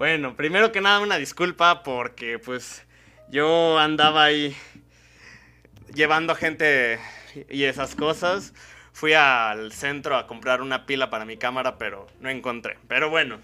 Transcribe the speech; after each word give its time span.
Bueno, 0.00 0.34
primero 0.34 0.72
que 0.72 0.80
nada 0.80 1.00
una 1.00 1.18
disculpa 1.18 1.82
porque 1.82 2.38
pues 2.38 2.86
yo 3.28 3.78
andaba 3.78 4.24
ahí 4.24 4.56
llevando 5.92 6.34
gente 6.34 6.98
y 7.50 7.64
esas 7.64 7.96
cosas. 7.96 8.54
Fui 8.92 9.12
al 9.12 9.72
centro 9.72 10.16
a 10.16 10.26
comprar 10.26 10.62
una 10.62 10.86
pila 10.86 11.10
para 11.10 11.26
mi 11.26 11.36
cámara, 11.36 11.76
pero 11.76 12.06
no 12.18 12.30
encontré. 12.30 12.78
Pero 12.88 13.10
bueno, 13.10 13.40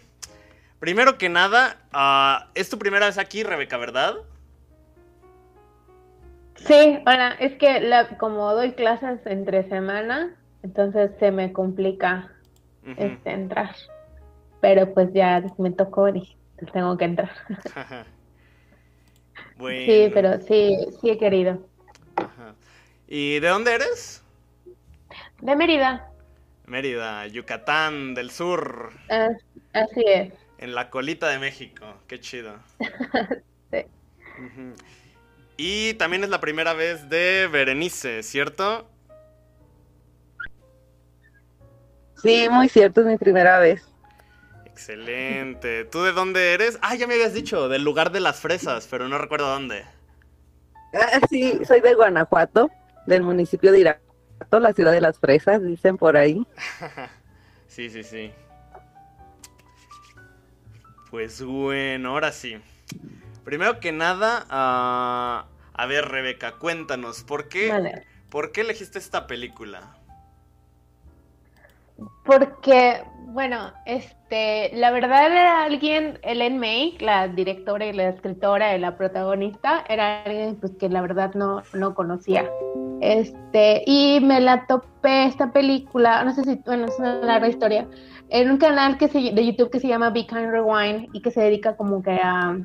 primero 0.79 1.19
que 1.19 1.29
nada, 1.29 1.77
ah, 1.93 2.49
es 2.55 2.71
tu 2.71 2.79
primera 2.79 3.05
vez 3.05 3.19
aquí, 3.19 3.43
Rebeca, 3.43 3.77
¿verdad? 3.77 4.15
Sí, 6.55 7.01
hola, 7.05 7.37
es 7.39 7.53
que 7.59 7.81
la, 7.81 8.17
como 8.17 8.55
doy 8.55 8.73
clases 8.73 9.21
entre 9.27 9.69
semana, 9.69 10.35
entonces 10.63 11.11
se 11.21 11.31
me 11.33 11.53
complica 11.53 12.33
este, 12.97 13.31
entrar. 13.31 13.77
Pero 14.63 14.95
pues 14.95 15.13
ya 15.13 15.45
me 15.59 15.71
tocó 15.71 16.09
y 16.09 16.36
tengo 16.73 16.97
que 16.97 17.05
entrar. 17.05 17.31
Sí, 19.59 20.11
pero 20.13 20.41
sí, 20.43 20.77
sí 21.01 21.11
he 21.11 21.19
querido. 21.19 21.67
¿Y 23.09 23.39
de 23.41 23.49
dónde 23.49 23.75
eres? 23.75 24.23
De 25.41 25.57
Mérida. 25.57 26.11
Mérida, 26.67 27.27
Yucatán 27.27 28.15
del 28.15 28.31
Sur. 28.31 28.93
así 29.73 30.05
es. 30.07 30.33
En 30.59 30.75
la 30.75 30.91
colita 30.91 31.29
de 31.29 31.39
México, 31.39 31.87
qué 32.07 32.21
chido. 32.21 32.57
sí. 33.71 33.85
Y 35.57 35.95
también 35.95 36.25
es 36.25 36.31
la 36.31 36.41
primera 36.41 36.75
vez 36.75 37.09
de 37.09 37.49
Berenice, 37.51 38.23
¿cierto? 38.23 38.87
Sí, 42.23 42.49
muy 42.51 42.69
cierto, 42.69 43.03
es 43.03 43.07
mi 43.07 43.17
primera 43.17 43.59
vez. 43.59 43.87
Excelente. 44.77 45.87
¿Tú 45.87 46.03
de 46.03 46.13
dónde 46.13 46.53
eres? 46.53 46.79
Ah, 46.83 46.95
ya 46.97 47.07
me 47.07 47.15
habías 47.15 47.33
dicho, 47.33 47.71
del 47.71 47.83
lugar 47.83 48.13
de 48.13 48.21
las 48.21 48.41
fresas, 48.41 48.87
pero 48.91 49.09
no 49.09 49.17
recuerdo 49.17 49.49
dónde. 49.49 49.87
Ah, 50.93 51.19
sí, 51.31 51.59
soy 51.67 51.81
de 51.81 51.95
Guanajuato, 51.95 52.71
del 53.07 53.23
municipio 53.23 53.73
de 53.73 53.81
Irapuato, 53.81 54.61
la 54.61 54.75
ciudad 54.75 54.93
de 54.93 55.01
las 55.01 55.19
fresas, 55.19 55.63
dicen 55.63 55.97
por 55.97 56.19
ahí. 56.19 56.47
sí, 57.69 57.89
sí, 57.89 58.03
sí. 58.03 58.31
Pues 61.11 61.43
bueno, 61.43 62.11
ahora 62.11 62.31
sí. 62.31 62.59
Primero 63.45 63.81
que 63.81 63.93
nada, 63.93 64.45
ah, 64.51 65.47
a 65.73 65.87
ver, 65.87 66.05
Rebeca, 66.05 66.53
cuéntanos, 66.59 67.23
¿por 67.23 67.49
qué, 67.49 68.05
¿por 68.29 68.53
qué 68.53 68.61
elegiste 68.61 68.99
esta 68.99 69.27
película? 69.27 69.96
Porque, 72.25 73.03
bueno, 73.29 73.73
este, 73.87 74.71
la 74.75 74.91
verdad 74.91 75.27
era 75.27 75.65
alguien, 75.65 76.19
Ellen 76.23 76.59
May, 76.59 76.97
la 77.01 77.29
directora 77.29 77.87
y 77.87 77.93
la 77.93 78.09
escritora 78.09 78.77
y 78.77 78.81
la 78.81 78.97
protagonista, 78.97 79.85
era 79.89 80.23
alguien 80.25 80.57
pues, 80.57 80.73
que 80.77 80.89
la 80.89 81.01
verdad 81.01 81.35
no, 81.35 81.63
no 81.73 81.95
conocía. 81.95 82.51
Este, 83.01 83.83
y 83.87 84.21
me 84.23 84.41
la 84.41 84.67
topé 84.67 85.27
esta 85.27 85.53
película, 85.53 86.25
no 86.25 86.35
sé 86.35 86.45
si, 86.45 86.61
bueno, 86.67 86.87
es 86.87 86.99
una 86.99 87.17
larga 87.17 87.49
historia, 87.49 87.87
en 88.29 88.51
un 88.51 88.59
canal 88.59 88.99
que 88.99 89.09
se, 89.09 89.19
de 89.19 89.47
YouTube 89.47 89.71
que 89.71 89.81
se 89.81 89.89
llama 89.89 90.11
Be 90.11 90.27
Kind 90.27 90.51
Rewind 90.51 91.09
y 91.13 91.23
que 91.23 91.31
se 91.31 91.41
dedica 91.41 91.77
como 91.77 92.03
que 92.03 92.19
a 92.23 92.59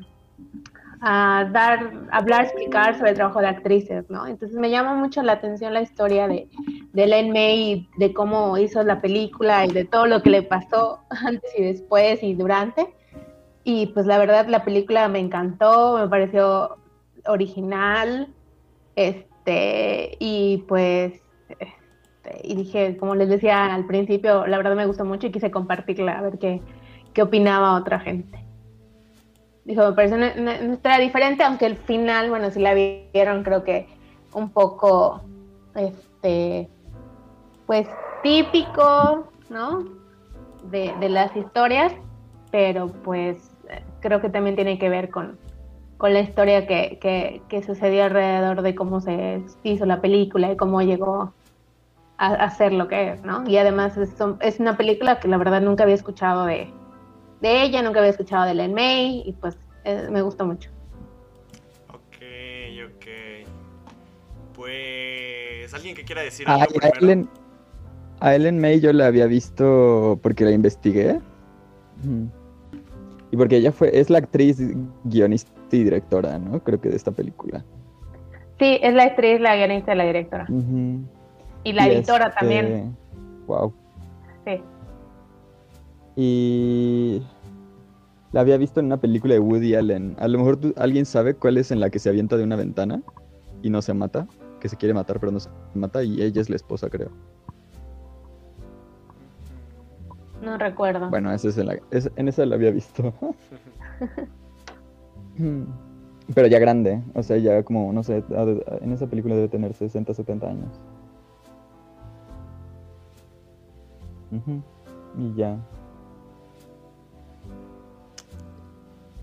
a 1.01 1.49
dar, 1.51 1.91
hablar, 2.11 2.43
explicar 2.43 2.95
sobre 2.95 3.09
el 3.09 3.15
trabajo 3.15 3.39
de 3.39 3.47
actrices, 3.47 4.07
¿no? 4.09 4.27
Entonces 4.27 4.57
me 4.57 4.69
llama 4.69 4.93
mucho 4.93 5.23
la 5.23 5.33
atención 5.33 5.73
la 5.73 5.81
historia 5.81 6.27
de, 6.27 6.47
de 6.93 7.07
Len 7.07 7.31
May, 7.31 7.87
de 7.97 8.13
cómo 8.13 8.57
hizo 8.57 8.83
la 8.83 9.01
película 9.01 9.65
y 9.65 9.69
de 9.71 9.85
todo 9.85 10.07
lo 10.07 10.21
que 10.21 10.29
le 10.29 10.43
pasó 10.43 10.99
antes 11.09 11.51
y 11.57 11.63
después 11.63 12.21
y 12.23 12.33
durante. 12.33 12.93
Y 13.63 13.87
pues 13.87 14.05
la 14.05 14.17
verdad 14.17 14.47
la 14.47 14.65
película 14.65 15.07
me 15.07 15.19
encantó, 15.19 15.97
me 15.97 16.07
pareció 16.07 16.77
original, 17.27 18.33
este, 18.95 20.17
y 20.19 20.65
pues, 20.67 21.13
este, 21.49 22.41
y 22.43 22.55
dije, 22.55 22.97
como 22.97 23.15
les 23.15 23.29
decía 23.29 23.73
al 23.73 23.85
principio, 23.85 24.47
la 24.47 24.57
verdad 24.57 24.75
me 24.75 24.85
gustó 24.85 25.05
mucho 25.05 25.27
y 25.27 25.31
quise 25.31 25.51
compartirla, 25.51 26.19
a 26.19 26.21
ver 26.21 26.39
qué, 26.39 26.61
qué 27.13 27.21
opinaba 27.21 27.75
otra 27.75 27.99
gente. 27.99 28.43
Dijo, 29.63 29.83
me 29.83 29.93
parece 29.93 30.15
una, 30.15 30.73
historia 30.73 30.97
diferente, 30.97 31.43
aunque 31.43 31.67
el 31.67 31.77
final, 31.77 32.29
bueno, 32.29 32.49
si 32.49 32.59
la 32.59 32.73
vieron, 32.73 33.43
creo 33.43 33.63
que 33.63 33.87
un 34.33 34.49
poco, 34.49 35.21
este, 35.75 36.67
pues 37.71 37.87
típico, 38.21 39.31
¿no? 39.49 39.85
De, 40.71 40.93
las 41.07 41.33
historias, 41.37 41.93
pero 42.51 42.89
pues 42.89 43.49
creo 44.01 44.19
que 44.19 44.29
también 44.29 44.57
tiene 44.57 44.77
que 44.77 44.89
ver 44.89 45.09
con, 45.09 45.39
con 45.97 46.11
la 46.11 46.19
historia 46.19 46.67
que, 46.67 46.99
que, 47.47 47.63
sucedió 47.63 48.03
alrededor 48.03 48.61
de 48.61 48.75
cómo 48.75 48.99
se 48.99 49.41
hizo 49.63 49.85
la 49.85 50.01
película 50.01 50.51
y 50.51 50.57
cómo 50.57 50.81
llegó 50.81 51.33
a, 52.17 52.49
ser 52.49 52.73
lo 52.73 52.89
que 52.89 53.11
es, 53.13 53.23
¿no? 53.23 53.47
Y 53.47 53.55
además 53.55 53.95
es, 53.95 54.17
es 54.41 54.59
una 54.59 54.75
película 54.75 55.21
que 55.21 55.29
la 55.29 55.37
verdad 55.37 55.61
nunca 55.61 55.83
había 55.83 55.95
escuchado 55.95 56.47
de, 56.47 56.69
de 57.39 57.63
ella, 57.63 57.81
nunca 57.81 57.99
había 57.99 58.11
escuchado 58.11 58.43
de 58.43 58.51
Ellen 58.51 58.73
May 58.73 59.23
y 59.25 59.31
pues 59.31 59.57
eh, 59.85 60.09
me 60.11 60.21
gustó 60.21 60.45
mucho. 60.45 60.69
Ok, 61.87 62.17
ok. 62.97 63.05
Pues, 64.55 65.73
¿alguien 65.73 65.95
que 65.95 66.03
quiera 66.03 66.21
decir 66.21 66.49
algo 66.49 66.67
a 68.21 68.35
Ellen 68.35 68.59
May 68.59 68.79
yo 68.79 68.93
la 68.93 69.07
había 69.07 69.25
visto 69.25 70.19
porque 70.21 70.45
la 70.45 70.51
investigué. 70.51 71.19
Y 73.31 73.37
porque 73.37 73.57
ella 73.57 73.71
fue, 73.71 73.97
es 73.99 74.09
la 74.09 74.19
actriz, 74.19 74.59
guionista 75.03 75.51
y 75.71 75.83
directora, 75.83 76.37
¿no? 76.37 76.59
Creo 76.63 76.79
que 76.79 76.89
de 76.89 76.95
esta 76.95 77.11
película. 77.11 77.63
Sí, 78.59 78.79
es 78.81 78.93
la 78.93 79.03
actriz, 79.03 79.41
la 79.41 79.55
guionista 79.55 79.93
y 79.93 79.97
la 79.97 80.03
directora. 80.03 80.47
Y 81.63 81.73
la 81.73 81.87
editora 81.87 82.27
este, 82.27 82.39
también. 82.39 82.95
Wow. 83.47 83.73
Sí. 84.45 84.61
Y 86.15 87.23
la 88.31 88.41
había 88.41 88.57
visto 88.57 88.79
en 88.79 88.87
una 88.87 88.97
película 88.97 89.33
de 89.33 89.39
Woody 89.39 89.73
Allen. 89.73 90.15
A 90.19 90.27
lo 90.27 90.37
mejor 90.37 90.59
alguien 90.77 91.05
sabe 91.05 91.33
cuál 91.33 91.57
es 91.57 91.71
en 91.71 91.79
la 91.79 91.89
que 91.89 91.97
se 91.97 92.09
avienta 92.09 92.37
de 92.37 92.43
una 92.43 92.55
ventana 92.55 93.01
y 93.63 93.69
no 93.71 93.81
se 93.81 93.95
mata, 93.95 94.27
que 94.59 94.69
se 94.69 94.77
quiere 94.77 94.93
matar 94.93 95.19
pero 95.19 95.31
no 95.31 95.39
se 95.39 95.49
mata 95.73 96.03
y 96.03 96.21
ella 96.21 96.41
es 96.41 96.49
la 96.49 96.55
esposa, 96.55 96.89
creo. 96.89 97.09
No 100.41 100.57
recuerdo. 100.57 101.09
Bueno, 101.09 101.31
esa 101.31 101.49
es 101.49 101.57
en, 101.57 101.67
la, 101.67 101.77
en 101.91 102.27
esa 102.27 102.45
la 102.45 102.55
había 102.55 102.71
visto. 102.71 103.13
pero 106.33 106.47
ya 106.47 106.59
grande, 106.59 107.01
o 107.13 107.23
sea, 107.23 107.37
ya 107.37 107.63
como, 107.63 107.93
no 107.93 108.03
sé, 108.03 108.23
en 108.81 108.91
esa 108.91 109.07
película 109.07 109.35
debe 109.35 109.47
tener 109.47 109.73
60, 109.73 110.13
70 110.13 110.47
años. 110.47 110.79
Y 115.17 115.33
ya. 115.35 115.57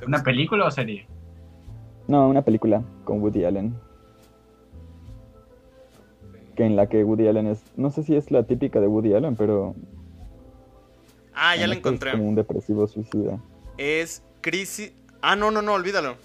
¿Una 0.06 0.22
película 0.22 0.66
o 0.66 0.70
serie? 0.70 1.06
No, 2.06 2.28
una 2.28 2.42
película 2.42 2.82
con 3.04 3.20
Woody 3.20 3.44
Allen. 3.44 3.74
Que 6.54 6.66
en 6.66 6.76
la 6.76 6.88
que 6.88 7.04
Woody 7.04 7.26
Allen 7.28 7.46
es. 7.46 7.64
No 7.76 7.90
sé 7.90 8.02
si 8.02 8.16
es 8.16 8.30
la 8.30 8.44
típica 8.44 8.80
de 8.80 8.86
Woody 8.86 9.14
Allen, 9.14 9.36
pero. 9.36 9.74
Ah, 11.40 11.56
ya 11.56 11.66
la 11.66 11.74
encontré. 11.74 12.10
Es 12.10 12.16
como 12.16 12.28
un 12.28 12.34
depresivo 12.34 12.86
suicida. 12.88 13.38
Es 13.76 14.24
Crisis. 14.40 14.92
Ah, 15.22 15.36
no, 15.36 15.50
no, 15.50 15.62
no, 15.62 15.72
olvídalo. 15.74 16.16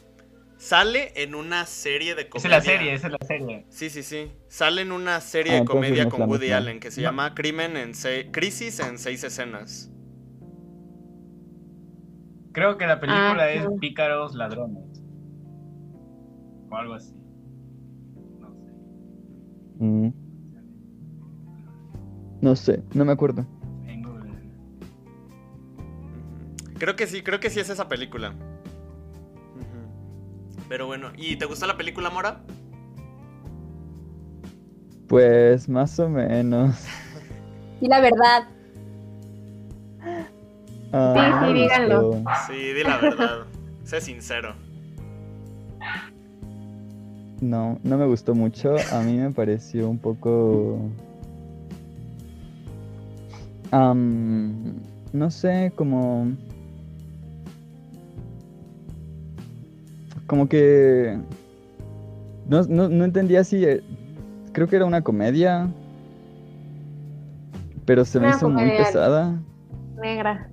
Sale 0.58 1.12
en 1.22 1.36
una 1.36 1.66
serie 1.66 2.16
de 2.16 2.30
comedia. 2.30 2.58
Esa 2.58 2.58
es 2.58 2.66
la 2.66 2.74
serie, 2.74 2.94
esa 2.94 3.08
es 3.08 3.14
la 3.14 3.28
serie. 3.28 3.66
Sí, 3.70 3.90
sí, 3.90 4.02
sí. 4.02 4.32
Sale 4.48 4.82
en 4.82 4.92
una 4.92 5.20
serie 5.20 5.58
ah, 5.58 5.60
de 5.60 5.66
comedia 5.66 6.10
con 6.10 6.30
Woody 6.30 6.52
Allen 6.52 6.80
que 6.80 6.90
se 6.90 7.02
llama 7.02 7.36
Crimen 7.36 7.78
en 7.78 7.92
Crisis 8.32 8.80
en 8.80 8.98
seis 8.98 9.24
escenas. 9.24 9.92
Creo 12.54 12.78
que 12.78 12.88
la 12.88 13.00
película 13.00 13.44
ah, 13.44 13.52
es 13.52 13.68
Pícaros 13.80 14.36
Ladrones. 14.36 15.04
O 16.70 16.76
algo 16.76 16.94
así. 16.94 17.14
No 18.40 18.54
sé. 18.54 18.72
Mm. 19.80 20.14
No 22.42 22.56
sé, 22.56 22.84
no 22.94 23.06
me 23.06 23.12
acuerdo. 23.12 23.46
Creo 26.84 26.98
que 26.98 27.08
sí, 27.08 27.22
creo 27.24 27.40
que 27.40 27.50
sí 27.50 27.62
es 27.62 27.70
esa 27.70 27.88
película. 27.88 28.34
Pero 30.68 30.86
bueno, 30.86 31.14
¿y 31.16 31.38
te 31.38 31.46
gustó 31.46 31.66
la 31.66 31.78
película, 31.78 32.10
Mora? 32.10 32.42
Pues 35.08 35.70
más 35.70 35.98
o 36.00 36.10
menos. 36.10 36.76
Y 37.80 37.88
la 37.88 38.02
verdad. 38.02 38.48
Ah, 40.92 41.46
sí, 41.46 41.48
sí, 41.48 41.54
díganlo. 41.54 42.24
Sí, 42.48 42.74
di 42.74 42.84
la 42.84 42.98
verdad. 42.98 43.46
sé 43.86 44.02
sincero. 44.02 44.54
No, 47.40 47.80
no 47.82 47.98
me 47.98 48.06
gustó 48.08 48.36
mucho. 48.36 48.76
A 48.92 49.00
mí 49.04 49.18
me 49.18 49.32
pareció 49.32 49.88
un 49.88 50.00
poco. 50.00 50.80
no 53.72 55.32
sé, 55.32 55.72
como. 55.78 56.28
Como 60.28 60.48
que 60.48 61.18
no, 62.48 62.64
no, 62.64 62.90
no 62.90 63.06
entendía 63.06 63.44
si 63.44 63.64
eh, 63.64 63.84
creo 64.52 64.68
que 64.68 64.76
era 64.76 64.86
una 64.86 65.02
comedia, 65.02 65.70
pero 67.86 68.06
se 68.06 68.20
me 68.20 68.28
Una 68.28 68.36
hizo 68.36 68.50
muy 68.50 68.70
pesada. 68.72 69.40
Negra. 70.02 70.50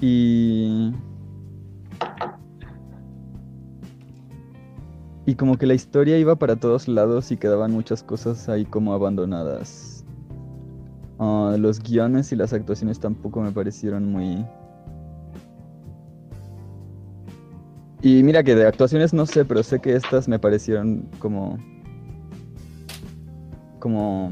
Y. 0.00 0.92
Y 5.26 5.34
como 5.34 5.58
que 5.58 5.66
la 5.66 5.74
historia 5.74 6.18
iba 6.18 6.36
para 6.36 6.56
todos 6.56 6.88
lados 6.88 7.30
y 7.32 7.36
quedaban 7.36 7.72
muchas 7.72 8.02
cosas 8.02 8.48
ahí 8.48 8.64
como 8.64 8.94
abandonadas. 8.94 10.04
Ah, 11.18 11.56
los 11.58 11.82
guiones 11.82 12.32
y 12.32 12.36
las 12.36 12.52
actuaciones 12.52 12.98
tampoco 12.98 13.42
me 13.42 13.52
parecieron 13.52 14.10
muy. 14.10 14.46
Y 18.00 18.22
mira 18.22 18.42
que 18.42 18.54
de 18.54 18.66
actuaciones 18.66 19.12
no 19.12 19.26
sé, 19.26 19.44
pero 19.44 19.62
sé 19.62 19.80
que 19.80 19.94
estas 19.94 20.28
me 20.28 20.38
parecieron 20.38 21.08
como. 21.18 21.58
Como. 23.80 24.30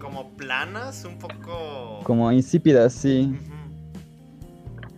Como 0.00 0.30
planas, 0.30 1.04
un 1.04 1.18
poco. 1.18 2.00
Como 2.04 2.32
insípidas, 2.32 2.92
sí. 2.92 3.32
Ujú. 3.32 3.52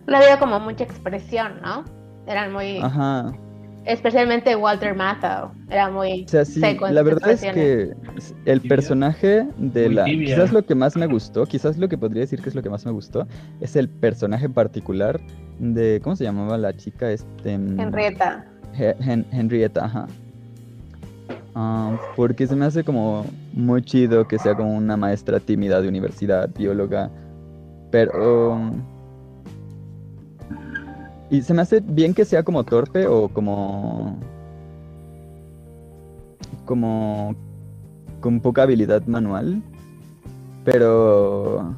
No 0.07 0.17
había 0.17 0.39
como 0.39 0.59
mucha 0.59 0.83
expresión, 0.83 1.61
¿no? 1.61 1.83
Eran 2.27 2.53
muy. 2.53 2.77
Ajá. 2.77 3.33
Especialmente 3.85 4.55
Walter 4.55 4.95
Matthau. 4.95 5.51
Era 5.69 5.89
muy 5.91 6.23
O 6.25 6.27
sea, 6.27 6.43
sí, 6.43 6.59
seco 6.59 6.87
en 6.87 6.95
la 6.95 7.03
verdad 7.03 7.31
es 7.31 7.41
que 7.41 7.93
el 8.45 8.61
personaje 8.61 9.47
de 9.57 9.85
Muy 9.85 9.95
la... 9.95 10.05
tibia. 10.05 10.35
Quizás 10.35 10.51
lo 10.51 10.65
que 10.65 10.73
más 10.75 10.95
me 10.95 11.05
gustó, 11.05 11.45
quizás 11.45 11.77
lo 11.77 11.87
que 11.87 11.97
podría 11.97 12.21
decir 12.21 12.41
que 12.41 12.49
es 12.49 12.55
lo 12.55 12.63
que 12.63 12.69
más 12.69 12.85
me 12.85 12.91
gustó, 12.91 13.27
es 13.61 13.75
el 13.75 13.87
personaje 13.87 14.49
particular 14.49 15.19
de... 15.59 16.01
¿Cómo 16.03 16.15
se 16.15 16.23
llamaba 16.23 16.57
la 16.57 16.75
chica? 16.75 17.11
Este... 17.11 17.57
mm, 17.57 17.79
Henrietta. 17.79 18.45
He- 18.77 18.95
Hen- 18.99 19.25
Henrietta, 19.31 19.85
ajá. 19.85 20.07
Ah, 21.53 21.97
porque 22.15 22.47
se 22.47 22.55
me 22.55 22.65
hace 22.65 22.83
como 22.83 23.25
muy 23.53 23.81
chido 23.81 24.27
que 24.27 24.37
sea 24.39 24.55
como 24.55 24.75
una 24.75 24.97
maestra 24.97 25.39
tímida 25.39 25.81
de 25.81 25.87
universidad, 25.87 26.49
bióloga, 26.57 27.09
pero... 27.91 28.71
Y 31.29 31.41
se 31.41 31.53
me 31.53 31.61
hace 31.61 31.79
bien 31.79 32.13
que 32.13 32.25
sea 32.25 32.43
como 32.43 32.63
torpe 32.63 33.07
o 33.07 33.29
como... 33.29 34.17
como... 36.65 37.35
con 38.21 38.39
poca 38.39 38.63
habilidad 38.63 39.05
manual, 39.05 39.61
pero... 40.63 41.75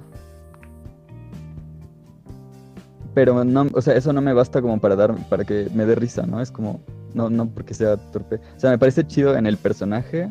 Pero 3.14 3.44
no, 3.44 3.68
o 3.74 3.82
sea, 3.82 3.96
eso 3.96 4.14
no 4.14 4.22
me 4.22 4.34
basta 4.34 4.62
como 4.62 4.80
para 4.80 4.96
dar, 4.96 5.16
para 5.30 5.44
que 5.44 5.70
me 5.74 5.86
dé 5.86 5.96
risa, 5.96 6.28
¿no? 6.28 6.40
Es 6.40 6.52
como, 6.52 6.82
no, 7.16 7.32
no 7.32 7.48
porque 7.50 7.74
sea 7.74 7.98
torpe. 7.98 8.36
O 8.56 8.60
sea, 8.60 8.70
me 8.70 8.78
parece 8.78 9.08
chido 9.08 9.36
en 9.36 9.48
el 9.48 9.58
personaje, 9.58 10.30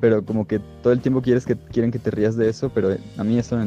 pero 0.00 0.24
como 0.24 0.46
que 0.46 0.60
todo 0.82 0.94
el 0.94 1.00
tiempo 1.00 1.20
quieres 1.20 1.44
que 1.44 1.56
quieren 1.56 1.90
que 1.90 1.98
te 1.98 2.10
rías 2.10 2.36
de 2.36 2.48
eso, 2.48 2.70
pero 2.70 2.96
a 3.18 3.24
mí 3.24 3.38
eso 3.38 3.58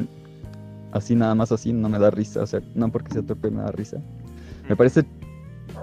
así 0.91 1.13
nada 1.13 1.35
más 1.35 1.51
así 1.51 1.73
no 1.73 1.89
me 1.89 1.99
da 1.99 2.09
risa, 2.09 2.41
o 2.41 2.47
sea, 2.47 2.61
no 2.73 2.91
porque 2.91 3.13
sea 3.13 3.21
torpe 3.21 3.51
me 3.51 3.61
da 3.61 3.71
risa. 3.71 3.97
Me 4.69 4.75
parece 4.75 5.05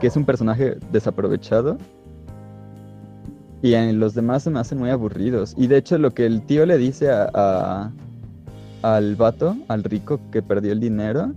que 0.00 0.06
es 0.06 0.16
un 0.16 0.24
personaje 0.24 0.78
desaprovechado 0.92 1.76
y 3.62 3.74
en 3.74 4.00
los 4.00 4.14
demás 4.14 4.42
se 4.44 4.50
me 4.50 4.58
hacen 4.58 4.78
muy 4.78 4.90
aburridos. 4.90 5.54
Y 5.56 5.66
de 5.66 5.76
hecho 5.76 5.98
lo 5.98 6.12
que 6.12 6.24
el 6.26 6.42
tío 6.42 6.64
le 6.64 6.78
dice 6.78 7.10
a, 7.10 7.30
a- 7.34 7.92
al 8.82 9.14
vato, 9.16 9.56
al 9.68 9.84
rico 9.84 10.18
que 10.30 10.40
perdió 10.40 10.72
el 10.72 10.80
dinero, 10.80 11.32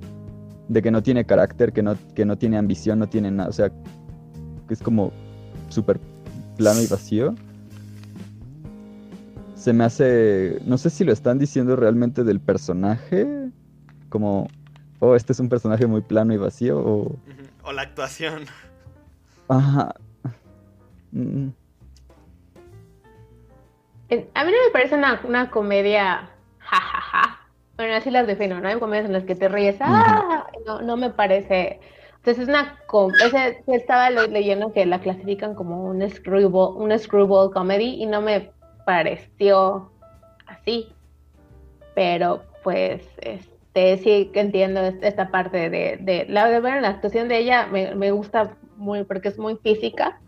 de 0.70 0.82
que 0.82 0.92
no 0.92 1.04
tiene 1.04 1.26
carácter, 1.26 1.74
que 1.74 1.84
no, 1.84 1.96
que 2.16 2.26
no 2.26 2.38
tiene 2.38 2.58
ambición, 2.58 3.00
no 3.00 3.08
tiene 3.10 3.30
nada, 3.32 3.50
o 3.50 3.52
sea, 3.52 3.70
que 3.70 4.74
es 4.74 4.82
como 4.82 5.12
súper 5.68 6.00
plano 6.56 6.82
y 6.82 6.88
vacío. 6.88 7.36
Se 9.56 9.74
me 9.74 9.84
hace, 9.84 10.62
no 10.66 10.78
sé 10.78 10.90
si 10.90 11.04
lo 11.04 11.12
están 11.12 11.38
diciendo 11.38 11.76
realmente 11.76 12.24
del 12.24 12.40
personaje, 12.40 13.50
como, 14.08 14.48
oh, 15.04 15.16
este 15.16 15.34
es 15.34 15.40
un 15.40 15.50
personaje 15.50 15.86
muy 15.86 16.02
plano 16.02 16.34
y 16.34 16.38
vacío, 16.38 16.80
o... 16.80 17.16
O 17.64 17.72
la 17.72 17.82
actuación. 17.84 18.46
Ajá. 19.48 19.94
Mm, 21.12 21.50
A 24.34 24.44
mí 24.46 24.52
no 24.52 24.58
me 24.68 24.72
parece 24.72 24.96
una, 24.96 25.20
una 25.24 25.50
comedia 25.50 26.30
jajaja. 26.60 27.40
Bueno, 27.78 27.96
así 27.96 28.12
las 28.12 28.28
defino, 28.28 28.60
¿no? 28.60 28.68
Hay 28.68 28.80
comedias 28.80 29.06
en 29.06 29.14
las 29.14 29.24
que 29.24 29.36
te 29.36 29.50
ríes. 29.50 29.78
¡Ah! 29.82 30.46
No, 30.66 30.82
no 30.82 30.96
me 30.98 31.10
parece. 31.10 31.80
Entonces 32.18 32.44
es 32.44 32.50
una. 32.50 32.78
com- 32.88 33.12
ese- 33.24 33.64
estaba 33.68 34.10
le- 34.12 34.28
leyendo 34.28 34.72
que 34.72 34.86
la 34.86 35.00
clasifican 35.00 35.56
como 35.56 35.84
un 35.86 36.08
screwball, 36.10 36.78
un 36.82 36.98
screwball 36.98 37.52
comedy 37.52 38.02
y 38.02 38.06
no 38.06 38.22
me 38.22 38.52
pareció 38.86 39.92
así. 40.46 40.90
Pero 41.96 42.44
pues 42.64 43.02
este 43.76 43.98
sí 44.04 44.30
que 44.34 44.40
entiendo 44.42 44.82
es- 44.82 45.02
esta 45.02 45.32
parte 45.32 45.70
de, 45.70 45.98
de 45.98 46.26
la 46.30 46.90
actuación 46.90 47.28
de 47.28 47.38
ella 47.40 47.68
me, 47.68 48.12
gusta 48.12 48.56
muy 48.78 49.04
porque 49.04 49.30
es 49.30 49.40
muy 49.40 49.56
física. 49.58 50.20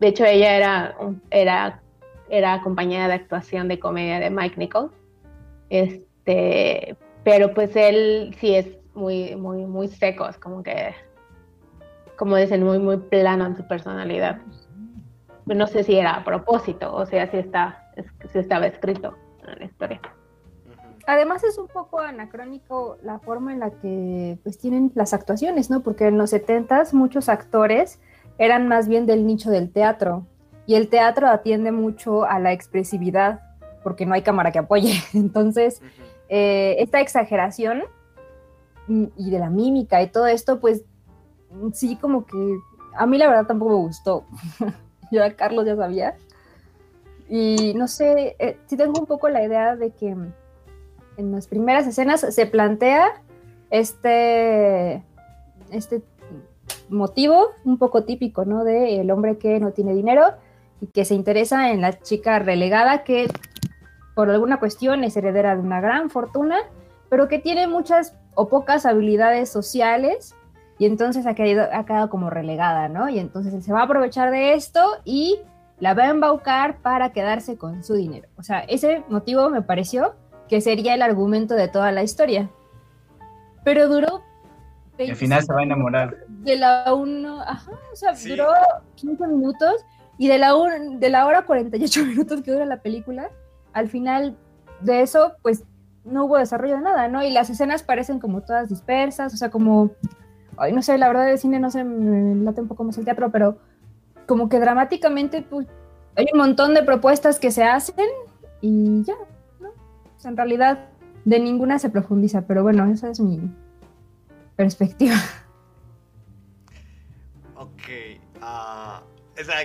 De 0.00 0.08
hecho, 0.08 0.24
ella 0.24 0.56
era, 0.56 0.94
era 1.30 1.82
era 2.28 2.62
compañera 2.62 3.08
de 3.08 3.14
actuación 3.14 3.68
de 3.68 3.78
comedia 3.78 4.18
de 4.18 4.30
Mike 4.30 4.56
Nichols. 4.56 4.92
Este, 5.68 6.96
pero 7.24 7.52
pues 7.54 7.76
él 7.76 8.34
sí 8.38 8.54
es 8.54 8.68
muy, 8.94 9.36
muy, 9.36 9.66
muy 9.66 9.88
seco, 9.88 10.28
es 10.28 10.38
como 10.38 10.62
que, 10.62 10.94
como 12.16 12.36
dicen, 12.36 12.62
muy, 12.62 12.78
muy 12.78 12.96
plano 12.96 13.46
en 13.46 13.56
su 13.56 13.66
personalidad. 13.68 14.38
No 15.46 15.66
sé 15.66 15.82
si 15.82 15.96
era 15.98 16.14
a 16.14 16.24
propósito, 16.24 16.94
o 16.94 17.04
sea, 17.04 17.30
si 17.30 17.36
está, 17.38 17.90
es- 17.96 18.30
si 18.32 18.38
estaba 18.38 18.66
escrito 18.66 19.14
en 19.46 19.58
la 19.58 19.64
historia. 19.66 20.00
Además 21.06 21.42
es 21.44 21.58
un 21.58 21.66
poco 21.66 22.00
anacrónico 22.00 22.96
la 23.02 23.18
forma 23.18 23.52
en 23.52 23.60
la 23.60 23.70
que 23.70 24.38
pues 24.42 24.58
tienen 24.58 24.92
las 24.94 25.12
actuaciones, 25.12 25.70
¿no? 25.70 25.82
Porque 25.82 26.06
en 26.06 26.18
los 26.18 26.32
70s 26.32 26.92
muchos 26.92 27.28
actores 27.28 27.98
eran 28.38 28.68
más 28.68 28.88
bien 28.88 29.06
del 29.06 29.26
nicho 29.26 29.50
del 29.50 29.70
teatro 29.72 30.26
y 30.66 30.76
el 30.76 30.88
teatro 30.88 31.28
atiende 31.28 31.72
mucho 31.72 32.24
a 32.24 32.38
la 32.38 32.52
expresividad 32.52 33.40
porque 33.82 34.06
no 34.06 34.14
hay 34.14 34.22
cámara 34.22 34.52
que 34.52 34.60
apoye. 34.60 34.94
Entonces, 35.14 35.82
eh, 36.28 36.76
esta 36.78 37.00
exageración 37.00 37.82
y 38.88 39.30
de 39.30 39.38
la 39.38 39.50
mímica 39.50 40.02
y 40.02 40.08
todo 40.08 40.26
esto, 40.26 40.60
pues 40.60 40.84
sí, 41.72 41.96
como 41.96 42.26
que 42.26 42.58
a 42.94 43.06
mí 43.06 43.18
la 43.18 43.28
verdad 43.28 43.46
tampoco 43.46 43.72
me 43.72 43.84
gustó. 43.86 44.24
Yo 45.10 45.24
a 45.24 45.30
Carlos 45.32 45.66
ya 45.66 45.76
sabía. 45.76 46.16
Y 47.28 47.74
no 47.74 47.88
sé, 47.88 48.36
eh, 48.38 48.58
sí 48.66 48.76
tengo 48.76 49.00
un 49.00 49.06
poco 49.06 49.28
la 49.28 49.42
idea 49.42 49.76
de 49.76 49.90
que 49.90 50.16
en 51.16 51.32
las 51.32 51.46
primeras 51.46 51.86
escenas 51.86 52.20
se 52.20 52.46
plantea 52.46 53.22
este, 53.70 55.02
este 55.70 56.02
motivo 56.88 57.48
un 57.64 57.78
poco 57.78 58.04
típico, 58.04 58.44
¿no? 58.44 58.64
De 58.64 59.00
el 59.00 59.10
hombre 59.10 59.38
que 59.38 59.60
no 59.60 59.72
tiene 59.72 59.94
dinero 59.94 60.24
y 60.80 60.86
que 60.88 61.04
se 61.04 61.14
interesa 61.14 61.70
en 61.70 61.80
la 61.80 61.98
chica 61.98 62.38
relegada 62.38 63.04
que 63.04 63.28
por 64.14 64.30
alguna 64.30 64.58
cuestión 64.58 65.04
es 65.04 65.16
heredera 65.16 65.54
de 65.54 65.62
una 65.62 65.80
gran 65.80 66.10
fortuna, 66.10 66.58
pero 67.08 67.28
que 67.28 67.38
tiene 67.38 67.66
muchas 67.66 68.14
o 68.34 68.48
pocas 68.48 68.84
habilidades 68.86 69.48
sociales 69.48 70.34
y 70.78 70.86
entonces 70.86 71.26
ha, 71.26 71.34
quedado, 71.34 71.68
ha 71.72 71.86
quedado 71.86 72.10
como 72.10 72.30
relegada, 72.30 72.88
¿no? 72.88 73.08
Y 73.08 73.18
entonces 73.18 73.54
él 73.54 73.62
se 73.62 73.72
va 73.72 73.80
a 73.80 73.84
aprovechar 73.84 74.30
de 74.30 74.54
esto 74.54 74.80
y 75.04 75.40
la 75.78 75.94
va 75.94 76.04
a 76.04 76.10
embaucar 76.10 76.78
para 76.78 77.12
quedarse 77.12 77.56
con 77.56 77.84
su 77.84 77.94
dinero. 77.94 78.28
O 78.36 78.42
sea, 78.42 78.60
ese 78.60 79.02
motivo 79.08 79.48
me 79.50 79.62
pareció 79.62 80.14
que 80.52 80.60
sería 80.60 80.92
el 80.92 81.00
argumento 81.00 81.54
de 81.54 81.66
toda 81.66 81.92
la 81.92 82.02
historia. 82.02 82.50
Pero 83.64 83.88
duró... 83.88 84.20
Y 84.98 85.08
al 85.08 85.16
final 85.16 85.42
se 85.42 85.50
va 85.50 85.60
a 85.60 85.62
enamorar. 85.62 86.14
De 86.28 86.56
la 86.56 86.92
1, 86.92 87.40
ajá, 87.40 87.72
o 87.90 87.96
sea, 87.96 88.14
Sí. 88.14 88.28
duró 88.28 88.48
15 88.96 89.26
minutos 89.28 89.72
y 90.18 90.28
de 90.28 90.36
la, 90.36 90.54
un- 90.54 91.00
de 91.00 91.08
la 91.08 91.24
hora 91.26 91.46
48 91.46 92.04
minutos 92.04 92.42
que 92.42 92.52
dura 92.52 92.66
la 92.66 92.82
película, 92.82 93.30
al 93.72 93.88
final 93.88 94.36
de 94.82 95.00
eso, 95.00 95.36
pues 95.40 95.64
no 96.04 96.26
hubo 96.26 96.36
desarrollo 96.36 96.74
de 96.74 96.82
nada, 96.82 97.08
¿no? 97.08 97.22
Y 97.22 97.30
las 97.30 97.48
escenas 97.48 97.82
parecen 97.82 98.20
como 98.20 98.42
todas 98.42 98.68
dispersas, 98.68 99.32
o 99.32 99.36
sea, 99.38 99.50
como, 99.50 99.92
ay, 100.58 100.74
no 100.74 100.82
sé, 100.82 100.98
la 100.98 101.08
verdad 101.08 101.24
de 101.24 101.38
cine 101.38 101.60
no 101.60 101.70
sé, 101.70 101.82
me 101.82 102.34
late 102.44 102.60
un 102.60 102.68
poco 102.68 102.84
más 102.84 102.98
el 102.98 103.06
teatro, 103.06 103.30
pero 103.30 103.56
como 104.26 104.50
que 104.50 104.60
dramáticamente, 104.60 105.40
pues, 105.40 105.66
hay 106.14 106.26
un 106.34 106.38
montón 106.40 106.74
de 106.74 106.82
propuestas 106.82 107.40
que 107.40 107.50
se 107.50 107.64
hacen 107.64 108.04
y 108.60 109.02
ya, 109.04 109.14
en 110.24 110.36
realidad 110.36 110.88
de 111.24 111.38
ninguna 111.38 111.78
se 111.78 111.90
profundiza, 111.90 112.46
pero 112.46 112.62
bueno, 112.62 112.90
esa 112.90 113.10
es 113.10 113.20
mi 113.20 113.40
perspectiva. 114.56 115.16
Ok. 117.56 118.20
ah, 118.40 119.02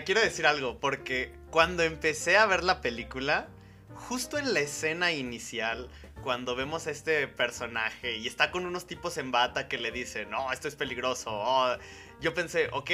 quiero 0.05 0.21
decir 0.21 0.45
algo, 0.45 0.79
porque 0.79 1.33
cuando 1.49 1.83
empecé 1.83 2.37
a 2.37 2.45
ver 2.45 2.63
la 2.63 2.81
película, 2.81 3.47
justo 3.95 4.37
en 4.37 4.53
la 4.53 4.59
escena 4.59 5.11
inicial, 5.11 5.89
cuando 6.21 6.55
vemos 6.55 6.87
a 6.87 6.91
este 6.91 7.27
personaje 7.27 8.17
y 8.17 8.27
está 8.27 8.51
con 8.51 8.65
unos 8.65 8.85
tipos 8.85 9.17
en 9.17 9.31
bata 9.31 9.67
que 9.67 9.77
le 9.77 9.91
dicen, 9.91 10.29
no, 10.29 10.51
esto 10.51 10.67
es 10.67 10.75
peligroso, 10.75 11.31
oh", 11.31 11.75
yo 12.21 12.33
pensé, 12.33 12.69
ok, 12.71 12.91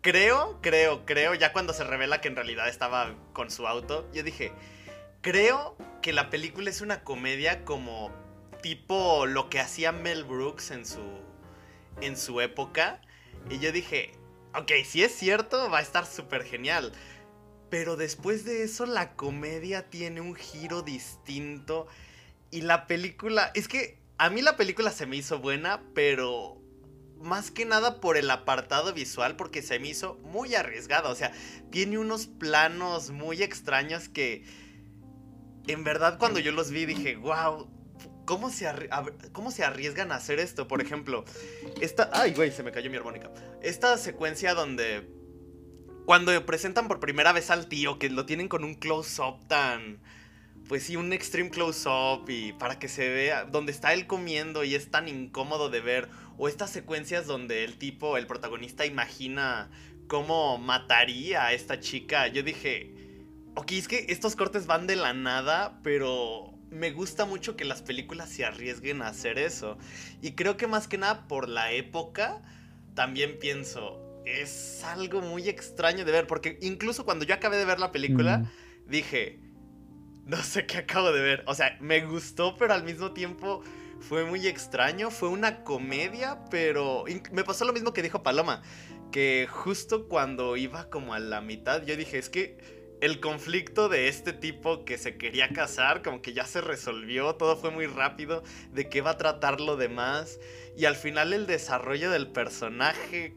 creo, 0.00 0.58
creo, 0.60 1.04
creo, 1.04 1.34
ya 1.34 1.52
cuando 1.52 1.72
se 1.72 1.84
revela 1.84 2.20
que 2.20 2.28
en 2.28 2.36
realidad 2.36 2.68
estaba 2.68 3.14
con 3.32 3.50
su 3.50 3.66
auto, 3.66 4.08
yo 4.12 4.22
dije, 4.22 4.52
creo 5.20 5.76
que 6.02 6.12
la 6.12 6.30
película 6.30 6.70
es 6.70 6.80
una 6.80 7.02
comedia 7.04 7.64
como 7.64 8.10
tipo 8.62 9.26
lo 9.26 9.48
que 9.50 9.60
hacía 9.60 9.92
Mel 9.92 10.24
Brooks 10.24 10.70
en 10.70 10.86
su, 10.86 11.20
en 12.00 12.16
su 12.16 12.40
época. 12.40 13.00
Y 13.48 13.58
yo 13.58 13.72
dije, 13.72 14.12
ok, 14.54 14.72
si 14.84 15.02
es 15.02 15.14
cierto, 15.14 15.70
va 15.70 15.78
a 15.78 15.82
estar 15.82 16.06
súper 16.06 16.44
genial. 16.44 16.92
Pero 17.68 17.96
después 17.96 18.44
de 18.44 18.64
eso 18.64 18.86
la 18.86 19.14
comedia 19.14 19.88
tiene 19.88 20.20
un 20.20 20.34
giro 20.34 20.82
distinto. 20.82 21.86
Y 22.50 22.62
la 22.62 22.86
película, 22.86 23.50
es 23.54 23.68
que 23.68 23.98
a 24.18 24.28
mí 24.30 24.42
la 24.42 24.56
película 24.56 24.90
se 24.90 25.06
me 25.06 25.16
hizo 25.16 25.38
buena, 25.38 25.82
pero 25.94 26.60
más 27.20 27.50
que 27.50 27.64
nada 27.64 28.00
por 28.00 28.16
el 28.16 28.30
apartado 28.30 28.92
visual, 28.92 29.36
porque 29.36 29.62
se 29.62 29.78
me 29.78 29.88
hizo 29.88 30.14
muy 30.24 30.54
arriesgada. 30.54 31.10
O 31.10 31.14
sea, 31.14 31.32
tiene 31.70 31.98
unos 31.98 32.26
planos 32.26 33.10
muy 33.10 33.42
extraños 33.42 34.08
que 34.08 34.44
en 35.66 35.84
verdad 35.84 36.18
cuando 36.18 36.40
yo 36.40 36.52
los 36.52 36.70
vi 36.70 36.86
dije, 36.86 37.16
wow, 37.16 37.68
¿cómo 38.24 38.50
se, 38.50 38.66
¿cómo 39.32 39.50
se 39.50 39.64
arriesgan 39.64 40.12
a 40.12 40.16
hacer 40.16 40.38
esto? 40.40 40.68
Por 40.68 40.80
ejemplo, 40.80 41.24
esta... 41.80 42.10
Ay, 42.12 42.32
güey, 42.32 42.52
se 42.52 42.62
me 42.62 42.72
cayó 42.72 42.90
mi 42.90 42.96
armónica. 42.96 43.30
Esta 43.62 43.96
secuencia 43.98 44.54
donde... 44.54 45.08
Cuando 46.06 46.44
presentan 46.44 46.88
por 46.88 46.98
primera 46.98 47.32
vez 47.32 47.50
al 47.50 47.68
tío, 47.68 47.98
que 47.98 48.10
lo 48.10 48.26
tienen 48.26 48.48
con 48.48 48.64
un 48.64 48.74
close-up 48.74 49.46
tan 49.46 50.00
pues 50.70 50.84
sí, 50.84 50.94
un 50.94 51.12
extreme 51.12 51.50
close-up 51.50 52.26
y 52.28 52.52
para 52.52 52.78
que 52.78 52.86
se 52.86 53.08
vea 53.08 53.44
donde 53.44 53.72
está 53.72 53.92
él 53.92 54.06
comiendo 54.06 54.62
y 54.62 54.76
es 54.76 54.88
tan 54.88 55.08
incómodo 55.08 55.68
de 55.68 55.80
ver. 55.80 56.08
O 56.38 56.46
estas 56.46 56.70
secuencias 56.70 57.26
donde 57.26 57.64
el 57.64 57.76
tipo, 57.76 58.16
el 58.16 58.28
protagonista, 58.28 58.86
imagina 58.86 59.68
cómo 60.06 60.58
mataría 60.58 61.46
a 61.46 61.52
esta 61.54 61.80
chica. 61.80 62.28
Yo 62.28 62.44
dije, 62.44 62.99
ok, 63.60 63.72
es 63.72 63.88
que 63.88 64.06
estos 64.08 64.36
cortes 64.36 64.66
van 64.66 64.86
de 64.86 64.96
la 64.96 65.12
nada, 65.12 65.80
pero 65.82 66.54
me 66.70 66.92
gusta 66.92 67.26
mucho 67.26 67.56
que 67.56 67.66
las 67.66 67.82
películas 67.82 68.30
se 68.30 68.46
arriesguen 68.46 69.02
a 69.02 69.08
hacer 69.08 69.38
eso. 69.38 69.76
Y 70.22 70.32
creo 70.32 70.56
que 70.56 70.66
más 70.66 70.88
que 70.88 70.96
nada 70.96 71.28
por 71.28 71.46
la 71.46 71.70
época, 71.70 72.40
también 72.94 73.38
pienso, 73.38 74.22
es 74.24 74.82
algo 74.82 75.20
muy 75.20 75.46
extraño 75.50 76.06
de 76.06 76.12
ver, 76.12 76.26
porque 76.26 76.58
incluso 76.62 77.04
cuando 77.04 77.26
yo 77.26 77.34
acabé 77.34 77.58
de 77.58 77.66
ver 77.66 77.78
la 77.78 77.92
película, 77.92 78.38
mm. 78.38 78.90
dije, 78.90 79.40
no 80.24 80.42
sé 80.42 80.64
qué 80.64 80.78
acabo 80.78 81.12
de 81.12 81.20
ver. 81.20 81.44
O 81.46 81.54
sea, 81.54 81.76
me 81.80 82.00
gustó, 82.06 82.56
pero 82.56 82.72
al 82.72 82.82
mismo 82.82 83.12
tiempo 83.12 83.62
fue 84.00 84.24
muy 84.24 84.46
extraño. 84.46 85.10
Fue 85.10 85.28
una 85.28 85.64
comedia, 85.64 86.46
pero 86.50 87.04
me 87.30 87.44
pasó 87.44 87.66
lo 87.66 87.74
mismo 87.74 87.92
que 87.92 88.00
dijo 88.00 88.22
Paloma. 88.22 88.62
Que 89.12 89.46
justo 89.50 90.08
cuando 90.08 90.56
iba 90.56 90.88
como 90.88 91.12
a 91.12 91.18
la 91.18 91.42
mitad, 91.42 91.84
yo 91.84 91.94
dije, 91.94 92.16
es 92.16 92.30
que 92.30 92.79
el 93.00 93.20
conflicto 93.20 93.88
de 93.88 94.08
este 94.08 94.32
tipo 94.32 94.84
que 94.84 94.98
se 94.98 95.16
quería 95.16 95.48
casar, 95.50 96.02
como 96.02 96.22
que 96.22 96.32
ya 96.32 96.44
se 96.44 96.60
resolvió, 96.60 97.34
todo 97.34 97.56
fue 97.56 97.70
muy 97.70 97.86
rápido, 97.86 98.42
de 98.72 98.88
qué 98.88 99.00
va 99.00 99.10
a 99.10 99.16
tratar 99.16 99.60
lo 99.60 99.76
demás. 99.76 100.38
Y 100.76 100.84
al 100.84 100.96
final 100.96 101.32
el 101.32 101.46
desarrollo 101.46 102.10
del 102.10 102.28
personaje 102.28 103.34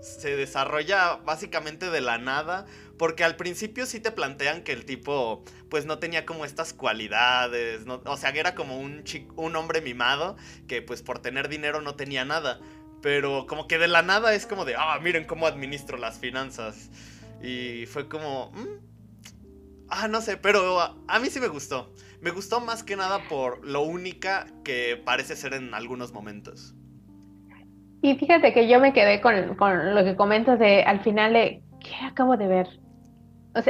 se 0.00 0.36
desarrolla 0.36 1.16
básicamente 1.24 1.90
de 1.90 2.00
la 2.00 2.18
nada 2.18 2.66
porque 2.96 3.24
al 3.24 3.36
principio 3.36 3.86
sí 3.86 4.00
te 4.00 4.10
plantean 4.10 4.62
que 4.62 4.72
el 4.72 4.84
tipo, 4.84 5.44
pues 5.68 5.84
no 5.84 5.98
tenía 5.98 6.24
como 6.24 6.44
estas 6.44 6.72
cualidades, 6.72 7.82
o 7.86 8.16
sea, 8.16 8.32
que 8.32 8.40
era 8.40 8.54
como 8.54 8.78
un, 8.78 9.04
un 9.36 9.56
hombre 9.56 9.80
mimado, 9.80 10.36
que 10.66 10.82
pues 10.82 11.02
por 11.02 11.18
tener 11.18 11.48
dinero 11.48 11.80
no 11.80 11.94
tenía 11.94 12.24
nada. 12.24 12.60
Pero 13.02 13.46
como 13.46 13.68
que 13.68 13.78
de 13.78 13.88
la 13.88 14.02
nada 14.02 14.34
es 14.34 14.46
como 14.46 14.64
de, 14.64 14.74
ah, 14.76 14.98
miren 15.02 15.24
cómo 15.24 15.46
administro 15.46 15.98
las 15.98 16.18
finanzas. 16.18 16.90
Y 17.42 17.84
fue 17.86 18.08
como, 18.08 18.50
mm, 18.52 18.85
ah, 19.88 20.08
no 20.08 20.20
sé, 20.20 20.36
pero 20.36 20.80
a, 20.80 21.18
mí 21.18 21.28
sí 21.28 21.40
me 21.40 21.48
gustó. 21.48 21.92
Me 22.20 22.30
gustó 22.30 22.60
más 22.60 22.82
que 22.82 22.96
nada 22.96 23.20
por 23.28 23.64
lo 23.66 23.82
única 23.82 24.46
que 24.64 25.00
parece 25.04 25.36
ser 25.36 25.54
en 25.54 25.74
algunos 25.74 26.12
momentos. 26.12 26.74
Y 28.02 28.14
fíjate 28.16 28.52
que 28.52 28.68
yo 28.68 28.80
me 28.80 28.92
quedé 28.92 29.20
con, 29.20 29.54
con, 29.56 29.94
lo 29.94 30.04
que 30.04 30.16
comentas 30.16 30.58
de 30.58 30.82
al 30.82 31.02
final 31.02 31.32
de, 31.32 31.62
¿qué 31.80 31.94
acabo 32.04 32.36
de 32.36 32.46
ver? 32.46 32.80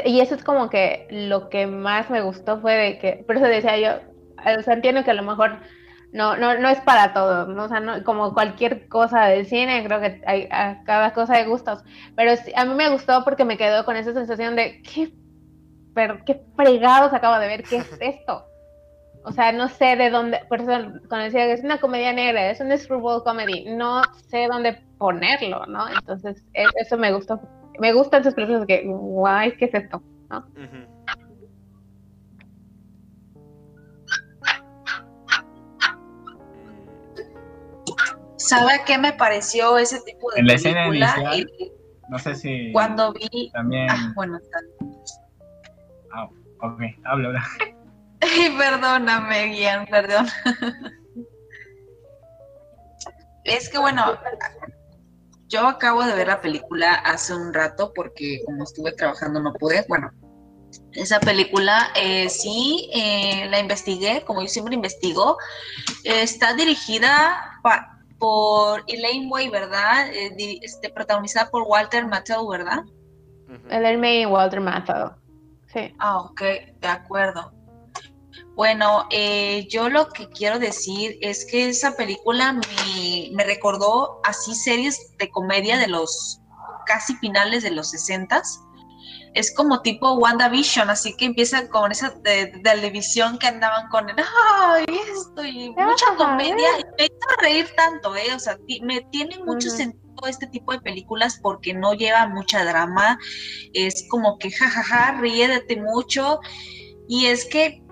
y 0.05 0.19
eso 0.19 0.35
es 0.35 0.43
como 0.43 0.69
que 0.69 1.07
lo 1.11 1.49
que 1.49 1.69
más 1.69 2.11
me 2.11 2.21
gustó 2.21 2.61
fue 2.61 2.75
de 2.75 2.99
que, 2.99 3.25
por 3.25 3.37
eso 3.37 3.47
decía 3.47 3.79
yo, 3.79 4.01
o 4.59 4.63
sea, 4.63 4.75
entiendo 4.75 5.05
que 5.05 5.13
a 5.13 5.15
lo 5.15 5.23
mejor 5.23 5.61
no, 6.13 6.37
no, 6.37 6.59
no 6.59 6.69
es 6.69 6.81
para 6.81 7.13
todo, 7.13 7.47
¿no? 7.47 7.65
O 7.65 7.69
sea, 7.69 7.79
no, 7.79 8.03
como 8.03 8.35
cualquier 8.35 8.89
cosa 8.89 9.27
del 9.27 9.47
cine, 9.47 9.85
creo 9.85 10.01
que 10.01 10.23
hay 10.27 10.49
a 10.51 10.83
cada 10.85 11.13
cosa 11.13 11.37
de 11.37 11.47
gustos, 11.47 11.85
pero 12.17 12.33
a 12.57 12.65
mí 12.65 12.75
me 12.75 12.91
gustó 12.91 13.23
porque 13.23 13.45
me 13.45 13.57
quedó 13.57 13.85
con 13.85 13.97
esa 13.97 14.13
sensación 14.13 14.57
de, 14.57 14.83
¿qué, 14.83 15.13
pero, 15.97 16.23
qué 16.27 16.45
fregados 16.55 17.13
acabo 17.15 17.39
de 17.41 17.49
ver? 17.49 17.63
¿Qué 17.65 17.79
es 17.79 17.91
esto? 18.01 18.47
O 19.25 19.33
sea, 19.33 19.51
no 19.51 19.69
sé 19.69 19.97
de 19.97 20.11
dónde, 20.11 20.43
por 20.49 20.61
eso 20.61 20.71
cuando 21.09 21.25
decía 21.25 21.47
que 21.47 21.55
es 21.55 21.65
una 21.65 21.81
comedia 21.81 22.13
negra, 22.13 22.49
es 22.49 22.61
un 22.61 22.77
screwball 22.79 23.25
comedy, 23.25 23.65
no 23.75 24.03
sé 24.29 24.47
dónde 24.47 24.81
ponerlo, 24.99 25.67
¿no? 25.67 25.89
Entonces, 25.89 26.45
e, 26.55 26.65
eso 26.81 26.97
me 26.97 27.13
gustó 27.13 27.41
me 27.79 27.93
gustan 27.93 28.25
sus 28.25 28.35
películas 28.35 28.67
que, 28.67 28.85
guay, 28.87 29.57
¿qué 29.57 29.67
es 29.67 29.75
esto? 29.75 30.03
¿Sabe 38.37 38.73
qué 38.87 38.97
me 38.97 39.13
pareció 39.13 39.77
ese 39.77 40.01
tipo 40.03 40.31
de 40.31 40.41
en 40.41 40.47
la 40.47 40.55
Escena 40.55 40.87
inicial, 40.87 41.51
no 42.09 42.19
sé 42.19 42.35
si 42.37 42.71
cuando 42.71 43.13
vi 43.13 43.51
también 43.51 43.91
ah, 43.91 44.13
bueno 44.15 44.39
ok 46.61 46.81
habla 47.05 47.29
ahora 47.29 47.45
perdóname 48.59 49.47
Guian 49.47 49.87
perdón 49.87 50.27
es 53.45 53.69
que 53.69 53.79
bueno 53.79 54.19
yo 55.49 55.67
acabo 55.67 56.05
de 56.05 56.15
ver 56.15 56.29
la 56.29 56.41
película 56.41 56.95
hace 56.95 57.35
un 57.35 57.55
rato 57.55 57.93
porque 57.95 58.43
como 58.45 58.65
estuve 58.65 58.93
trabajando 58.93 59.41
no 59.41 59.53
pude. 59.53 59.85
Bueno, 59.89 60.11
esa 60.93 61.21
película 61.21 61.91
eh, 61.95 62.29
sí 62.29 62.91
eh, 62.93 63.47
la 63.49 63.61
investigué, 63.61 64.23
como 64.23 64.43
yo 64.43 64.49
siempre 64.49 64.75
investigo. 64.75 65.37
está 66.05 66.55
dirigida 66.55 67.61
por 68.19 68.83
Elaine 68.89 69.29
Way, 69.31 69.51
¿verdad? 69.51 70.09
Eh, 70.13 70.59
este, 70.63 70.91
protagonizada 70.91 71.51
por 71.51 71.63
Walter 71.63 72.07
Matthau, 72.07 72.49
¿verdad? 72.49 72.83
Elaine 73.71 74.01
May 74.01 74.23
y 74.23 74.27
Walter 74.27 74.61
Matthau. 74.61 75.13
Sí. 75.73 75.95
Ah, 75.99 76.19
ok, 76.21 76.41
de 76.81 76.89
acuerdo. 76.89 77.53
Bueno, 78.55 79.07
eh, 79.11 79.67
yo 79.69 79.91
lo 79.91 80.09
que 80.09 80.29
quiero 80.31 80.59
decir 80.59 81.19
es 81.21 81.45
que 81.45 81.69
esa 81.69 81.95
película 81.95 82.55
me, 82.55 83.45
recordó 83.45 84.21
así 84.25 84.55
series 84.55 85.15
de 85.19 85.31
comedia 85.31 85.77
de 85.77 85.89
los 85.89 86.41
casi 86.87 87.15
finales 87.17 87.63
de 87.63 87.71
los 87.71 87.91
sesentas. 87.91 88.63
Es 89.35 89.55
como 89.55 89.83
tipo 89.83 90.15
WandaVision, 90.15 90.89
así 90.89 91.15
que 91.15 91.27
empieza 91.27 91.69
con 91.69 91.93
esa 91.93 92.11
de, 92.23 92.47
televisión 92.65 93.39
que 93.39 93.49
andaban 93.49 93.89
con 93.91 94.09
el, 94.09 94.17
ay, 94.19 94.87
esto 95.13 95.45
y 95.45 95.69
mucha 95.71 96.07
comedia. 96.17 96.69
Me 96.97 97.05
hizo 97.05 97.43
reír 97.43 97.69
tanto, 97.77 98.17
¿eh? 98.17 98.35
O 98.35 98.39
sea, 98.39 98.57
me 98.81 99.03
tiene 99.11 99.39
mucho 99.45 99.69
sentido 99.69 100.06
este 100.27 100.47
tipo 100.47 100.73
de 100.73 100.81
películas 100.81 101.39
porque 101.43 101.75
no 101.75 101.95
lleva 101.95 102.27
mucha 102.29 102.65
drama. 102.65 103.19
Es 103.75 104.07
como 104.09 104.39
que, 104.39 104.51
jajaja, 104.51 105.21
ríete 105.21 105.77
mucho. 105.77 106.41
Y 107.09 107.27
es 107.27 107.45
que 107.45 107.83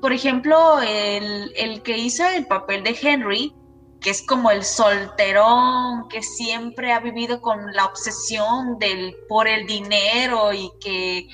por 0.00 0.12
ejemplo, 0.12 0.80
el, 0.80 1.82
que 1.82 1.98
hizo 1.98 2.26
el 2.26 2.46
papel 2.46 2.82
de 2.82 2.96
Henry, 3.00 3.54
que 4.00 4.10
es 4.10 4.24
como 4.26 4.50
el 4.50 4.64
solterón 4.64 6.08
que 6.08 6.22
siempre 6.22 6.92
ha 6.92 7.00
vivido 7.00 7.40
con 7.40 7.72
la 7.72 7.84
obsesión 7.86 8.78
del 8.78 9.14
por 9.28 9.46
el 9.46 9.66
dinero 9.66 10.52
y 10.52 10.70
que 10.80 11.28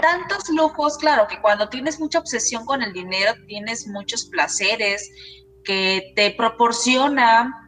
tantos 0.00 0.48
lujos, 0.50 0.98
claro, 0.98 1.26
que 1.26 1.40
cuando 1.40 1.68
tienes 1.68 2.00
mucha 2.00 2.18
obsesión 2.18 2.66
con 2.66 2.82
el 2.82 2.92
dinero 2.92 3.32
tienes 3.46 3.86
muchos 3.86 4.26
placeres 4.26 5.10
que 5.64 6.12
te 6.16 6.32
proporciona 6.32 7.61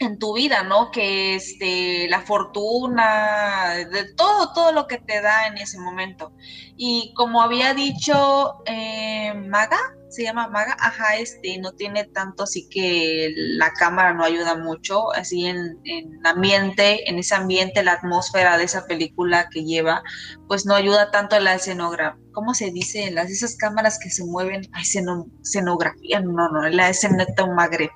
en 0.00 0.18
tu 0.18 0.34
vida, 0.34 0.62
¿no? 0.62 0.90
Que 0.90 1.34
este, 1.34 2.08
la 2.08 2.20
fortuna, 2.22 3.74
de 3.90 4.14
todo, 4.14 4.52
todo 4.52 4.72
lo 4.72 4.86
que 4.86 4.98
te 4.98 5.20
da 5.20 5.46
en 5.46 5.58
ese 5.58 5.78
momento. 5.78 6.32
Y 6.76 7.12
como 7.14 7.42
había 7.42 7.74
dicho 7.74 8.62
eh, 8.66 9.34
Maga, 9.34 9.97
se 10.18 10.24
llama 10.24 10.48
Maga, 10.48 10.76
ajá, 10.80 11.14
este, 11.16 11.58
no 11.58 11.70
tiene 11.74 12.02
tanto, 12.02 12.42
así 12.42 12.68
que 12.68 13.32
la 13.36 13.72
cámara 13.72 14.14
no 14.14 14.24
ayuda 14.24 14.56
mucho, 14.56 15.12
así 15.12 15.46
en, 15.46 15.78
en 15.84 16.26
ambiente, 16.26 17.08
en 17.08 17.20
ese 17.20 17.36
ambiente, 17.36 17.84
la 17.84 17.92
atmósfera 17.92 18.58
de 18.58 18.64
esa 18.64 18.84
película 18.88 19.48
que 19.48 19.62
lleva, 19.62 20.02
pues 20.48 20.66
no 20.66 20.74
ayuda 20.74 21.12
tanto 21.12 21.38
la 21.38 21.54
escenografía, 21.54 22.20
¿cómo 22.32 22.52
se 22.52 22.72
dice? 22.72 23.12
Las, 23.12 23.30
esas 23.30 23.54
cámaras 23.54 24.00
que 24.02 24.10
se 24.10 24.24
mueven, 24.24 24.68
ay, 24.72 24.82
escenografía, 24.82 26.18
no, 26.18 26.48
no, 26.48 26.68
la 26.68 26.88
escenografía, 26.88 27.86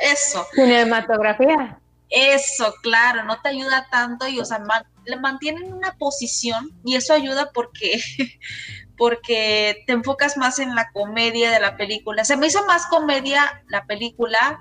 eso. 0.00 0.46
Cinematografía. 0.54 1.78
Eso, 2.08 2.72
claro, 2.82 3.24
no 3.24 3.38
te 3.42 3.50
ayuda 3.50 3.86
tanto 3.90 4.26
y, 4.28 4.40
o 4.40 4.46
sea, 4.46 4.62
le 5.04 5.16
mantienen 5.20 5.74
una 5.74 5.92
posición 5.98 6.70
y 6.84 6.96
eso 6.96 7.12
ayuda 7.12 7.50
porque 7.52 8.00
porque 8.96 9.84
te 9.86 9.92
enfocas 9.92 10.36
más 10.36 10.58
en 10.58 10.74
la 10.74 10.90
comedia 10.92 11.50
de 11.50 11.60
la 11.60 11.76
película. 11.76 12.24
Se 12.24 12.36
me 12.36 12.46
hizo 12.46 12.64
más 12.66 12.86
comedia 12.86 13.62
la 13.68 13.84
película, 13.86 14.58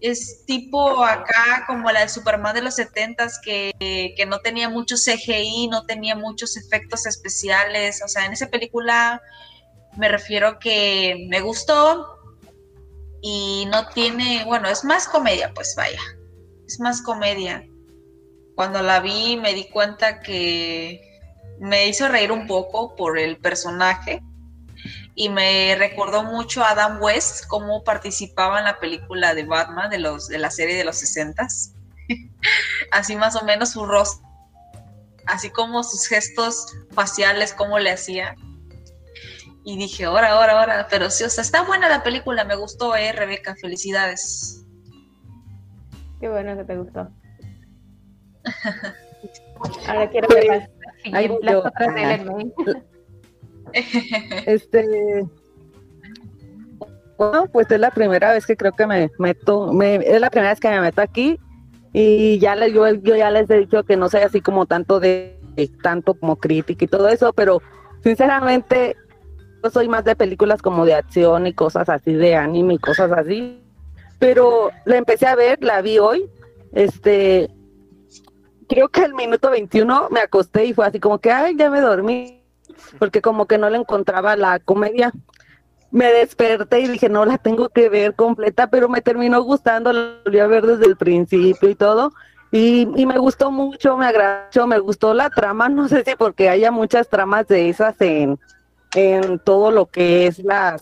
es 0.00 0.44
tipo 0.46 1.04
acá 1.04 1.64
como 1.66 1.90
la 1.90 2.00
de 2.00 2.08
Superman 2.08 2.54
de 2.54 2.62
los 2.62 2.76
70 2.76 3.28
que, 3.44 4.14
que 4.16 4.26
no 4.26 4.40
tenía 4.40 4.68
mucho 4.68 4.96
CGI, 4.96 5.68
no 5.68 5.84
tenía 5.84 6.16
muchos 6.16 6.56
efectos 6.56 7.06
especiales, 7.06 8.02
o 8.02 8.08
sea, 8.08 8.24
en 8.24 8.32
esa 8.32 8.48
película 8.48 9.20
me 9.96 10.08
refiero 10.08 10.58
que 10.58 11.26
me 11.28 11.40
gustó 11.40 12.16
y 13.20 13.66
no 13.70 13.88
tiene, 13.88 14.44
bueno, 14.46 14.68
es 14.68 14.84
más 14.84 15.06
comedia, 15.06 15.52
pues 15.54 15.74
vaya, 15.76 16.00
es 16.66 16.80
más 16.80 17.02
comedia. 17.02 17.66
Cuando 18.54 18.82
la 18.82 19.00
vi 19.00 19.36
me 19.36 19.54
di 19.54 19.68
cuenta 19.68 20.20
que 20.20 21.09
me 21.60 21.86
hizo 21.86 22.08
reír 22.08 22.32
un 22.32 22.46
poco 22.46 22.96
por 22.96 23.18
el 23.18 23.36
personaje 23.36 24.22
y 25.14 25.28
me 25.28 25.76
recordó 25.76 26.24
mucho 26.24 26.64
a 26.64 26.70
Adam 26.70 27.02
West, 27.02 27.46
cómo 27.46 27.84
participaba 27.84 28.58
en 28.58 28.64
la 28.64 28.78
película 28.78 29.34
de 29.34 29.44
Batman 29.44 29.90
de, 29.90 29.98
los, 29.98 30.28
de 30.28 30.38
la 30.38 30.50
serie 30.50 30.74
de 30.74 30.84
los 30.84 30.96
60 30.96 31.46
así 32.92 33.14
más 33.14 33.36
o 33.36 33.44
menos 33.44 33.72
su 33.72 33.84
rostro, 33.84 34.26
así 35.26 35.50
como 35.50 35.84
sus 35.84 36.06
gestos 36.06 36.74
faciales, 36.92 37.52
cómo 37.52 37.78
le 37.78 37.90
hacía. 37.90 38.34
Y 39.62 39.76
dije, 39.76 40.06
ahora, 40.06 40.30
ahora, 40.30 40.58
ahora, 40.58 40.88
pero 40.88 41.10
sí, 41.10 41.24
o 41.24 41.28
sea, 41.28 41.42
está 41.42 41.62
buena 41.62 41.90
la 41.90 42.02
película, 42.02 42.44
me 42.44 42.56
gustó, 42.56 42.96
eh, 42.96 43.12
Rebeca, 43.12 43.54
felicidades. 43.56 44.64
Qué 46.18 46.30
bueno 46.30 46.56
que 46.56 46.64
te 46.64 46.76
gustó. 46.78 47.10
Ahora 49.86 50.08
quiero 50.08 50.28
ver 50.28 50.70
este. 54.46 55.26
Bueno, 57.18 57.46
pues 57.52 57.70
es 57.70 57.78
la 57.78 57.90
primera 57.90 58.32
vez 58.32 58.46
que 58.46 58.56
creo 58.56 58.72
que 58.72 58.86
me 58.86 59.10
meto, 59.18 59.72
me, 59.72 59.96
es 59.96 60.20
la 60.20 60.30
primera 60.30 60.50
vez 60.52 60.60
que 60.60 60.70
me 60.70 60.80
meto 60.80 61.02
aquí 61.02 61.38
y 61.92 62.38
ya 62.38 62.56
les, 62.56 62.72
yo, 62.72 62.88
yo 62.94 63.16
ya 63.16 63.30
les 63.30 63.50
he 63.50 63.58
dicho 63.58 63.84
que 63.84 63.96
no 63.96 64.08
soy 64.08 64.22
así 64.22 64.40
como 64.40 64.64
tanto 64.64 65.00
de, 65.00 65.38
tanto 65.82 66.14
como 66.14 66.36
crítica 66.36 66.84
y 66.84 66.88
todo 66.88 67.08
eso, 67.08 67.32
pero 67.34 67.60
sinceramente 68.02 68.96
yo 69.62 69.70
soy 69.70 69.88
más 69.88 70.04
de 70.04 70.16
películas 70.16 70.62
como 70.62 70.86
de 70.86 70.94
acción 70.94 71.46
y 71.46 71.52
cosas 71.52 71.90
así, 71.90 72.14
de 72.14 72.36
anime 72.36 72.74
y 72.74 72.78
cosas 72.78 73.12
así, 73.12 73.62
pero 74.18 74.70
la 74.86 74.96
empecé 74.96 75.26
a 75.26 75.34
ver, 75.34 75.62
la 75.62 75.82
vi 75.82 75.98
hoy, 75.98 76.30
este, 76.72 77.50
creo 78.70 78.88
que 78.88 79.02
al 79.02 79.14
minuto 79.14 79.50
21 79.50 80.08
me 80.10 80.20
acosté 80.20 80.64
y 80.64 80.74
fue 80.74 80.86
así 80.86 81.00
como 81.00 81.18
que, 81.18 81.32
ay, 81.32 81.56
ya 81.56 81.68
me 81.68 81.80
dormí, 81.80 82.40
porque 83.00 83.20
como 83.20 83.46
que 83.46 83.58
no 83.58 83.68
le 83.68 83.78
encontraba 83.78 84.36
la 84.36 84.60
comedia. 84.60 85.12
Me 85.90 86.06
desperté 86.12 86.80
y 86.80 86.86
dije, 86.86 87.08
no 87.08 87.24
la 87.24 87.36
tengo 87.36 87.68
que 87.68 87.88
ver 87.88 88.14
completa, 88.14 88.68
pero 88.68 88.88
me 88.88 89.00
terminó 89.00 89.42
gustando, 89.42 89.92
la 89.92 90.14
volví 90.24 90.38
a 90.38 90.46
ver 90.46 90.64
desde 90.64 90.86
el 90.86 90.96
principio 90.96 91.68
y 91.68 91.74
todo. 91.74 92.12
Y, 92.52 92.86
me 92.86 93.18
gustó 93.18 93.50
mucho, 93.50 93.96
me 93.96 94.06
agradó, 94.06 94.66
me 94.68 94.78
gustó 94.78 95.14
la 95.14 95.30
trama, 95.30 95.68
no 95.68 95.88
sé 95.88 96.04
si 96.04 96.14
porque 96.16 96.48
haya 96.48 96.70
muchas 96.70 97.08
tramas 97.08 97.48
de 97.48 97.68
esas 97.68 98.00
en, 98.00 98.38
en 98.94 99.40
todo 99.40 99.72
lo 99.72 99.86
que 99.86 100.26
es 100.28 100.38
las 100.40 100.80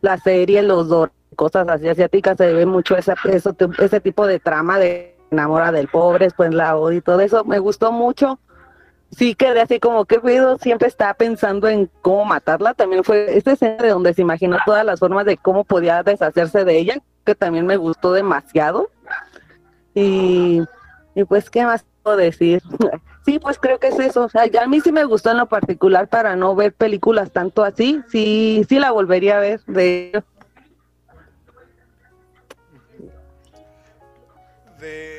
la 0.00 0.16
serie, 0.16 0.62
los 0.62 0.88
dos, 0.88 1.10
cosas 1.36 1.68
así 1.68 1.88
asiáticas, 1.88 2.38
se 2.38 2.52
ve 2.52 2.64
mucho 2.66 2.96
esa, 2.96 3.14
eso, 3.24 3.54
ese 3.78 4.00
tipo 4.00 4.26
de 4.26 4.40
trama 4.40 4.78
de 4.78 5.09
enamora 5.30 5.72
del 5.72 5.88
pobre, 5.88 6.26
después 6.26 6.52
la 6.52 6.76
odio 6.76 6.98
y 6.98 7.02
todo 7.02 7.20
eso, 7.20 7.44
me 7.44 7.58
gustó 7.58 7.92
mucho. 7.92 8.38
Sí 9.10 9.34
quedé 9.34 9.60
así 9.60 9.80
como 9.80 10.04
que 10.04 10.18
ruido, 10.18 10.56
siempre 10.58 10.86
estaba 10.86 11.14
pensando 11.14 11.68
en 11.68 11.90
cómo 12.00 12.24
matarla, 12.24 12.74
también 12.74 13.02
fue 13.02 13.36
esta 13.36 13.52
escena 13.52 13.82
de 13.82 13.88
donde 13.88 14.14
se 14.14 14.22
imaginó 14.22 14.58
todas 14.64 14.84
las 14.84 15.00
formas 15.00 15.26
de 15.26 15.36
cómo 15.36 15.64
podía 15.64 16.02
deshacerse 16.02 16.64
de 16.64 16.78
ella, 16.78 16.98
que 17.24 17.34
también 17.34 17.66
me 17.66 17.76
gustó 17.76 18.12
demasiado. 18.12 18.88
Y, 19.94 20.62
pues, 21.28 21.50
¿qué 21.50 21.64
más 21.64 21.84
puedo 22.02 22.16
decir? 22.16 22.62
Sí, 23.22 23.38
pues 23.38 23.58
creo 23.58 23.78
que 23.78 23.88
es 23.88 23.98
eso. 23.98 24.28
Ya 24.50 24.62
a 24.62 24.66
mí 24.66 24.80
sí 24.80 24.92
me 24.92 25.04
gustó 25.04 25.30
en 25.30 25.36
lo 25.36 25.46
particular 25.46 26.08
para 26.08 26.36
no 26.36 26.54
ver 26.54 26.72
películas 26.72 27.30
tanto 27.30 27.62
así. 27.62 28.00
Sí, 28.08 28.64
sí 28.66 28.78
la 28.78 28.92
volvería 28.92 29.36
a 29.36 29.40
ver. 29.40 29.60
De 29.66 30.22
De, 34.80 35.09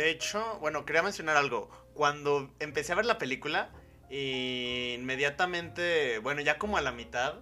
hecho, 0.00 0.58
bueno, 0.60 0.84
quería 0.84 1.02
mencionar 1.02 1.36
algo. 1.36 1.70
Cuando 1.94 2.50
empecé 2.60 2.92
a 2.92 2.96
ver 2.96 3.06
la 3.06 3.18
película, 3.18 3.70
inmediatamente, 4.10 6.18
bueno, 6.18 6.40
ya 6.40 6.58
como 6.58 6.76
a 6.76 6.80
la 6.80 6.92
mitad, 6.92 7.34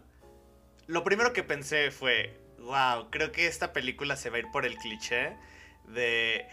lo 0.87 1.05
primero 1.05 1.33
que 1.33 1.43
pensé 1.43 1.91
fue, 1.91 2.39
wow, 2.59 3.11
creo 3.11 3.33
que 3.33 3.47
esta 3.47 3.73
película 3.73 4.17
se 4.17 4.31
va 4.31 4.37
a 4.37 4.41
ir 4.41 4.51
por 4.53 4.65
el 4.65 4.77
cliché 4.77 5.37
de... 5.89 6.47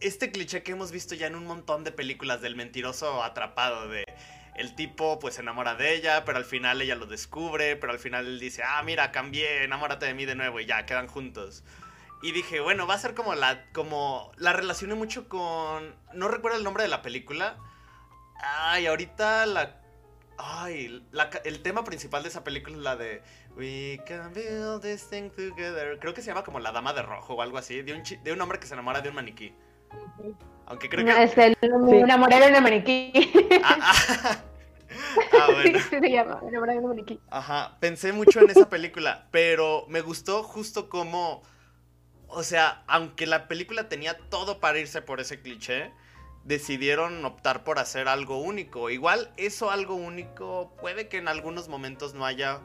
este 0.00 0.32
cliché 0.32 0.62
que 0.62 0.72
hemos 0.72 0.92
visto 0.92 1.14
ya 1.14 1.26
en 1.26 1.36
un 1.36 1.46
montón 1.46 1.84
de 1.84 1.92
películas 1.92 2.42
del 2.42 2.56
mentiroso 2.56 3.22
atrapado, 3.22 3.88
de 3.88 4.04
el 4.54 4.74
tipo 4.74 5.18
pues 5.18 5.36
se 5.36 5.40
enamora 5.40 5.74
de 5.74 5.94
ella, 5.94 6.24
pero 6.24 6.38
al 6.38 6.44
final 6.44 6.82
ella 6.82 6.94
lo 6.94 7.06
descubre, 7.06 7.76
pero 7.76 7.92
al 7.92 7.98
final 7.98 8.26
él 8.26 8.40
dice, 8.40 8.62
ah, 8.64 8.82
mira, 8.82 9.12
cambié, 9.12 9.64
enamórate 9.64 10.06
de 10.06 10.14
mí 10.14 10.26
de 10.26 10.34
nuevo 10.34 10.60
y 10.60 10.66
ya, 10.66 10.84
quedan 10.84 11.06
juntos. 11.06 11.64
Y 12.22 12.30
dije, 12.30 12.60
bueno, 12.60 12.86
va 12.86 12.94
a 12.94 12.98
ser 12.98 13.14
como 13.14 13.34
la. 13.34 13.64
como. 13.72 14.30
La 14.36 14.52
relacioné 14.52 14.94
mucho 14.94 15.28
con. 15.28 15.94
No 16.14 16.28
recuerdo 16.28 16.56
el 16.56 16.64
nombre 16.64 16.84
de 16.84 16.88
la 16.88 17.02
película. 17.02 17.56
Ay, 18.36 18.86
ahorita 18.86 19.44
la. 19.46 19.80
Ay, 20.38 21.04
el 21.44 21.62
tema 21.62 21.84
principal 21.84 22.22
de 22.22 22.28
esa 22.28 22.42
película 22.42 22.76
es 22.76 22.82
la 22.82 22.96
de 22.96 23.22
We 23.56 24.00
can 24.06 24.32
build 24.32 24.82
this 24.82 25.08
thing 25.10 25.30
together. 25.30 25.98
Creo 25.98 26.14
que 26.14 26.22
se 26.22 26.28
llama 26.28 26.42
como 26.42 26.58
La 26.58 26.72
Dama 26.72 26.92
de 26.92 27.02
Rojo 27.02 27.34
o 27.34 27.42
algo 27.42 27.58
así. 27.58 27.82
De 27.82 27.92
un, 27.92 28.02
de 28.02 28.32
un 28.32 28.40
hombre 28.40 28.58
que 28.58 28.66
se 28.66 28.74
enamora 28.74 29.00
de 29.00 29.08
un 29.08 29.16
maniquí. 29.16 29.54
Aunque 30.66 30.88
creo 30.88 31.04
que. 31.04 31.22
es 31.24 31.36
el 31.36 31.56
enamoré 31.60 32.38
de 32.38 32.56
un 32.56 32.62
maniquí. 32.62 33.12
Ah, 33.64 33.78
ah. 33.80 34.42
ah 35.40 35.46
bueno. 35.52 35.78
Sí, 35.78 35.84
se 35.90 36.10
llama 36.10 36.40
Enamoré 36.46 36.72
de 36.74 36.78
un 36.78 36.88
maniquí. 36.88 37.20
Ajá, 37.30 37.76
pensé 37.80 38.12
mucho 38.12 38.40
en 38.40 38.50
esa 38.50 38.68
película, 38.68 39.26
pero 39.30 39.86
me 39.88 40.00
gustó 40.00 40.42
justo 40.42 40.88
como 40.88 41.42
o 42.32 42.42
sea, 42.42 42.82
aunque 42.86 43.26
la 43.26 43.46
película 43.46 43.88
tenía 43.88 44.18
todo 44.30 44.58
para 44.58 44.78
irse 44.78 45.02
por 45.02 45.20
ese 45.20 45.40
cliché, 45.40 45.92
decidieron 46.44 47.24
optar 47.24 47.62
por 47.62 47.78
hacer 47.78 48.08
algo 48.08 48.38
único. 48.38 48.90
Igual 48.90 49.32
eso 49.36 49.70
algo 49.70 49.94
único 49.94 50.74
puede 50.80 51.08
que 51.08 51.18
en 51.18 51.28
algunos 51.28 51.68
momentos 51.68 52.14
no 52.14 52.24
haya 52.24 52.60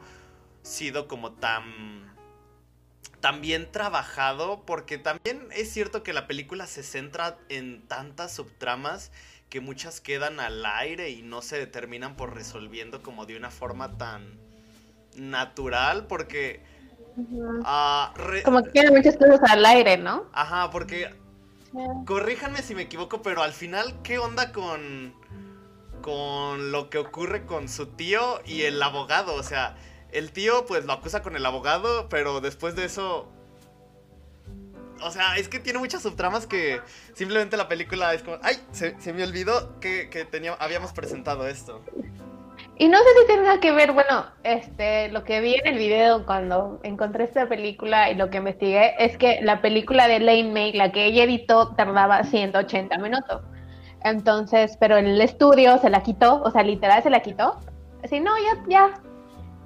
sido 0.62 1.06
como 1.06 1.32
tan 1.32 2.08
tan 3.20 3.40
bien 3.40 3.70
trabajado 3.72 4.62
porque 4.64 4.96
también 4.96 5.48
es 5.52 5.72
cierto 5.72 6.04
que 6.04 6.12
la 6.12 6.28
película 6.28 6.66
se 6.68 6.84
centra 6.84 7.36
en 7.48 7.86
tantas 7.88 8.32
subtramas 8.32 9.10
que 9.50 9.60
muchas 9.60 10.00
quedan 10.00 10.38
al 10.38 10.64
aire 10.64 11.10
y 11.10 11.22
no 11.22 11.42
se 11.42 11.58
determinan 11.58 12.16
por 12.16 12.34
resolviendo 12.34 13.02
como 13.02 13.26
de 13.26 13.36
una 13.36 13.50
forma 13.50 13.98
tan 13.98 14.38
natural 15.16 16.06
porque 16.06 16.62
Ah, 17.64 18.12
Como 18.44 18.62
que 18.62 18.70
tiene 18.70 18.90
muchas 18.90 19.16
cosas 19.16 19.40
al 19.50 19.64
aire, 19.64 19.96
¿no? 19.96 20.26
Ajá, 20.32 20.70
porque. 20.70 21.14
Corríjanme 22.06 22.62
si 22.62 22.74
me 22.74 22.82
equivoco, 22.82 23.20
pero 23.22 23.42
al 23.42 23.52
final, 23.52 24.00
¿qué 24.02 24.18
onda 24.18 24.52
con. 24.52 25.14
con 26.02 26.72
lo 26.72 26.90
que 26.90 26.98
ocurre 26.98 27.44
con 27.44 27.68
su 27.68 27.86
tío 27.86 28.40
y 28.46 28.62
el 28.62 28.82
abogado? 28.82 29.34
O 29.34 29.42
sea, 29.42 29.76
el 30.12 30.32
tío 30.32 30.64
pues 30.66 30.84
lo 30.86 30.92
acusa 30.92 31.22
con 31.22 31.36
el 31.36 31.44
abogado, 31.44 32.08
pero 32.08 32.40
después 32.40 32.74
de 32.74 32.84
eso. 32.84 33.28
O 35.00 35.10
sea, 35.12 35.36
es 35.36 35.48
que 35.48 35.60
tiene 35.60 35.78
muchas 35.78 36.02
subtramas 36.02 36.46
que 36.46 36.80
simplemente 37.14 37.56
la 37.56 37.68
película 37.68 38.14
es 38.14 38.22
como. 38.22 38.38
¡Ay! 38.42 38.56
Se, 38.72 38.94
me 39.12 39.22
olvidó 39.22 39.78
que, 39.80 40.08
que 40.10 40.26
habíamos 40.58 40.92
presentado 40.92 41.46
esto. 41.46 41.84
Y 42.80 42.88
no 42.88 42.98
sé 42.98 43.04
si 43.20 43.26
tenga 43.26 43.58
que 43.58 43.72
ver, 43.72 43.90
bueno, 43.90 44.26
este, 44.44 45.08
lo 45.08 45.24
que 45.24 45.40
vi 45.40 45.56
en 45.56 45.66
el 45.66 45.78
video 45.78 46.24
cuando 46.24 46.78
encontré 46.84 47.24
esta 47.24 47.48
película 47.48 48.08
y 48.08 48.14
lo 48.14 48.30
que 48.30 48.38
investigué 48.38 48.94
es 49.04 49.18
que 49.18 49.40
la 49.42 49.60
película 49.60 50.06
de 50.06 50.20
Lane 50.20 50.52
May, 50.52 50.72
la 50.74 50.92
que 50.92 51.06
ella 51.06 51.24
editó, 51.24 51.74
tardaba 51.74 52.22
180 52.22 52.96
minutos. 52.98 53.42
Entonces, 54.04 54.76
pero 54.78 54.96
el 54.96 55.20
estudio 55.20 55.78
se 55.78 55.90
la 55.90 56.04
quitó, 56.04 56.40
o 56.40 56.52
sea, 56.52 56.62
literal 56.62 57.02
se 57.02 57.10
la 57.10 57.20
quitó. 57.20 57.58
Así, 58.04 58.20
no, 58.20 58.30
ya, 58.68 58.94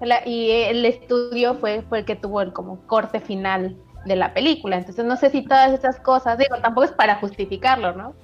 ya. 0.01 0.23
y 0.25 0.51
el 0.51 0.83
estudio 0.87 1.55
fue, 1.57 1.83
fue 1.83 1.99
el 1.99 2.05
que 2.07 2.17
tuvo 2.17 2.41
el 2.41 2.55
como 2.55 2.87
corte 2.87 3.21
final 3.21 3.77
de 4.07 4.17
la 4.17 4.33
película. 4.33 4.77
Entonces 4.77 5.05
no 5.05 5.17
sé 5.17 5.29
si 5.29 5.43
todas 5.43 5.71
esas 5.73 6.01
cosas, 6.01 6.39
digo, 6.39 6.57
tampoco 6.63 6.85
es 6.85 6.93
para 6.93 7.17
justificarlo, 7.17 7.93
¿no? 7.93 8.15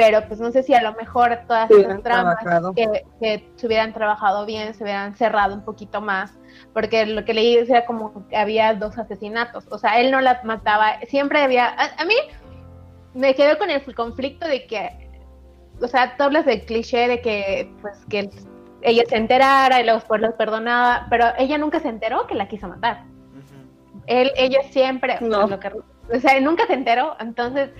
Pero 0.00 0.26
pues 0.26 0.40
no 0.40 0.50
sé 0.50 0.62
si 0.62 0.72
a 0.72 0.80
lo 0.80 0.94
mejor 0.94 1.40
todas 1.46 1.70
esas 1.70 2.02
tramas 2.02 2.36
que, 2.74 3.04
que, 3.20 3.52
se 3.56 3.66
hubieran 3.66 3.92
trabajado 3.92 4.46
bien, 4.46 4.72
se 4.72 4.82
hubieran 4.82 5.14
cerrado 5.14 5.54
un 5.54 5.62
poquito 5.62 6.00
más, 6.00 6.38
porque 6.72 7.04
lo 7.04 7.22
que 7.26 7.34
leí 7.34 7.56
era 7.56 7.84
como 7.84 8.26
que 8.28 8.36
había 8.36 8.72
dos 8.72 8.96
asesinatos, 8.96 9.66
o 9.70 9.76
sea, 9.76 10.00
él 10.00 10.10
no 10.10 10.22
la 10.22 10.40
mataba, 10.42 10.98
siempre 11.06 11.42
había, 11.42 11.76
a, 11.98 12.04
mí 12.06 12.14
me 13.12 13.34
quedé 13.34 13.58
con 13.58 13.68
el 13.68 13.94
conflicto 13.94 14.48
de 14.48 14.66
que, 14.66 15.10
o 15.82 15.86
sea, 15.86 16.16
tú 16.16 16.24
hablas 16.24 16.46
del 16.46 16.64
cliché 16.64 17.06
de 17.06 17.20
que, 17.20 17.70
pues, 17.82 18.02
que 18.08 18.30
ella 18.80 19.02
se 19.06 19.16
enterara 19.16 19.80
y 19.80 19.84
luego 19.84 19.98
después 19.98 20.22
los 20.22 20.32
perdonaba, 20.34 21.08
pero 21.10 21.26
ella 21.38 21.58
nunca 21.58 21.80
se 21.80 21.88
enteró 21.88 22.26
que 22.26 22.34
la 22.34 22.48
quiso 22.48 22.68
matar. 22.68 23.04
Él, 24.06 24.32
ella 24.36 24.60
siempre, 24.70 25.18
no. 25.20 25.44
o 25.44 26.20
sea, 26.20 26.40
nunca 26.40 26.66
se 26.66 26.72
enteró, 26.72 27.16
entonces 27.20 27.70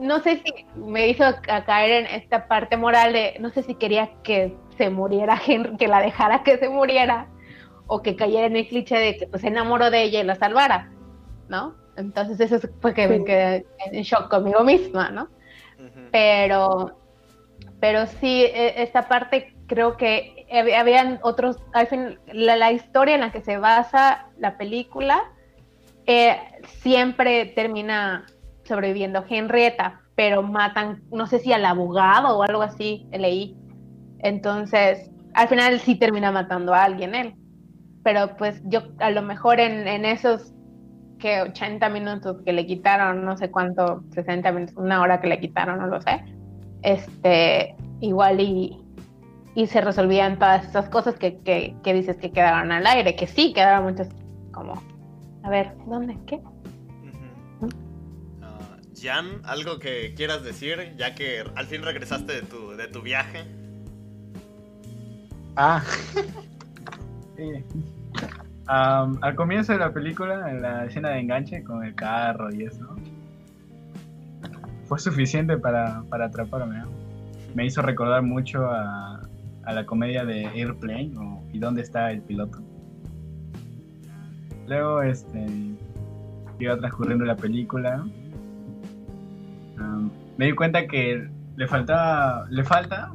no 0.00 0.20
sé 0.20 0.42
si 0.44 0.66
me 0.76 1.08
hizo 1.08 1.24
caer 1.66 2.04
en 2.04 2.20
esta 2.20 2.46
parte 2.48 2.76
moral 2.76 3.12
de, 3.12 3.36
no 3.40 3.50
sé 3.50 3.62
si 3.62 3.74
quería 3.74 4.10
que 4.22 4.54
se 4.76 4.90
muriera 4.90 5.40
Henry, 5.46 5.76
que 5.76 5.88
la 5.88 6.00
dejara 6.00 6.42
que 6.42 6.58
se 6.58 6.68
muriera, 6.68 7.28
o 7.86 8.02
que 8.02 8.16
cayera 8.16 8.46
en 8.46 8.56
el 8.56 8.68
cliché 8.68 8.96
de 8.96 9.16
que 9.16 9.26
pues 9.26 9.42
se 9.42 9.48
enamoró 9.48 9.90
de 9.90 10.02
ella 10.02 10.20
y 10.20 10.24
la 10.24 10.36
salvara, 10.36 10.90
¿no? 11.48 11.74
Entonces 11.96 12.40
eso 12.40 12.68
fue 12.80 12.94
que 12.94 13.06
me 13.06 13.24
quedé 13.24 13.66
en 13.92 14.02
shock 14.02 14.28
conmigo 14.28 14.64
misma, 14.64 15.10
¿no? 15.10 15.28
Pero, 16.10 16.98
pero 17.78 18.06
sí, 18.06 18.44
e, 18.44 18.82
esta 18.82 19.06
parte 19.06 19.54
creo 19.66 19.96
que 19.96 20.46
habían 20.76 21.18
otros, 21.22 21.58
al 21.72 21.86
fin, 21.86 22.18
la, 22.32 22.72
historia 22.72 23.14
en 23.14 23.20
la 23.20 23.32
que 23.32 23.42
se 23.42 23.58
basa 23.58 24.28
la 24.38 24.56
película 24.56 25.22
eh, 26.06 26.38
siempre 26.64 27.46
termina 27.46 28.26
sobreviviendo 28.64 29.24
Henrietta, 29.28 30.00
pero 30.14 30.42
matan, 30.42 31.02
no 31.10 31.26
sé 31.26 31.38
si 31.38 31.52
al 31.52 31.64
abogado 31.64 32.38
o 32.38 32.42
algo 32.42 32.62
así, 32.62 33.06
leí. 33.12 33.56
Entonces, 34.20 35.10
al 35.34 35.48
final 35.48 35.80
sí 35.80 35.96
termina 35.96 36.30
matando 36.30 36.72
a 36.74 36.84
alguien 36.84 37.14
él. 37.14 37.34
Pero 38.02 38.36
pues 38.36 38.60
yo 38.64 38.82
a 38.98 39.10
lo 39.10 39.22
mejor 39.22 39.60
en, 39.60 39.88
en 39.88 40.04
esos 40.04 40.52
que 41.18 41.40
80 41.40 41.88
minutos 41.88 42.42
que 42.44 42.52
le 42.52 42.66
quitaron, 42.66 43.24
no 43.24 43.36
sé 43.36 43.50
cuánto, 43.50 44.04
60 44.12 44.52
minutos, 44.52 44.76
una 44.76 45.00
hora 45.00 45.20
que 45.20 45.28
le 45.28 45.40
quitaron, 45.40 45.78
no 45.78 45.86
lo 45.86 46.00
sé, 46.02 46.22
este, 46.82 47.74
igual 48.00 48.40
y, 48.40 48.78
y 49.54 49.66
se 49.66 49.80
resolvían 49.80 50.38
todas 50.38 50.66
esas 50.66 50.88
cosas 50.90 51.14
que, 51.14 51.38
que, 51.38 51.74
que, 51.82 51.94
dices 51.94 52.16
que 52.16 52.30
quedaron 52.30 52.72
al 52.72 52.86
aire, 52.86 53.16
que 53.16 53.26
sí 53.26 53.54
quedaron 53.54 53.84
muchas, 53.84 54.08
como, 54.52 54.74
a 55.42 55.48
ver, 55.48 55.72
¿dónde? 55.86 56.18
¿Qué? 56.26 56.42
Jan, 59.04 59.42
¿algo 59.44 59.78
que 59.78 60.14
quieras 60.14 60.42
decir, 60.42 60.94
ya 60.96 61.14
que 61.14 61.44
al 61.54 61.66
fin 61.66 61.82
regresaste 61.82 62.32
de 62.32 62.42
tu, 62.42 62.70
de 62.70 62.88
tu 62.88 63.02
viaje? 63.02 63.44
Ah, 65.56 65.82
sí 67.36 67.64
al 68.66 69.34
comienzo 69.34 69.72
de 69.72 69.78
la 69.78 69.92
película, 69.92 70.50
en 70.50 70.62
la 70.62 70.86
escena 70.86 71.10
de 71.10 71.20
enganche 71.20 71.62
con 71.64 71.84
el 71.84 71.94
carro 71.94 72.52
y 72.52 72.64
eso, 72.64 72.96
fue 74.86 74.98
suficiente 74.98 75.58
para, 75.58 76.02
para 76.08 76.26
atraparme. 76.26 76.82
Me 77.54 77.66
hizo 77.66 77.82
recordar 77.82 78.22
mucho 78.22 78.66
a, 78.66 79.20
a, 79.64 79.72
la 79.72 79.86
comedia 79.86 80.24
de 80.24 80.46
Airplane 80.46 81.12
o 81.16 81.42
¿Y 81.52 81.58
dónde 81.58 81.82
está 81.82 82.10
el 82.10 82.20
piloto? 82.20 82.58
Luego, 84.66 85.02
este, 85.02 85.46
iba 86.58 86.76
transcurriendo 86.76 87.24
la 87.24 87.36
película. 87.36 88.04
Me 90.36 90.46
di 90.46 90.52
cuenta 90.52 90.86
que 90.86 91.28
le 91.56 91.68
faltaba, 91.68 92.46
le 92.50 92.64
falta, 92.64 93.12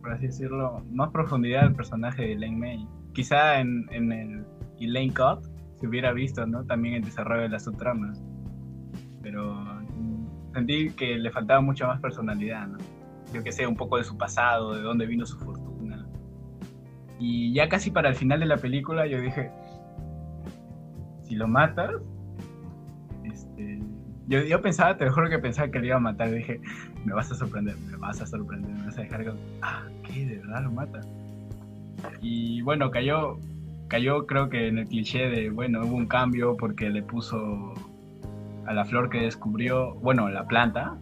por 0.00 0.12
así 0.12 0.26
decirlo, 0.26 0.84
más 0.90 1.10
profundidad 1.10 1.64
al 1.64 1.74
personaje 1.74 2.22
de 2.28 2.34
Lane 2.36 2.56
May. 2.56 2.88
Quizá 3.12 3.60
en, 3.60 3.86
en 3.90 4.12
el 4.12 4.44
y 4.78 4.86
Lane 4.86 5.12
Cott 5.12 5.44
se 5.80 5.86
hubiera 5.86 6.12
visto, 6.12 6.46
¿no? 6.46 6.64
También 6.64 6.96
el 6.96 7.04
desarrollo 7.04 7.42
de 7.42 7.48
las 7.48 7.64
subtramas. 7.64 8.22
Pero 9.22 9.54
mm, 9.54 10.52
sentí 10.54 10.90
que 10.90 11.16
le 11.16 11.30
faltaba 11.30 11.60
mucha 11.60 11.86
más 11.86 12.00
personalidad, 12.00 12.68
¿no? 12.68 12.78
Yo 13.32 13.42
que 13.42 13.52
sé, 13.52 13.66
un 13.66 13.76
poco 13.76 13.98
de 13.98 14.04
su 14.04 14.16
pasado, 14.16 14.74
de 14.74 14.82
dónde 14.82 15.06
vino 15.06 15.26
su 15.26 15.38
fortuna. 15.38 16.06
Y 17.18 17.52
ya 17.52 17.68
casi 17.68 17.90
para 17.90 18.08
el 18.08 18.14
final 18.14 18.40
de 18.40 18.46
la 18.46 18.56
película 18.56 19.06
yo 19.06 19.20
dije, 19.20 19.50
si 21.22 21.34
lo 21.34 21.48
matas, 21.48 21.90
este, 23.24 23.80
yo, 24.26 24.42
yo 24.42 24.60
pensaba, 24.62 24.96
te 24.96 25.08
juro 25.08 25.28
que 25.28 25.38
pensaba 25.38 25.68
que 25.68 25.80
le 25.80 25.88
iba 25.88 25.96
a 25.96 26.00
matar. 26.00 26.30
Dije, 26.30 26.60
me 27.04 27.12
vas 27.12 27.30
a 27.30 27.34
sorprender, 27.34 27.76
me 27.90 27.96
vas 27.96 28.20
a 28.20 28.26
sorprender, 28.26 28.70
me 28.70 28.86
vas 28.86 28.98
a 28.98 29.02
dejar 29.02 29.24
con, 29.24 29.36
ah, 29.62 29.82
¿qué? 30.02 30.26
¿De 30.26 30.38
verdad 30.38 30.62
lo 30.62 30.72
mata? 30.72 31.00
Y 32.20 32.62
bueno, 32.62 32.90
cayó, 32.90 33.38
cayó 33.88 34.26
creo 34.26 34.48
que 34.48 34.68
en 34.68 34.78
el 34.78 34.88
cliché 34.88 35.28
de, 35.28 35.50
bueno, 35.50 35.80
hubo 35.84 35.96
un 35.96 36.06
cambio 36.06 36.56
porque 36.56 36.90
le 36.90 37.02
puso 37.02 37.74
a 38.66 38.72
la 38.72 38.84
flor 38.84 39.10
que 39.10 39.20
descubrió, 39.20 39.94
bueno, 39.96 40.28
la 40.28 40.46
planta, 40.46 40.96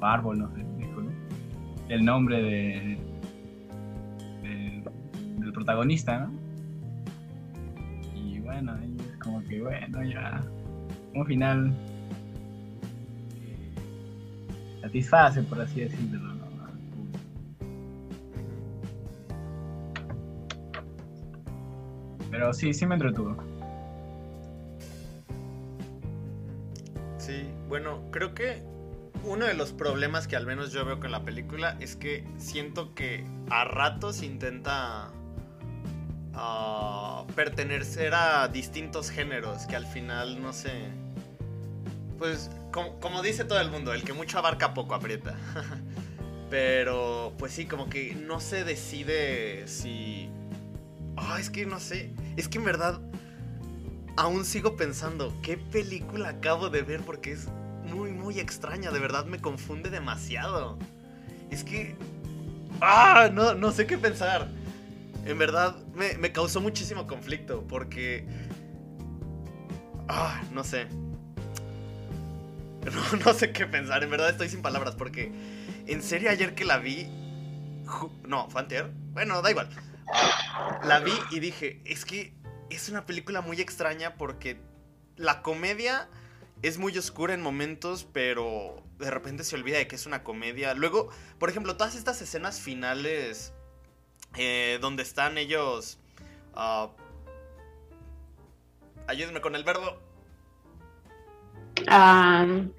árbol, 0.00 0.38
no 0.38 0.50
sé, 0.50 0.64
dijo, 0.76 1.02
el 1.88 2.04
nombre 2.04 2.42
de, 2.42 2.98
del 4.42 5.52
protagonista, 5.52 6.26
¿no? 6.26 6.32
Y 8.14 8.38
bueno, 8.40 8.76
es 8.76 9.16
como 9.18 9.42
que, 9.44 9.62
bueno, 9.62 10.02
ya, 10.04 10.42
un 11.14 11.24
final 11.24 11.72
satisface, 14.84 15.42
por 15.42 15.60
así 15.60 15.80
decirlo. 15.80 16.34
Pero 22.30 22.52
sí, 22.52 22.74
sí 22.74 22.84
me 22.84 22.96
entretuvo. 22.96 23.36
Sí, 27.16 27.48
bueno, 27.68 28.02
creo 28.10 28.34
que 28.34 28.62
uno 29.24 29.46
de 29.46 29.54
los 29.54 29.72
problemas 29.72 30.28
que 30.28 30.36
al 30.36 30.44
menos 30.44 30.72
yo 30.72 30.84
veo 30.84 31.00
con 31.00 31.10
la 31.10 31.22
película 31.22 31.78
es 31.80 31.96
que 31.96 32.26
siento 32.36 32.94
que 32.94 33.24
a 33.48 33.64
ratos 33.64 34.22
intenta 34.22 35.10
uh, 36.34 37.26
pertenecer 37.34 38.12
a 38.14 38.48
distintos 38.48 39.08
géneros 39.08 39.64
que 39.66 39.76
al 39.76 39.86
final, 39.86 40.42
no 40.42 40.52
sé, 40.52 40.90
pues 42.18 42.50
como, 42.72 43.22
dice 43.22 43.44
todo 43.44 43.60
el 43.60 43.70
mundo, 43.70 43.92
el 43.92 44.02
que 44.02 44.12
mucho 44.12 44.38
abarca 44.38 44.74
poco 44.74 44.94
aprieta. 44.94 45.36
Pero 46.50 47.32
pues 47.38 47.52
sí, 47.52 47.66
como 47.66 47.88
que 47.88 48.14
no 48.14 48.40
se 48.40 48.64
decide 48.64 49.66
si 49.66 50.30
Ah, 51.16 51.38
es 51.38 51.50
que 51.50 51.66
no 51.66 51.80
sé. 51.80 52.10
Es 52.36 52.48
que 52.48 52.58
en 52.58 52.64
verdad 52.64 53.00
aún 54.16 54.44
sigo 54.44 54.76
pensando, 54.76 55.32
¿qué 55.42 55.56
película 55.56 56.30
acabo 56.30 56.70
de 56.70 56.82
ver? 56.82 57.00
Porque 57.02 57.32
es 57.32 57.48
muy, 57.92 58.12
muy 58.12 58.40
extraña. 58.40 58.90
De 58.90 58.98
verdad 58.98 59.26
me 59.26 59.40
confunde 59.40 59.90
demasiado. 59.90 60.78
Es 61.50 61.64
que... 61.64 61.96
Ah, 62.80 63.30
no, 63.32 63.54
no 63.54 63.70
sé 63.70 63.86
qué 63.86 63.96
pensar. 63.96 64.48
En 65.24 65.38
verdad 65.38 65.76
me, 65.94 66.16
me 66.18 66.32
causó 66.32 66.60
muchísimo 66.60 67.06
conflicto 67.06 67.64
porque... 67.68 68.26
Ah, 70.08 70.42
no 70.52 70.64
sé. 70.64 70.86
No, 73.24 73.34
sé 73.34 73.52
qué 73.52 73.66
pensar. 73.66 74.02
En 74.02 74.10
verdad 74.10 74.30
estoy 74.30 74.48
sin 74.48 74.62
palabras 74.62 74.94
porque... 74.96 75.32
En 75.86 76.02
serio 76.02 76.30
ayer 76.30 76.54
que 76.54 76.64
la 76.64 76.78
vi... 76.78 77.08
No, 78.26 78.48
fue 78.50 78.62
antier. 78.62 78.90
Bueno, 79.12 79.42
da 79.42 79.50
igual 79.50 79.68
la 80.84 81.00
vi 81.00 81.12
y 81.30 81.40
dije, 81.40 81.80
es 81.84 82.04
que 82.04 82.32
es 82.70 82.88
una 82.88 83.06
película 83.06 83.40
muy 83.40 83.60
extraña 83.60 84.16
porque 84.16 84.58
la 85.16 85.42
comedia 85.42 86.08
es 86.62 86.78
muy 86.78 86.96
oscura 86.96 87.34
en 87.34 87.42
momentos, 87.42 88.06
pero 88.12 88.82
de 88.98 89.10
repente 89.10 89.44
se 89.44 89.56
olvida 89.56 89.78
de 89.78 89.86
que 89.86 89.96
es 89.96 90.06
una 90.06 90.22
comedia. 90.22 90.74
Luego, 90.74 91.10
por 91.38 91.50
ejemplo, 91.50 91.76
todas 91.76 91.94
estas 91.94 92.20
escenas 92.22 92.60
finales 92.60 93.52
eh, 94.36 94.78
donde 94.80 95.02
están 95.02 95.38
ellos... 95.38 95.98
Uh, 96.54 96.88
ayúdenme 99.08 99.40
con 99.40 99.54
el 99.56 99.64
verbo. 99.64 99.98
Um, 101.82 102.72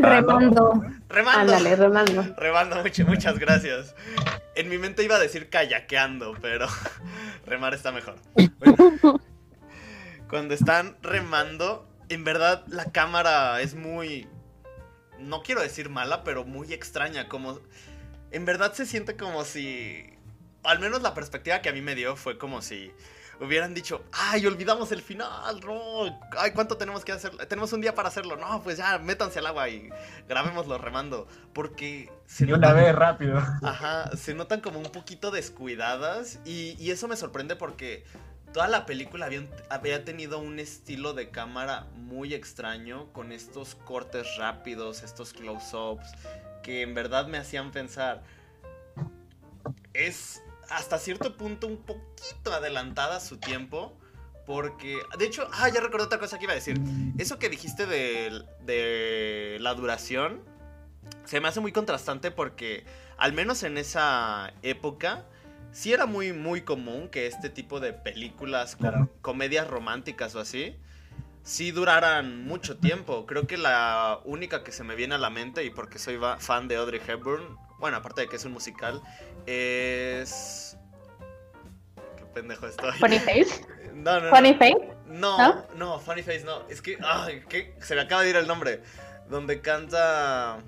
remando. 0.00 0.84
Remando. 1.08 1.40
Ándale, 1.40 1.76
remando. 1.76 2.34
Remando, 2.36 2.76
muchas 3.06 3.38
gracias. 3.38 3.94
En 4.54 4.68
mi 4.68 4.78
mente 4.78 5.04
iba 5.04 5.16
a 5.16 5.18
decir 5.18 5.48
kayakeando, 5.48 6.36
pero 6.40 6.66
remar 7.46 7.74
está 7.74 7.92
mejor. 7.92 8.16
cuando 10.28 10.54
están 10.54 10.96
remando, 11.02 11.88
en 12.08 12.24
verdad 12.24 12.64
la 12.68 12.86
cámara 12.86 13.60
es 13.60 13.74
muy... 13.74 14.28
No 15.18 15.42
quiero 15.42 15.62
decir 15.62 15.88
mala, 15.88 16.24
pero 16.24 16.44
muy 16.44 16.72
extraña. 16.72 17.28
Como... 17.28 17.60
En 18.30 18.44
verdad 18.44 18.72
se 18.74 18.84
siente 18.84 19.16
como 19.16 19.44
si 19.44 20.18
al 20.64 20.78
menos 20.80 21.02
la 21.02 21.14
perspectiva 21.14 21.60
que 21.60 21.68
a 21.68 21.72
mí 21.72 21.80
me 21.80 21.94
dio 21.94 22.16
fue 22.16 22.38
como 22.38 22.62
si 22.62 22.92
hubieran 23.40 23.72
dicho, 23.74 24.04
ay, 24.12 24.46
olvidamos 24.46 24.90
el 24.92 25.00
final, 25.02 25.60
no, 25.60 26.20
ay, 26.38 26.50
¿cuánto 26.52 26.76
tenemos 26.76 27.04
que 27.04 27.12
hacer? 27.12 27.36
Tenemos 27.46 27.72
un 27.72 27.80
día 27.80 27.94
para 27.94 28.08
hacerlo, 28.08 28.36
no, 28.36 28.62
pues 28.62 28.78
ya, 28.78 28.98
métanse 28.98 29.38
al 29.38 29.46
agua 29.46 29.68
y 29.68 29.88
grabémoslo 30.28 30.76
remando, 30.78 31.28
porque 31.52 32.10
se 32.26 32.44
Y 32.46 32.52
una 32.52 32.68
notan- 32.72 32.74
vez 32.76 32.94
rápido. 32.94 33.38
Ajá, 33.62 34.10
se 34.16 34.34
notan 34.34 34.60
como 34.60 34.78
un 34.80 34.90
poquito 34.90 35.30
descuidadas 35.30 36.40
y, 36.44 36.76
y 36.82 36.90
eso 36.90 37.06
me 37.08 37.16
sorprende 37.16 37.54
porque 37.56 38.04
toda 38.52 38.66
la 38.66 38.86
película 38.86 39.26
había, 39.26 39.42
había 39.70 40.04
tenido 40.04 40.38
un 40.38 40.58
estilo 40.58 41.12
de 41.12 41.30
cámara 41.30 41.86
muy 41.94 42.34
extraño 42.34 43.12
con 43.12 43.30
estos 43.30 43.74
cortes 43.74 44.26
rápidos, 44.36 45.02
estos 45.02 45.32
close-ups, 45.32 46.08
que 46.62 46.82
en 46.82 46.94
verdad 46.94 47.26
me 47.28 47.38
hacían 47.38 47.70
pensar, 47.70 48.22
es 49.94 50.42
hasta 50.70 50.98
cierto 50.98 51.36
punto 51.36 51.66
un 51.66 51.78
poquito 51.78 52.52
adelantada 52.52 53.16
a 53.16 53.20
su 53.20 53.38
tiempo. 53.38 53.96
Porque, 54.46 54.98
de 55.18 55.26
hecho, 55.26 55.46
ah, 55.52 55.68
ya 55.68 55.80
recordé 55.82 56.06
otra 56.06 56.18
cosa 56.18 56.38
que 56.38 56.44
iba 56.44 56.52
a 56.52 56.56
decir. 56.56 56.80
Eso 57.18 57.38
que 57.38 57.50
dijiste 57.50 57.84
de, 57.86 58.42
de 58.64 59.58
la 59.60 59.74
duración 59.74 60.42
se 61.26 61.38
me 61.40 61.48
hace 61.48 61.60
muy 61.60 61.70
contrastante 61.72 62.30
porque, 62.30 62.86
al 63.18 63.34
menos 63.34 63.62
en 63.62 63.76
esa 63.76 64.54
época, 64.62 65.26
sí 65.70 65.92
era 65.92 66.06
muy, 66.06 66.32
muy 66.32 66.62
común 66.62 67.08
que 67.08 67.26
este 67.26 67.50
tipo 67.50 67.78
de 67.78 67.92
películas, 67.92 68.74
com- 68.76 69.08
comedias 69.20 69.68
románticas 69.68 70.34
o 70.34 70.40
así, 70.40 70.78
sí 71.48 71.72
duraran 71.72 72.44
mucho 72.44 72.76
tiempo. 72.76 73.24
Creo 73.24 73.46
que 73.46 73.56
la 73.56 74.20
única 74.24 74.62
que 74.62 74.70
se 74.70 74.84
me 74.84 74.94
viene 74.94 75.14
a 75.14 75.18
la 75.18 75.30
mente, 75.30 75.64
y 75.64 75.70
porque 75.70 75.98
soy 75.98 76.18
fan 76.38 76.68
de 76.68 76.76
Audrey 76.76 77.00
Hepburn, 77.04 77.56
bueno, 77.78 77.96
aparte 77.96 78.20
de 78.22 78.28
que 78.28 78.36
es 78.36 78.44
un 78.44 78.52
musical, 78.52 79.00
es... 79.46 80.76
¿Qué 82.16 82.24
pendejo 82.26 82.66
estoy? 82.66 82.92
Funny 82.92 83.18
Face. 83.18 83.66
No, 83.94 84.20
no, 84.20 84.26
no. 84.26 84.36
Funny 84.36 84.54
Face. 84.54 84.92
No, 85.06 85.38
¿No? 85.38 85.66
no, 85.74 85.98
Funny 85.98 86.22
Face 86.22 86.44
no. 86.44 86.62
Es 86.68 86.80
que, 86.80 86.98
ay, 87.02 87.42
que 87.48 87.74
se 87.80 87.96
me 87.96 88.02
acaba 88.02 88.22
de 88.22 88.30
ir 88.30 88.36
el 88.36 88.46
nombre. 88.46 88.80
Donde 89.28 89.60
canta. 89.60 90.58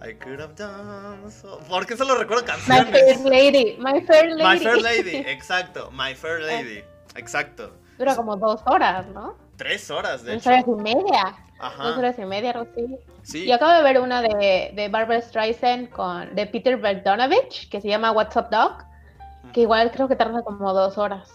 I 0.00 0.14
could 0.14 0.40
have 0.40 0.54
done 0.54 1.28
so. 1.28 1.58
¿Por 1.68 1.86
qué 1.86 1.96
solo 1.96 2.14
recuerdo 2.14 2.44
My 2.44 2.60
Fair 2.60 2.84
canciones? 2.84 3.24
Lady. 3.24 3.76
My 3.80 4.00
Fair 4.02 4.30
Lady. 4.30 4.48
My 4.48 4.58
Fair 4.64 4.80
Lady, 4.80 5.16
exacto. 5.26 5.90
My 5.90 6.14
Fair 6.14 6.40
Lady, 6.46 6.84
exacto. 7.16 7.72
Dura 7.98 8.14
como 8.14 8.36
dos 8.36 8.60
horas, 8.66 9.04
¿no? 9.08 9.36
Tres 9.62 9.90
horas, 9.92 10.24
de 10.24 10.34
Dos 10.34 10.42
hecho. 10.42 10.50
horas 10.50 10.64
y 10.66 10.82
media. 10.82 11.22
Dos 11.24 11.60
Ajá. 11.60 11.96
horas 11.96 12.18
y 12.18 12.24
media, 12.24 12.50
así. 12.50 12.98
Sí. 13.22 13.46
Yo 13.46 13.54
acabo 13.54 13.72
de 13.72 13.82
ver 13.84 14.00
una 14.00 14.20
de, 14.20 14.72
de 14.74 14.88
Barbara 14.88 15.20
Streisand 15.20 15.88
con, 15.90 16.34
de 16.34 16.46
Peter 16.46 16.76
Bogdanovich, 16.76 17.68
que 17.70 17.80
se 17.80 17.86
llama 17.86 18.10
What's 18.10 18.34
Up 18.34 18.50
Dog, 18.50 18.78
que 19.52 19.60
igual 19.60 19.92
creo 19.92 20.08
que 20.08 20.16
tarda 20.16 20.42
como 20.42 20.72
dos 20.72 20.98
horas. 20.98 21.30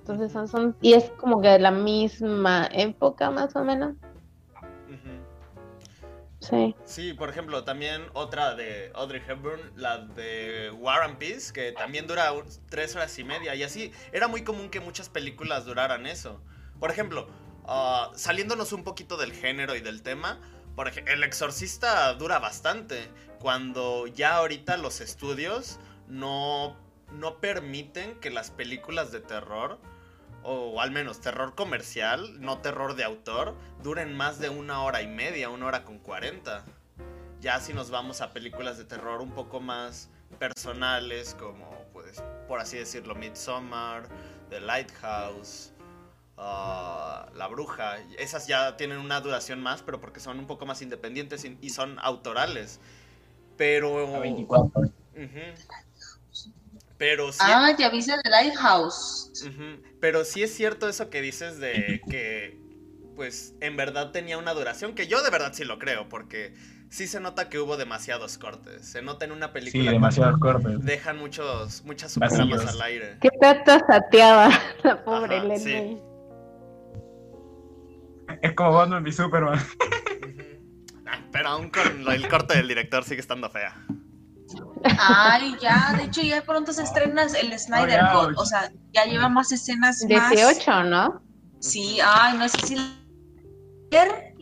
Entonces 0.00 0.32
son, 0.32 0.48
son 0.48 0.76
y 0.80 0.94
es 0.94 1.04
como 1.18 1.40
que 1.40 1.50
de 1.50 1.58
la 1.60 1.70
misma 1.70 2.68
época 2.72 3.30
más 3.30 3.54
o 3.54 3.62
menos. 3.62 3.94
Sí. 6.40 6.74
Sí, 6.84 7.12
por 7.12 7.28
ejemplo, 7.28 7.62
también 7.62 8.02
otra 8.14 8.54
de 8.54 8.90
Audrey 8.94 9.22
Hepburn, 9.24 9.60
la 9.76 9.98
de 9.98 10.70
War 10.78 11.02
and 11.02 11.18
Peace, 11.18 11.52
que 11.52 11.72
también 11.72 12.06
dura 12.06 12.32
tres 12.70 12.96
horas 12.96 13.16
y 13.18 13.24
media. 13.24 13.54
Y 13.54 13.62
así, 13.62 13.92
era 14.12 14.26
muy 14.26 14.42
común 14.42 14.68
que 14.68 14.80
muchas 14.80 15.08
películas 15.08 15.64
duraran 15.64 16.06
eso. 16.06 16.40
Por 16.80 16.90
ejemplo, 16.90 17.28
ah, 17.68 18.10
saliéndonos 18.16 18.72
un 18.72 18.82
poquito 18.82 19.16
del 19.16 19.32
género 19.32 19.76
y 19.76 19.80
del 19.80 20.02
tema, 20.02 20.40
por 20.78 20.86
ejemplo, 20.86 21.12
El 21.12 21.24
Exorcista 21.24 22.14
dura 22.14 22.38
bastante. 22.38 23.10
Cuando 23.40 24.06
ya 24.06 24.36
ahorita 24.36 24.76
los 24.76 25.00
estudios 25.00 25.80
no, 26.06 26.76
no 27.10 27.40
permiten 27.40 28.14
que 28.20 28.30
las 28.30 28.52
películas 28.52 29.10
de 29.10 29.20
terror, 29.20 29.80
o 30.44 30.80
al 30.80 30.92
menos 30.92 31.20
terror 31.20 31.56
comercial, 31.56 32.40
no 32.40 32.58
terror 32.58 32.94
de 32.94 33.02
autor, 33.02 33.56
duren 33.82 34.16
más 34.16 34.38
de 34.38 34.50
una 34.50 34.84
hora 34.84 35.02
y 35.02 35.08
media, 35.08 35.48
una 35.48 35.66
hora 35.66 35.84
con 35.84 35.98
cuarenta. 35.98 36.64
Ya 37.40 37.58
si 37.58 37.74
nos 37.74 37.90
vamos 37.90 38.20
a 38.20 38.32
películas 38.32 38.78
de 38.78 38.84
terror 38.84 39.20
un 39.20 39.32
poco 39.32 39.58
más 39.58 40.10
personales, 40.38 41.34
como 41.34 41.88
pues, 41.92 42.22
por 42.46 42.60
así 42.60 42.76
decirlo, 42.78 43.16
Midsommar, 43.16 44.08
The 44.48 44.60
Lighthouse, 44.60 45.72
ah, 46.38 47.26
La 47.34 47.46
Bruja, 47.48 47.98
esas 48.18 48.46
ya 48.46 48.76
tienen 48.76 48.98
una 48.98 49.20
duración 49.20 49.60
más, 49.60 49.82
pero 49.82 50.00
porque 50.00 50.20
son 50.20 50.38
un 50.38 50.46
poco 50.46 50.64
más 50.66 50.80
independientes 50.82 51.44
y, 51.44 51.58
y 51.60 51.70
son 51.70 51.98
autorales. 52.00 52.80
Pero... 53.56 54.16
A 54.16 54.20
24. 54.20 54.80
Ujú. 54.82 54.88
Pero 56.96 57.32
sí... 57.32 57.38
Ah, 57.42 57.74
ya 57.78 57.90
viste 57.90 58.12
The 58.22 58.30
Lighthouse. 58.30 59.30
Pero 60.00 60.24
sí 60.24 60.42
es 60.42 60.54
cierto 60.54 60.88
eso 60.88 61.10
que 61.10 61.20
dices 61.20 61.58
de 61.58 62.00
que, 62.10 62.58
pues, 63.14 63.54
en 63.60 63.76
verdad 63.76 64.10
tenía 64.10 64.36
una 64.38 64.52
duración, 64.52 64.94
que 64.94 65.06
yo 65.06 65.22
de 65.22 65.30
verdad 65.30 65.52
sí 65.52 65.64
lo 65.64 65.78
creo, 65.78 66.08
porque 66.08 66.54
sí 66.90 67.06
se 67.06 67.20
nota 67.20 67.48
que 67.48 67.60
hubo 67.60 67.76
demasiados 67.76 68.36
cortes. 68.36 68.84
Se 68.86 69.00
nota 69.02 69.24
en 69.24 69.30
una 69.32 69.46
Sí, 69.46 69.52
película 69.52 69.84
que 69.84 69.90
demasiados 69.90 70.38
cortes. 70.40 70.84
dejan 70.84 71.18
muchos, 71.18 71.84
muchas 71.84 72.12
subtramas 72.12 72.66
al 72.66 72.82
aire. 72.82 73.18
Qué 73.20 73.30
tata 73.40 73.78
sateada 73.86 74.50
la 74.82 75.04
pobre 75.04 75.36
Ajá, 75.36 75.56
sí. 75.56 75.98
Es 78.42 78.54
como 78.54 78.72
Batman 78.72 79.02
v 79.02 79.12
Superman. 79.12 79.58
Ah, 81.06 81.20
Pero 81.32 81.48
aún 81.48 81.70
con 81.70 82.12
el 82.12 82.28
corte 82.28 82.56
del 82.56 82.68
director 82.68 83.02
sigue 83.02 83.20
estando 83.20 83.48
fea. 83.48 83.74
Ay, 84.98 85.56
ya, 85.60 85.94
de 85.96 86.04
hecho 86.04 86.20
ya 86.22 86.42
pronto 86.42 86.72
se 86.72 86.82
estrena 86.82 87.22
el 87.22 87.58
Snyder 87.58 88.00
Cut, 88.12 88.26
oye. 88.28 88.34
o 88.36 88.44
sea, 88.44 88.70
ya 88.92 89.04
lleva 89.06 89.28
más 89.28 89.50
escenas 89.52 90.04
más. 90.08 90.30
18, 90.30 90.84
¿no? 90.84 91.22
Sí, 91.60 91.98
ay, 92.04 92.36
no 92.38 92.48
sé 92.48 92.66
si 92.66 92.76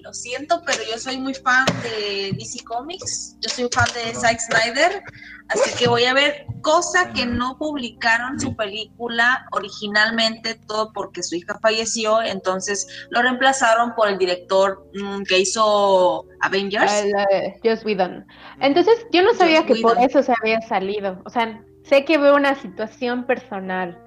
lo 0.06 0.14
siento, 0.14 0.62
pero 0.64 0.78
yo 0.88 0.98
soy 0.98 1.18
muy 1.18 1.34
fan 1.34 1.66
de 1.82 2.30
DC 2.38 2.64
Comics, 2.64 3.36
yo 3.40 3.48
soy 3.48 3.68
fan 3.72 3.88
de 3.92 4.14
Zack 4.14 4.38
Snyder, 4.38 5.02
así 5.48 5.76
que 5.76 5.88
voy 5.88 6.04
a 6.04 6.14
ver, 6.14 6.46
cosa 6.62 7.12
que 7.12 7.26
no 7.26 7.58
publicaron 7.58 8.38
su 8.38 8.54
película 8.54 9.46
originalmente, 9.50 10.54
todo 10.68 10.92
porque 10.92 11.24
su 11.24 11.34
hija 11.34 11.58
falleció, 11.60 12.22
entonces 12.22 12.86
lo 13.10 13.20
reemplazaron 13.20 13.96
por 13.96 14.08
el 14.08 14.16
director 14.16 14.88
mm, 14.94 15.24
que 15.24 15.40
hizo 15.40 16.24
Avengers. 16.40 16.92
El, 16.92 17.12
eh, 17.32 17.60
Joss 17.64 17.84
Whedon. 17.84 18.24
Entonces, 18.60 18.94
yo 19.10 19.22
no 19.22 19.34
sabía 19.34 19.66
que 19.66 19.74
por 19.76 19.98
eso 19.98 20.22
se 20.22 20.32
había 20.40 20.60
salido. 20.62 21.20
O 21.24 21.30
sea, 21.30 21.64
sé 21.82 22.04
que 22.04 22.16
veo 22.16 22.36
una 22.36 22.54
situación 22.54 23.26
personal, 23.26 23.98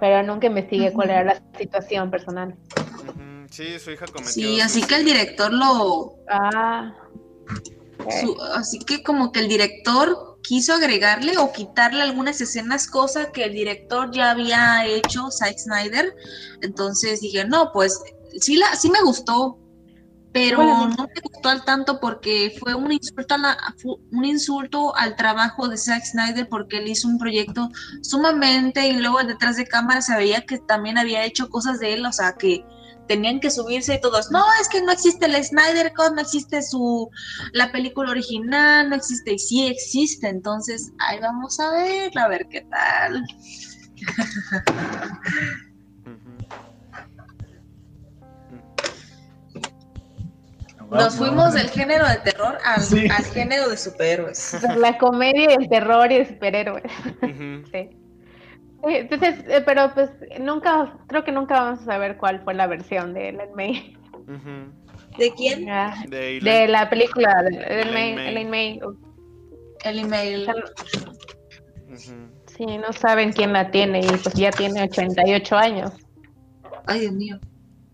pero 0.00 0.24
nunca 0.24 0.48
investigué 0.48 0.92
cuál 0.92 1.10
era 1.10 1.22
la 1.22 1.42
situación 1.56 2.10
personal. 2.10 2.56
Sí, 3.50 3.78
su 3.78 3.90
hija 3.90 4.06
cometió... 4.06 4.32
Sí, 4.32 4.60
así 4.60 4.82
que 4.82 4.96
el 4.96 5.04
director 5.04 5.52
lo, 5.52 6.14
Ah. 6.30 6.94
Su- 8.20 8.40
así 8.54 8.78
que 8.80 9.02
como 9.02 9.32
que 9.32 9.40
el 9.40 9.48
director 9.48 10.38
quiso 10.42 10.72
agregarle 10.74 11.36
o 11.38 11.52
quitarle 11.52 12.02
algunas 12.02 12.40
escenas, 12.40 12.86
cosa 12.88 13.32
que 13.32 13.44
el 13.44 13.52
director 13.52 14.10
ya 14.12 14.30
había 14.30 14.86
hecho, 14.86 15.30
Zack 15.30 15.58
Snyder. 15.58 16.14
Entonces 16.62 17.20
dije, 17.20 17.44
no, 17.44 17.70
pues 17.72 18.00
sí, 18.40 18.56
la, 18.56 18.74
sí 18.76 18.88
me 18.90 19.00
gustó, 19.02 19.58
pero 20.32 20.58
Bueno. 20.58 20.88
no 20.96 21.04
me 21.06 21.20
gustó 21.22 21.48
al 21.48 21.64
tanto 21.64 21.98
porque 22.00 22.56
fue 22.60 22.74
un 22.74 22.92
insulto, 22.92 23.34
a 23.34 23.38
la- 23.38 23.58
un 24.12 24.24
insulto 24.24 24.94
al 24.96 25.16
trabajo 25.16 25.68
de 25.68 25.76
Zack 25.76 26.04
Snyder 26.04 26.48
porque 26.48 26.78
él 26.78 26.88
hizo 26.88 27.08
un 27.08 27.18
proyecto 27.18 27.68
sumamente 28.02 28.86
y 28.88 28.92
luego 28.96 29.18
detrás 29.24 29.56
de 29.56 29.66
cámara 29.66 30.00
se 30.02 30.16
veía 30.16 30.42
que 30.46 30.58
también 30.58 30.98
había 30.98 31.24
hecho 31.24 31.48
cosas 31.50 31.80
de 31.80 31.94
él, 31.94 32.06
o 32.06 32.12
sea 32.12 32.34
que 32.38 32.64
tenían 33.08 33.40
que 33.40 33.50
subirse 33.50 33.94
y 33.94 34.00
todos, 34.00 34.30
no, 34.30 34.44
es 34.60 34.68
que 34.68 34.80
no 34.82 34.92
existe 34.92 35.26
el 35.26 35.42
Snyder 35.42 35.92
Cut, 35.96 36.14
no 36.14 36.20
existe 36.20 36.62
su 36.62 37.10
la 37.52 37.72
película 37.72 38.10
original, 38.10 38.88
no 38.90 38.94
existe, 38.96 39.32
y 39.32 39.38
sí 39.38 39.66
existe, 39.66 40.28
entonces 40.28 40.92
ahí 40.98 41.18
vamos 41.18 41.58
a 41.58 41.70
ver, 41.72 42.16
a 42.16 42.28
ver 42.28 42.46
qué 42.48 42.60
tal. 42.70 43.24
Nos 50.90 51.16
fuimos 51.16 51.52
del 51.52 51.68
género 51.68 52.06
de 52.08 52.16
terror 52.16 52.58
al, 52.64 52.82
Sí. 52.82 53.08
al 53.10 53.24
género 53.26 53.68
de 53.68 53.76
superhéroes. 53.76 54.56
La 54.76 54.96
comedia, 54.96 55.54
el 55.54 55.68
terror 55.68 56.10
y 56.10 56.16
el 56.16 56.28
superhéroe. 56.28 56.82
Ujú. 57.22 57.68
Sí. 57.72 57.90
Sí, 57.90 57.97
Entonces, 58.84 59.36
eh, 59.48 59.62
pero 59.66 59.92
pues 59.94 60.10
nunca, 60.40 60.96
creo 61.08 61.24
que 61.24 61.32
nunca 61.32 61.60
vamos 61.62 61.80
a 61.80 61.84
saber 61.84 62.16
cuál 62.16 62.40
fue 62.44 62.54
la 62.54 62.66
versión 62.66 63.12
de 63.14 63.30
Ellen 63.30 63.50
May. 63.56 63.96
¿De 65.18 65.32
quién? 65.34 65.66
De 66.08 66.38
De 66.40 66.68
la 66.68 66.88
película 66.88 67.42
de 67.42 67.56
Ellen 67.56 67.92
May. 67.92 68.80
Ellen 69.84 70.08
May. 70.08 70.32
Ellen. 70.34 70.54
Sí, 72.56 72.66
no 72.78 72.92
saben 72.92 73.32
quién 73.32 73.52
la 73.52 73.70
tiene 73.70 74.00
y 74.00 74.06
pues 74.08 74.34
ya 74.34 74.50
tiene 74.50 74.82
88 74.82 75.56
años. 75.56 75.92
Ay, 76.86 77.00
Dios 77.00 77.12
mío. 77.12 77.38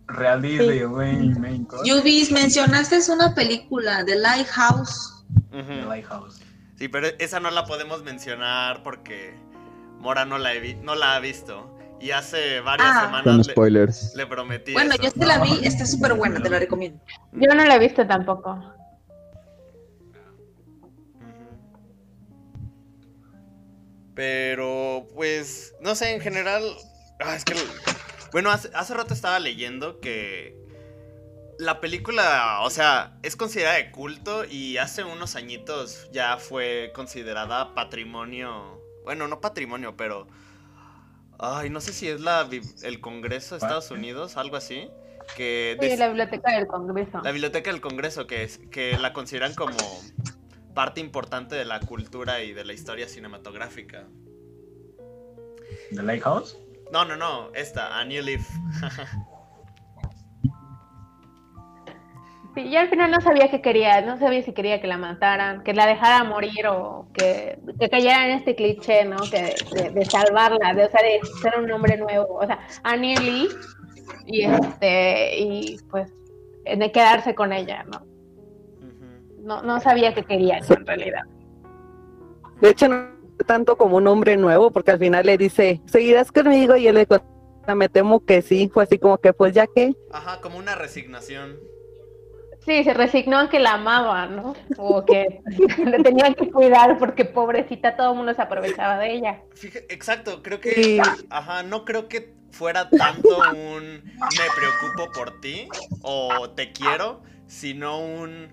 Realice 0.07 0.63
Sí. 0.63 0.79
de 0.79 0.87
Wayne 0.87 1.39
Main 1.39 1.65
Court. 1.65 1.85
Yubis, 1.87 2.31
mencionaste 2.31 2.99
una 3.11 3.35
película, 3.35 4.05
The 4.05 4.17
Lighthouse. 4.17 5.25
Ujú. 5.53 5.63
The 5.67 5.85
Lighthouse. 5.87 6.41
Sí, 6.77 6.89
pero 6.89 7.09
esa 7.19 7.41
no 7.41 7.51
la 7.51 7.65
podemos 7.65 8.03
mencionar 8.03 8.83
porque 8.83 9.35
Mora 10.05 10.27
no 10.27 10.37
la, 10.37 10.53
he 10.53 10.61
vi- 10.61 10.75
no 10.75 10.95
la 10.95 11.17
ha 11.17 11.21
visto. 11.21 11.75
Y 11.99 12.11
hace 12.11 12.61
varias 12.61 12.91
Ah. 12.93 13.05
Semanas 13.07 13.47
le, 13.47 13.53
spoilers. 13.55 14.15
le 14.15 14.27
prometí 14.27 14.75
Bueno, 14.75 14.93
eso. 14.93 15.03
yo 15.03 15.09
sí 15.11 15.21
la 15.21 15.39
vi, 15.39 15.65
está 15.67 15.87
súper 15.87 16.13
buena, 16.13 16.43
te 16.43 16.51
la 16.51 16.59
recomiendo. 16.59 17.01
Yo 17.33 17.55
no 17.55 17.65
la 17.65 17.77
he 17.77 17.79
visto 17.79 18.07
tampoco. 18.07 18.63
Pero, 24.15 25.09
pues, 25.15 25.75
no 25.81 25.95
sé, 25.95 26.15
en 26.15 26.21
general. 26.21 26.63
ah, 27.21 27.35
es 27.35 27.45
que. 27.45 27.55
Bueno, 28.33 28.51
hace, 28.51 28.69
hace 28.75 28.95
rato 28.95 29.15
estaba 29.15 29.39
leyendo 29.39 30.01
que. 30.01 30.63
La 31.59 31.81
película, 31.81 32.61
o 32.63 32.71
sea, 32.71 33.17
es 33.23 33.37
considerada 33.37 33.77
de 33.77 33.93
culto 33.93 34.45
y 34.45 34.77
hace 34.79 35.05
unos 35.05 35.37
añitos 35.37 36.09
ya 36.13 36.37
fue 36.37 36.91
considerada 36.95 37.75
patrimonio. 37.75 38.81
Bueno, 39.05 39.29
no 39.29 39.41
patrimonio, 39.41 39.97
pero. 39.97 40.27
Ay, 41.39 41.69
no 41.69 41.81
sé 41.81 41.93
si 41.93 42.09
es 42.09 42.21
la, 42.21 42.49
el 42.83 43.01
Congreso 43.01 43.55
de 43.55 43.59
Estados 43.59 43.91
Unidos, 43.91 44.37
algo 44.37 44.57
así. 44.57 44.89
Que 45.37 45.77
Sí, 45.81 45.97
la 45.97 46.09
biblioteca 46.09 46.53
del 46.53 46.67
Congreso. 46.67 47.21
la 47.23 47.33
biblioteca 47.33 47.71
del 47.71 47.81
Congreso, 47.81 48.27
que, 48.27 48.45
es, 48.45 48.59
que 48.71 48.99
la 48.99 49.13
consideran 49.13 49.55
como 49.55 49.77
parte 50.75 51.01
importante 51.01 51.55
de 51.55 51.65
la 51.65 51.81
cultura 51.81 52.43
y 52.43 52.53
de 52.53 52.65
la 52.65 52.73
historia 52.73 53.09
cinematográfica. 53.09 54.07
¿The 55.91 56.03
Lighthouse? 56.03 56.59
No, 56.93 57.05
no, 57.05 57.17
no, 57.17 57.53
esta, 57.55 57.99
A 57.99 58.05
New 58.05 58.23
Leaf. 58.23 58.47
Sí, 62.55 62.71
yo 62.71 62.79
al 62.79 62.89
final 62.89 63.11
no 63.11 63.21
sabía 63.21 63.51
qué 63.51 63.61
quería, 63.61 64.01
no 64.03 64.17
sabía 64.19 64.43
si 64.43 64.53
quería 64.53 64.81
que 64.81 64.87
la 64.87 64.97
mataran, 64.97 65.65
que 65.65 65.75
la 65.75 65.87
dejara 65.87 66.23
morir 66.23 66.67
o 66.69 67.09
que, 67.13 67.59
que 67.81 67.91
cayera 67.91 68.27
en 68.27 68.39
este 68.39 68.55
cliché, 68.55 69.05
¿no? 69.05 69.17
Que 69.31 69.55
de, 69.75 69.91
de 69.91 70.05
salvarla, 70.05 70.73
de, 70.73 70.85
o 70.85 70.91
sea, 70.91 71.03
de 71.03 71.21
ser 71.43 71.59
un 71.59 71.71
hombre 71.73 71.97
nuevo, 71.97 72.35
o 72.35 72.47
sea, 72.47 72.61
Annie 72.85 73.17
Lee 73.19 73.49
y 74.27 74.43
este 74.45 75.39
y 75.39 75.79
pues 75.91 76.13
de 76.65 76.93
quedarse 76.93 77.35
con 77.35 77.53
ella, 77.53 77.85
¿no? 77.85 78.07
No, 79.43 79.63
no 79.63 79.81
sabía 79.81 80.15
qué 80.15 80.23
quería 80.25 80.59
en 80.59 80.87
realidad. 80.87 81.23
De 82.61 82.71
hecho, 82.71 82.89
no 82.89 83.15
tanto 83.47 83.77
como 83.77 83.97
un 83.97 84.07
hombre 84.07 84.37
nuevo, 84.37 84.71
porque 84.71 84.93
al 84.93 84.99
final 84.99 85.27
le 85.27 85.37
dice, 85.37 85.81
¿seguirás 85.87 86.31
conmigo? 86.33 86.77
Y 86.77 86.87
él 86.87 86.95
le 86.95 87.07
contesta, 87.07 87.75
me 87.75 87.89
temo 87.89 88.25
que 88.25 88.43
sí. 88.43 88.71
Fue 88.73 88.85
así 88.85 88.99
como 88.99 89.19
que, 89.19 89.33
pues 89.33 89.53
ya 89.53 89.67
que, 89.67 89.95
Ajá, 90.13 90.41
como 90.41 90.59
una 90.59 90.75
resignación. 90.75 91.59
Sí, 92.67 92.83
se 92.83 92.95
resignó 92.95 93.39
a 93.39 93.51
que 93.51 93.59
la 93.59 93.75
amaba, 93.75 94.27
¿no? 94.27 94.55
O 94.79 95.05
que 95.05 95.41
le 95.85 96.03
tenían 96.03 96.35
que 96.35 96.51
cuidar 96.51 96.99
porque 96.99 97.25
pobrecita 97.25 97.95
todo 97.97 98.13
el 98.13 98.17
mundo 98.17 98.33
se 98.35 98.43
aprovechaba 98.43 98.99
de 98.99 99.13
ella. 99.13 99.43
Fija- 99.55 99.81
exacto, 99.91 100.43
creo 100.43 100.61
que. 100.61 100.73
Sí. 100.73 100.99
Ajá, 101.31 101.63
no 101.63 101.85
creo 101.85 102.09
que 102.09 102.35
fuera 102.53 102.89
tanto 102.89 103.37
un 103.53 104.03
me 104.05 104.47
preocupo 104.57 105.13
por 105.13 105.41
ti 105.41 105.69
o 106.03 106.51
te 106.51 106.73
quiero, 106.73 107.23
sino 107.47 107.99
un 107.99 108.49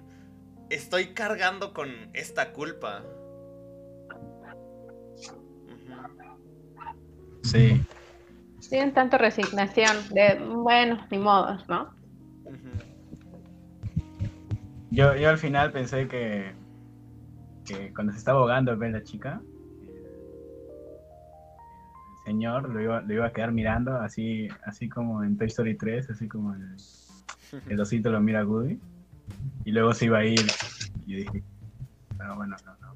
estoy 0.69 1.13
cargando 1.13 1.73
con 1.73 2.09
esta 2.13 2.51
culpa. 2.51 3.03
Sí. 7.43 7.81
Tienen 8.69 8.93
tanto 8.93 9.17
resignación 9.17 9.97
de, 10.09 10.35
bueno, 10.35 11.05
ni 11.09 11.17
modos, 11.17 11.67
¿no? 11.67 11.93
Yo, 14.91 15.15
yo 15.15 15.29
al 15.29 15.37
final 15.37 15.71
pensé 15.71 16.05
que, 16.07 16.53
que 17.65 17.93
cuando 17.93 18.11
se 18.11 18.19
estaba 18.19 18.39
ahogando 18.39 18.75
ver 18.77 18.91
la 18.91 19.03
chica, 19.03 19.41
el 22.09 22.23
señor 22.25 22.69
lo 22.69 22.81
iba, 22.81 23.01
lo 23.01 23.13
iba 23.13 23.25
a 23.25 23.31
quedar 23.31 23.53
mirando, 23.53 23.95
así, 23.95 24.49
así 24.65 24.89
como 24.89 25.23
en 25.23 25.37
Toy 25.37 25.47
Story 25.47 25.77
3, 25.77 26.09
así 26.09 26.27
como 26.27 26.53
el, 26.53 26.75
el 27.69 27.79
osito 27.79 28.11
lo 28.11 28.19
mira 28.19 28.41
a 28.41 28.45
Woody, 28.45 28.79
y 29.63 29.71
luego 29.71 29.93
se 29.93 30.05
iba 30.05 30.17
a 30.19 30.25
ir. 30.25 30.41
Y 31.05 31.13
yo 31.13 31.17
dije, 31.19 31.43
pero 32.17 32.35
bueno, 32.35 32.57
no, 32.65 32.75
no. 32.81 32.95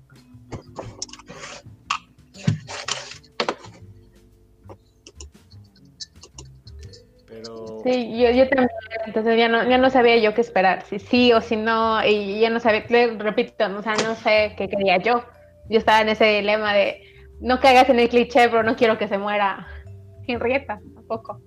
Pero. 7.26 7.82
Sí, 7.86 8.20
yo, 8.20 8.32
yo 8.32 8.50
también, 8.50 8.70
entonces 9.06 9.38
ya 9.38 9.48
no, 9.48 9.68
ya 9.70 9.78
no 9.78 9.90
sabía 9.90 10.18
yo 10.18 10.34
qué 10.34 10.42
esperar, 10.42 10.84
si 10.86 11.00
sí 11.00 11.34
o 11.34 11.42
si 11.42 11.56
no, 11.56 12.06
y 12.06 12.40
ya 12.40 12.50
no 12.50 12.60
sabía, 12.60 12.86
repito, 13.18 13.66
o 13.78 13.82
sea, 13.82 13.96
no 14.04 14.16
sé 14.16 14.54
qué 14.58 14.68
quería 14.70 14.98
yo. 14.98 15.24
Yo 15.70 15.80
estaba 15.80 16.02
en 16.02 16.10
ese 16.10 16.26
dilema 16.26 16.74
de, 16.74 17.02
no 17.40 17.60
caigas 17.60 17.90
en 17.90 18.00
el 18.00 18.10
cliché, 18.10 18.50
pero 18.50 18.64
no 18.64 18.76
quiero 18.76 18.98
que 18.98 19.08
se 19.08 19.18
muera 19.18 19.68
Henrietta, 20.28 20.80
tampoco. 20.94 21.42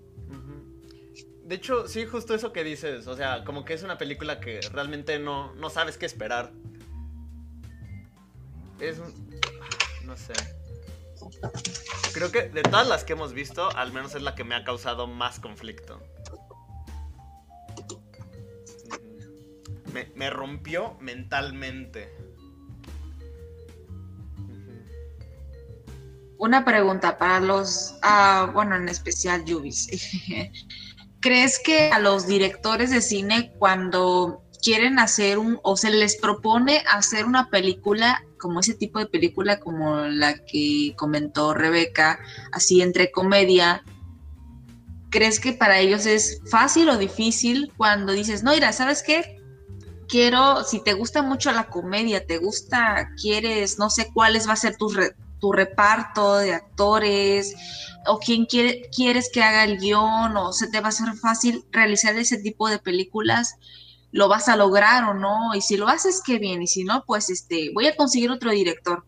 De 1.48 1.54
hecho, 1.54 1.88
sí, 1.88 2.04
justo 2.04 2.34
eso 2.34 2.52
que 2.52 2.62
dices. 2.62 3.06
O 3.06 3.16
sea, 3.16 3.42
como 3.42 3.64
que 3.64 3.72
es 3.72 3.82
una 3.82 3.96
película 3.96 4.38
que 4.38 4.60
realmente 4.70 5.18
no, 5.18 5.54
no 5.54 5.70
sabes 5.70 5.96
qué 5.96 6.04
esperar. 6.04 6.50
Es 8.78 8.98
un... 8.98 9.30
No 10.04 10.14
sé. 10.14 10.34
Creo 12.12 12.30
que 12.30 12.50
de 12.50 12.62
todas 12.62 12.86
las 12.86 13.02
que 13.02 13.14
hemos 13.14 13.32
visto, 13.32 13.74
al 13.76 13.94
menos 13.94 14.14
es 14.14 14.20
la 14.20 14.34
que 14.34 14.44
me 14.44 14.54
ha 14.54 14.62
causado 14.62 15.06
más 15.06 15.40
conflicto. 15.40 16.02
Me, 19.92 20.30
rompió 20.30 20.96
mentalmente. 21.00 22.12
Una 26.38 26.64
pregunta 26.64 27.18
para 27.18 27.40
los, 27.40 27.96
ah, 28.02 28.50
bueno, 28.52 28.76
en 28.76 28.88
especial 28.88 29.44
Yubis. 29.44 29.88
¿Crees 31.20 31.58
que 31.58 31.90
a 31.90 31.98
los 31.98 32.26
directores 32.26 32.90
de 32.90 33.00
cine 33.00 33.52
cuando 33.58 34.44
quieren 34.62 34.98
hacer 34.98 35.38
un, 35.38 35.58
o 35.62 35.76
se 35.76 35.90
les 35.90 36.16
propone 36.16 36.82
hacer 36.92 37.24
una 37.24 37.50
película 37.50 38.22
como 38.38 38.60
ese 38.60 38.74
tipo 38.74 38.98
de 38.98 39.06
película 39.06 39.58
como 39.58 40.00
la 40.02 40.38
que 40.44 40.94
comentó 40.96 41.54
Rebeca, 41.54 42.20
así 42.52 42.82
entre 42.82 43.10
comedia, 43.10 43.82
¿crees 45.10 45.40
que 45.40 45.52
para 45.52 45.78
ellos 45.80 46.06
es 46.06 46.40
fácil 46.50 46.88
o 46.88 46.96
difícil 46.96 47.72
cuando 47.76 48.12
dices, 48.12 48.42
no, 48.42 48.52
mira, 48.52 48.72
¿sabes 48.72 49.02
qué? 49.02 49.37
Quiero, 50.08 50.64
si 50.64 50.80
te 50.80 50.94
gusta 50.94 51.22
mucho 51.22 51.52
la 51.52 51.68
comedia, 51.68 52.26
te 52.26 52.38
gusta, 52.38 53.10
quieres, 53.20 53.78
no 53.78 53.90
sé 53.90 54.10
cuáles 54.12 54.48
va 54.48 54.54
a 54.54 54.56
ser 54.56 54.76
tu, 54.76 54.90
tu 55.38 55.52
reparto 55.52 56.38
de 56.38 56.54
actores, 56.54 57.54
o 58.06 58.18
quién 58.18 58.46
quiere, 58.46 58.88
quieres 58.94 59.30
que 59.32 59.42
haga 59.42 59.64
el 59.64 59.78
guion, 59.78 60.36
o 60.36 60.52
se 60.52 60.68
te 60.68 60.80
va 60.80 60.86
a 60.86 60.88
hacer 60.88 61.14
fácil 61.14 61.64
realizar 61.70 62.16
ese 62.16 62.38
tipo 62.38 62.68
de 62.68 62.78
películas, 62.78 63.56
lo 64.10 64.28
vas 64.28 64.48
a 64.48 64.56
lograr 64.56 65.04
o 65.04 65.14
no, 65.14 65.54
y 65.54 65.60
si 65.60 65.76
lo 65.76 65.88
haces, 65.88 66.22
qué 66.24 66.38
bien, 66.38 66.62
y 66.62 66.66
si 66.66 66.84
no, 66.84 67.04
pues 67.06 67.28
este, 67.28 67.70
voy 67.74 67.86
a 67.86 67.96
conseguir 67.96 68.30
otro 68.30 68.50
director, 68.50 69.04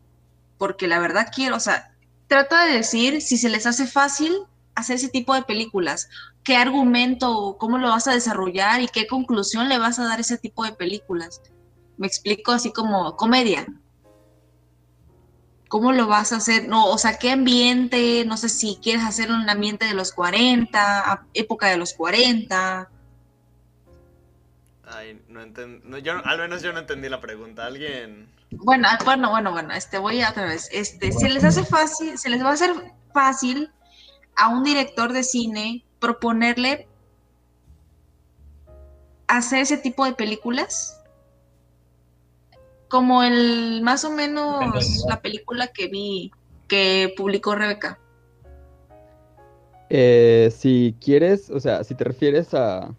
porque 0.58 0.86
la 0.86 0.98
verdad 0.98 1.28
quiero, 1.34 1.56
o 1.56 1.60
sea, 1.60 1.94
trata 2.26 2.66
de 2.66 2.74
decir 2.74 3.22
si 3.22 3.38
se 3.38 3.48
les 3.48 3.66
hace 3.66 3.86
fácil 3.86 4.34
hacer 4.74 4.96
ese 4.96 5.08
tipo 5.08 5.34
de 5.34 5.42
películas, 5.42 6.08
qué 6.44 6.56
argumento, 6.56 7.56
cómo 7.58 7.78
lo 7.78 7.88
vas 7.90 8.06
a 8.08 8.14
desarrollar 8.14 8.80
y 8.80 8.88
qué 8.88 9.06
conclusión 9.06 9.68
le 9.68 9.78
vas 9.78 9.98
a 9.98 10.04
dar 10.04 10.18
a 10.18 10.22
ese 10.22 10.38
tipo 10.38 10.64
de 10.64 10.72
películas. 10.72 11.40
Me 11.96 12.06
explico 12.06 12.52
así 12.52 12.72
como 12.72 13.16
comedia. 13.16 13.66
¿Cómo 15.68 15.92
lo 15.92 16.06
vas 16.08 16.32
a 16.32 16.36
hacer? 16.36 16.66
No, 16.68 16.86
o 16.86 16.98
sea, 16.98 17.16
¿qué 17.18 17.30
ambiente? 17.30 18.24
No 18.26 18.36
sé 18.36 18.48
si 18.48 18.78
quieres 18.82 19.04
hacer 19.04 19.30
un 19.30 19.48
ambiente 19.48 19.86
de 19.86 19.94
los 19.94 20.12
40, 20.12 21.12
a- 21.12 21.26
época 21.34 21.68
de 21.68 21.76
los 21.76 21.92
40. 21.94 22.90
Ay, 24.84 25.22
no 25.28 25.42
entiendo. 25.42 25.98
yo, 25.98 26.14
al 26.24 26.38
menos 26.38 26.62
yo 26.62 26.72
no 26.72 26.80
entendí 26.80 27.08
la 27.08 27.20
pregunta. 27.20 27.66
¿Alguien...? 27.66 28.28
Bueno, 28.52 28.88
bueno, 29.04 29.30
bueno, 29.30 29.52
bueno, 29.52 29.72
este 29.72 29.98
voy 29.98 30.20
a 30.22 30.30
otra 30.30 30.44
vez. 30.46 30.68
Este, 30.72 31.12
se 31.12 31.28
les 31.28 31.44
hace 31.44 31.62
fácil, 31.64 32.18
se 32.18 32.28
les 32.30 32.42
va 32.42 32.50
a 32.50 32.54
hacer 32.54 32.72
fácil 33.14 33.70
a 34.36 34.48
un 34.48 34.64
director 34.64 35.12
de 35.12 35.22
cine 35.22 35.84
proponerle 35.98 36.88
hacer 39.28 39.60
ese 39.60 39.76
tipo 39.76 40.04
de 40.04 40.12
películas. 40.12 41.00
Como 42.88 43.22
el 43.22 43.82
más 43.82 44.04
o 44.04 44.10
menos 44.10 44.74
la 45.08 45.20
película 45.20 45.68
que 45.68 45.88
vi 45.88 46.32
que 46.66 47.12
publicó 47.16 47.54
Rebeca. 47.54 47.98
Eh, 49.88 50.52
si 50.56 50.96
quieres, 51.00 51.50
o 51.50 51.60
sea, 51.60 51.82
si 51.84 51.94
te 51.94 52.04
refieres 52.04 52.54
a, 52.54 52.94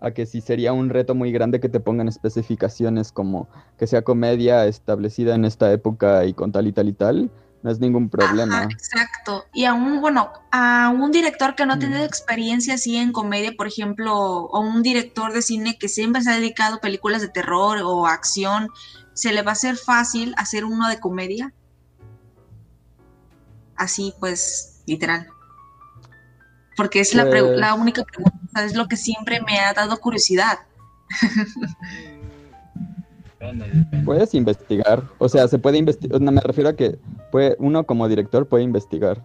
a 0.00 0.10
que 0.12 0.26
si 0.26 0.40
sería 0.40 0.72
un 0.72 0.90
reto 0.90 1.14
muy 1.14 1.32
grande 1.32 1.60
que 1.60 1.68
te 1.68 1.80
pongan 1.80 2.08
especificaciones 2.08 3.10
como 3.10 3.48
que 3.78 3.86
sea 3.86 4.02
comedia 4.02 4.66
establecida 4.66 5.34
en 5.34 5.44
esta 5.44 5.72
época 5.72 6.24
y 6.26 6.34
con 6.34 6.52
tal 6.52 6.66
y 6.66 6.72
tal 6.72 6.88
y 6.88 6.92
tal, 6.92 7.30
no 7.62 7.70
es 7.70 7.80
ningún 7.80 8.08
problema. 8.08 8.58
Ajá, 8.60 8.68
exacto. 8.70 9.46
Y 9.52 9.64
a 9.64 9.74
un, 9.74 10.00
bueno, 10.00 10.30
a 10.52 10.90
un 10.94 11.10
director 11.10 11.54
que 11.56 11.66
no 11.66 11.72
ha 11.72 11.76
Mm. 11.76 11.80
tenido 11.80 12.04
experiencia 12.04 12.74
así 12.74 12.96
en 12.96 13.10
comedia, 13.12 13.52
por 13.56 13.66
ejemplo, 13.66 14.14
o 14.16 14.60
un 14.60 14.82
director 14.82 15.32
de 15.32 15.42
cine 15.42 15.76
que 15.78 15.88
siempre 15.88 16.22
se 16.22 16.30
ha 16.30 16.34
dedicado 16.36 16.76
a 16.76 16.80
películas 16.80 17.20
de 17.20 17.28
terror 17.28 17.78
o 17.82 18.06
acción, 18.06 18.68
¿se 19.14 19.32
le 19.32 19.42
va 19.42 19.50
a 19.50 19.54
hacer 19.54 19.76
fácil 19.76 20.34
hacer 20.36 20.64
uno 20.64 20.88
de 20.88 21.00
comedia? 21.00 21.52
así 23.76 24.12
pues 24.18 24.82
literal. 24.86 25.28
Porque 26.76 26.98
es 27.00 27.14
la, 27.14 27.28
pre- 27.30 27.42
Pues- 27.44 27.58
la 27.58 27.74
única 27.74 28.02
pregunta, 28.04 28.64
es 28.64 28.74
lo 28.74 28.88
que 28.88 28.96
siempre 28.96 29.40
me 29.40 29.60
ha 29.60 29.72
dado 29.72 29.98
curiosidad. 30.00 30.58
Depende, 33.40 33.66
depende. 33.68 34.04
Puedes 34.04 34.34
investigar, 34.34 35.04
o 35.18 35.28
sea, 35.28 35.46
se 35.46 35.58
puede 35.58 35.78
investigar, 35.78 36.20
me 36.20 36.40
refiero 36.40 36.70
a 36.70 36.72
que 36.72 36.98
puede, 37.30 37.56
uno 37.60 37.84
como 37.84 38.08
director 38.08 38.46
puede 38.46 38.64
investigar. 38.64 39.24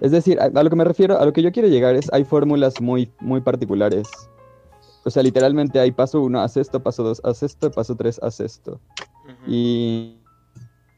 Es 0.00 0.10
decir, 0.10 0.40
a, 0.40 0.44
a 0.44 0.62
lo 0.62 0.70
que 0.70 0.76
me 0.76 0.84
refiero, 0.84 1.18
a 1.18 1.24
lo 1.24 1.32
que 1.32 1.42
yo 1.42 1.52
quiero 1.52 1.68
llegar 1.68 1.94
es, 1.94 2.12
hay 2.12 2.24
fórmulas 2.24 2.80
muy, 2.80 3.10
muy 3.20 3.40
particulares. 3.40 4.08
O 5.04 5.10
sea, 5.10 5.22
literalmente 5.22 5.78
hay 5.78 5.92
paso 5.92 6.20
uno, 6.22 6.40
haz 6.40 6.56
esto, 6.56 6.82
paso 6.82 7.04
dos, 7.04 7.20
haz 7.24 7.42
esto, 7.42 7.70
paso 7.70 7.94
tres, 7.94 8.18
haz 8.22 8.40
esto. 8.40 8.80
Y, 9.46 10.16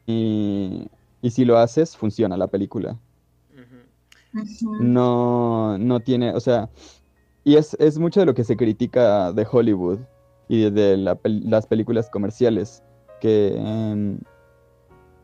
y, 0.07 0.89
y 1.21 1.31
si 1.31 1.45
lo 1.45 1.59
haces, 1.59 1.97
funciona 1.97 2.37
la 2.37 2.47
película. 2.47 2.97
No, 4.81 5.77
no 5.79 6.01
tiene, 6.01 6.33
o 6.35 6.41
sea, 6.41 6.71
y 7.45 7.57
es, 7.57 7.75
es 7.81 7.99
mucho 7.99 8.21
de 8.21 8.27
lo 8.27 8.35
que 8.35 8.45
se 8.45 8.57
critica 8.57 9.33
de 9.33 9.47
Hollywood 9.51 9.99
y 10.49 10.63
de, 10.63 10.71
de 10.71 10.97
la 10.97 11.17
pel- 11.17 11.43
las 11.45 11.67
películas 11.67 12.09
comerciales, 12.11 12.83
que, 13.21 13.55
em, 13.57 14.19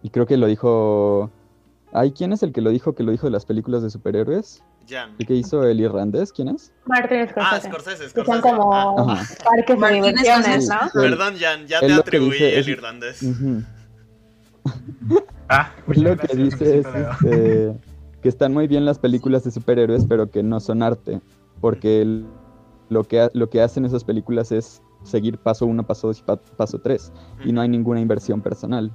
y 0.02 0.10
creo 0.10 0.26
que 0.26 0.36
lo 0.36 0.46
dijo, 0.46 1.30
ay, 1.92 2.12
¿quién 2.12 2.32
es 2.32 2.42
el 2.42 2.52
que 2.52 2.60
lo 2.60 2.70
dijo, 2.70 2.94
que 2.94 3.02
lo 3.02 3.12
dijo 3.12 3.26
de 3.26 3.30
las 3.32 3.46
películas 3.46 3.82
de 3.82 3.90
superhéroes? 3.90 4.62
Jan. 4.86 5.14
¿El 5.18 5.26
que 5.26 5.34
hizo 5.34 5.64
el 5.64 5.80
irlandés? 5.80 6.30
¿Quién 6.30 6.48
es? 6.48 6.70
Martin 6.84 7.20
Ah, 7.36 7.58
Scorsese. 7.58 7.68
Scorsese, 7.70 8.02
que 8.04 8.10
Scorsese. 8.10 8.40
son 8.42 8.58
como 8.58 8.74
Ah, 8.74 9.22
parques 9.42 9.80
de 9.80 10.24
Scorsese. 10.24 10.68
¿no? 10.68 11.02
Él- 11.02 11.10
Perdón, 11.10 11.34
Jan, 11.40 11.66
ya 11.66 11.80
te 11.80 11.92
atribuí 11.92 12.32
dice 12.32 12.52
el 12.52 12.58
es- 12.60 12.68
irlandés. 12.68 13.20
Ah, 15.48 15.70
Pues 15.86 15.98
lo 15.98 16.16
que 16.16 16.36
dice 16.36 16.78
es 16.80 16.86
Leo. 16.92 17.10
este, 17.12 17.74
que 18.22 18.28
están 18.28 18.52
muy 18.52 18.66
bien 18.66 18.84
las 18.84 18.98
películas 18.98 19.44
de 19.44 19.50
superhéroes, 19.50 20.04
pero 20.06 20.30
que 20.30 20.42
no 20.42 20.60
son 20.60 20.82
arte, 20.82 21.20
porque 21.60 22.02
el- 22.02 22.26
lo, 22.90 23.04
que, 23.04 23.28
lo 23.32 23.48
que 23.48 23.62
hacen 23.62 23.84
esas 23.86 24.04
películas 24.04 24.52
es 24.52 24.82
seguir 25.04 25.38
paso 25.38 25.66
uno, 25.66 25.86
paso 25.86 26.08
dos 26.08 26.18
y 26.18 26.22
pa- 26.22 26.36
paso 26.36 26.80
tres, 26.80 27.12
y 27.44 27.52
no 27.52 27.60
hay 27.60 27.68
ninguna 27.68 28.00
inversión 28.00 28.40
personal. 28.40 28.90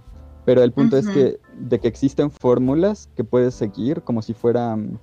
Pero 0.46 0.62
el 0.64 0.72
punto 0.74 0.98
es 0.98 1.08
que 1.14 1.40
de 1.60 1.80
que 1.80 1.88
existen 1.88 2.30
fórmulas 2.32 3.10
que 3.16 3.24
puedes 3.24 3.54
seguir 3.54 4.02
como 4.02 4.22
si 4.22 4.34
fueran 4.34 5.00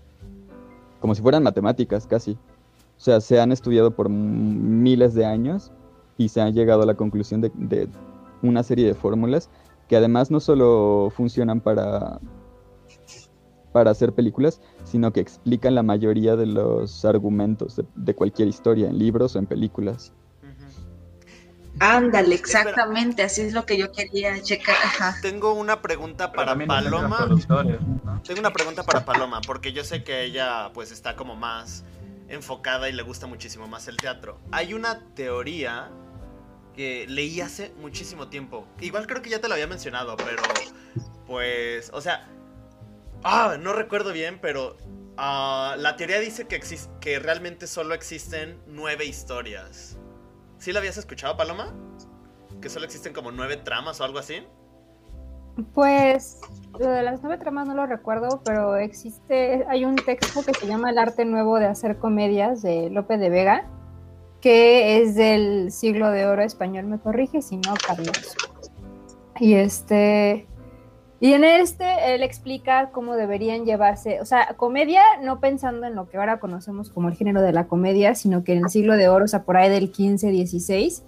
como 1.00 1.14
si 1.14 1.22
fueran 1.22 1.42
matemáticas 1.42 2.06
casi. 2.06 2.32
O 2.32 3.00
sea, 3.00 3.20
se 3.20 3.38
han 3.40 3.52
estudiado 3.52 3.94
por 3.94 4.08
miles 4.08 5.14
de 5.14 5.24
años 5.26 5.70
y 6.18 6.28
se 6.28 6.40
ha 6.40 6.48
llegado 6.50 6.82
a 6.82 6.86
la 6.86 6.94
conclusión 6.94 7.40
de, 7.42 7.50
de 7.54 7.88
una 8.42 8.62
serie 8.62 8.86
de 8.86 8.94
fórmulas 8.94 9.50
que 9.88 9.96
además 9.96 10.30
no 10.30 10.40
solo 10.40 11.12
funcionan 11.14 11.60
para 11.60 12.18
para 13.72 13.90
hacer 13.90 14.14
películas, 14.14 14.62
sino 14.84 15.12
que 15.12 15.20
explican 15.20 15.74
la 15.74 15.82
mayoría 15.82 16.34
de 16.34 16.46
los 16.46 17.04
argumentos 17.04 17.76
de, 17.76 17.84
de 17.94 18.14
cualquier 18.14 18.48
historia 18.48 18.88
en 18.88 18.98
libros 18.98 19.36
o 19.36 19.38
en 19.38 19.44
películas. 19.46 20.14
Ándale, 21.80 22.36
Espera. 22.36 22.60
exactamente, 22.60 23.22
así 23.22 23.42
es 23.42 23.52
lo 23.52 23.66
que 23.66 23.76
yo 23.76 23.92
quería 23.92 24.40
checar. 24.42 24.76
Ajá. 24.82 25.16
Tengo 25.20 25.52
una 25.52 25.82
pregunta 25.82 26.32
para 26.32 26.56
Paloma. 26.56 27.28
Tengo 28.24 28.40
una 28.40 28.52
pregunta 28.52 28.82
para 28.82 29.04
Paloma, 29.04 29.40
porque 29.46 29.72
yo 29.72 29.84
sé 29.84 30.02
que 30.02 30.22
ella 30.22 30.70
pues 30.72 30.90
está 30.90 31.16
como 31.16 31.36
más 31.36 31.84
enfocada 32.28 32.88
y 32.88 32.92
le 32.92 33.02
gusta 33.02 33.26
muchísimo 33.26 33.68
más 33.68 33.88
el 33.88 33.96
teatro. 33.96 34.40
Hay 34.52 34.74
una 34.74 35.00
teoría 35.14 35.90
que 36.74 37.06
leí 37.08 37.40
hace 37.40 37.72
muchísimo 37.80 38.28
tiempo. 38.28 38.66
Igual 38.80 39.06
creo 39.06 39.22
que 39.22 39.30
ya 39.30 39.40
te 39.40 39.48
lo 39.48 39.54
había 39.54 39.66
mencionado, 39.66 40.16
pero 40.16 40.42
pues, 41.26 41.90
o 41.92 42.00
sea, 42.00 42.28
ah, 43.24 43.56
no 43.58 43.72
recuerdo 43.72 44.12
bien, 44.12 44.38
pero 44.40 44.76
ah, 45.16 45.74
la 45.78 45.96
teoría 45.96 46.20
dice 46.20 46.46
que, 46.46 46.60
que 47.00 47.18
realmente 47.18 47.66
solo 47.66 47.94
existen 47.94 48.60
nueve 48.66 49.04
historias. 49.04 49.98
¿Sí 50.58 50.72
la 50.72 50.80
habías 50.80 50.96
escuchado, 50.96 51.36
Paloma? 51.36 51.74
Que 52.60 52.68
solo 52.68 52.86
existen 52.86 53.12
como 53.12 53.30
nueve 53.30 53.56
tramas 53.56 54.00
o 54.00 54.04
algo 54.04 54.18
así. 54.18 54.46
Pues 55.72 56.38
lo 56.78 56.90
de 56.90 57.02
las 57.02 57.22
nueve 57.22 57.38
tramas 57.38 57.66
no 57.66 57.74
lo 57.74 57.86
recuerdo, 57.86 58.42
pero 58.44 58.76
existe, 58.76 59.64
hay 59.68 59.84
un 59.84 59.96
texto 59.96 60.42
que 60.44 60.52
se 60.52 60.66
llama 60.66 60.90
El 60.90 60.98
arte 60.98 61.24
nuevo 61.24 61.58
de 61.58 61.66
hacer 61.66 61.98
comedias 61.98 62.60
de 62.62 62.90
Lope 62.90 63.16
de 63.16 63.30
Vega, 63.30 63.66
que 64.42 65.00
es 65.00 65.14
del 65.14 65.72
siglo 65.72 66.10
de 66.10 66.26
oro 66.26 66.42
español, 66.42 66.84
me 66.86 66.98
corrige 66.98 67.40
si 67.40 67.56
no, 67.56 67.74
Carlos. 67.86 68.36
Y 69.38 69.54
este, 69.54 70.46
y 71.26 71.32
en 71.32 71.42
este 71.42 72.14
él 72.14 72.22
explica 72.22 72.90
cómo 72.92 73.16
deberían 73.16 73.64
llevarse, 73.64 74.20
o 74.20 74.24
sea, 74.24 74.54
comedia 74.56 75.02
no 75.20 75.40
pensando 75.40 75.84
en 75.84 75.96
lo 75.96 76.08
que 76.08 76.18
ahora 76.18 76.38
conocemos 76.38 76.88
como 76.88 77.08
el 77.08 77.16
género 77.16 77.42
de 77.42 77.50
la 77.50 77.66
comedia, 77.66 78.14
sino 78.14 78.44
que 78.44 78.52
en 78.52 78.62
el 78.62 78.70
siglo 78.70 78.96
de 78.96 79.08
oro, 79.08 79.24
o 79.24 79.26
sea, 79.26 79.42
por 79.42 79.56
ahí 79.56 79.68
del 79.68 79.90
15, 79.90 80.30
16, 80.30 81.02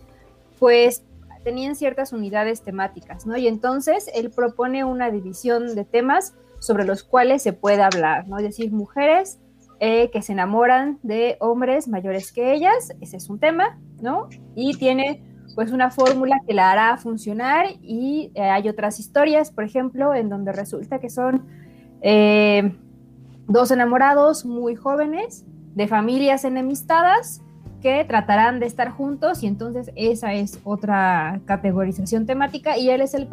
pues 0.58 1.04
tenían 1.44 1.76
ciertas 1.76 2.12
unidades 2.12 2.62
temáticas, 2.62 3.26
¿no? 3.26 3.36
Y 3.36 3.46
entonces 3.46 4.10
él 4.12 4.32
propone 4.32 4.82
una 4.82 5.12
división 5.12 5.76
de 5.76 5.84
temas 5.84 6.34
sobre 6.58 6.84
los 6.84 7.04
cuales 7.04 7.40
se 7.40 7.52
puede 7.52 7.80
hablar, 7.80 8.26
¿no? 8.26 8.38
Es 8.38 8.42
decir, 8.42 8.72
mujeres 8.72 9.38
eh, 9.78 10.10
que 10.10 10.22
se 10.22 10.32
enamoran 10.32 10.98
de 11.04 11.36
hombres 11.38 11.86
mayores 11.86 12.32
que 12.32 12.54
ellas, 12.54 12.92
ese 13.00 13.18
es 13.18 13.30
un 13.30 13.38
tema, 13.38 13.78
¿no? 14.02 14.28
Y 14.56 14.76
tiene 14.78 15.22
pues 15.58 15.72
una 15.72 15.90
fórmula 15.90 16.40
que 16.46 16.54
la 16.54 16.70
hará 16.70 16.96
funcionar 16.98 17.66
y 17.82 18.30
eh, 18.36 18.42
hay 18.42 18.68
otras 18.68 19.00
historias, 19.00 19.50
por 19.50 19.64
ejemplo, 19.64 20.14
en 20.14 20.28
donde 20.28 20.52
resulta 20.52 21.00
que 21.00 21.10
son 21.10 21.46
eh, 22.00 22.76
dos 23.48 23.72
enamorados 23.72 24.46
muy 24.46 24.76
jóvenes 24.76 25.44
de 25.74 25.88
familias 25.88 26.44
enemistadas 26.44 27.42
que 27.82 28.04
tratarán 28.04 28.60
de 28.60 28.66
estar 28.66 28.90
juntos 28.90 29.42
y 29.42 29.48
entonces 29.48 29.90
esa 29.96 30.32
es 30.32 30.60
otra 30.62 31.40
categorización 31.44 32.24
temática 32.24 32.78
y 32.78 32.90
él 32.90 33.00
es 33.00 33.14
el, 33.14 33.26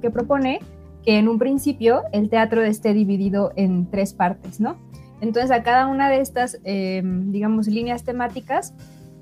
que 0.00 0.10
propone 0.12 0.60
que 1.04 1.18
en 1.18 1.26
un 1.26 1.40
principio 1.40 2.02
el 2.12 2.30
teatro 2.30 2.62
esté 2.62 2.94
dividido 2.94 3.52
en 3.56 3.90
tres 3.90 4.14
partes, 4.14 4.60
¿no? 4.60 4.76
Entonces 5.20 5.50
a 5.50 5.64
cada 5.64 5.88
una 5.88 6.10
de 6.10 6.20
estas, 6.20 6.60
eh, 6.62 7.02
digamos, 7.04 7.66
líneas 7.66 8.04
temáticas 8.04 8.72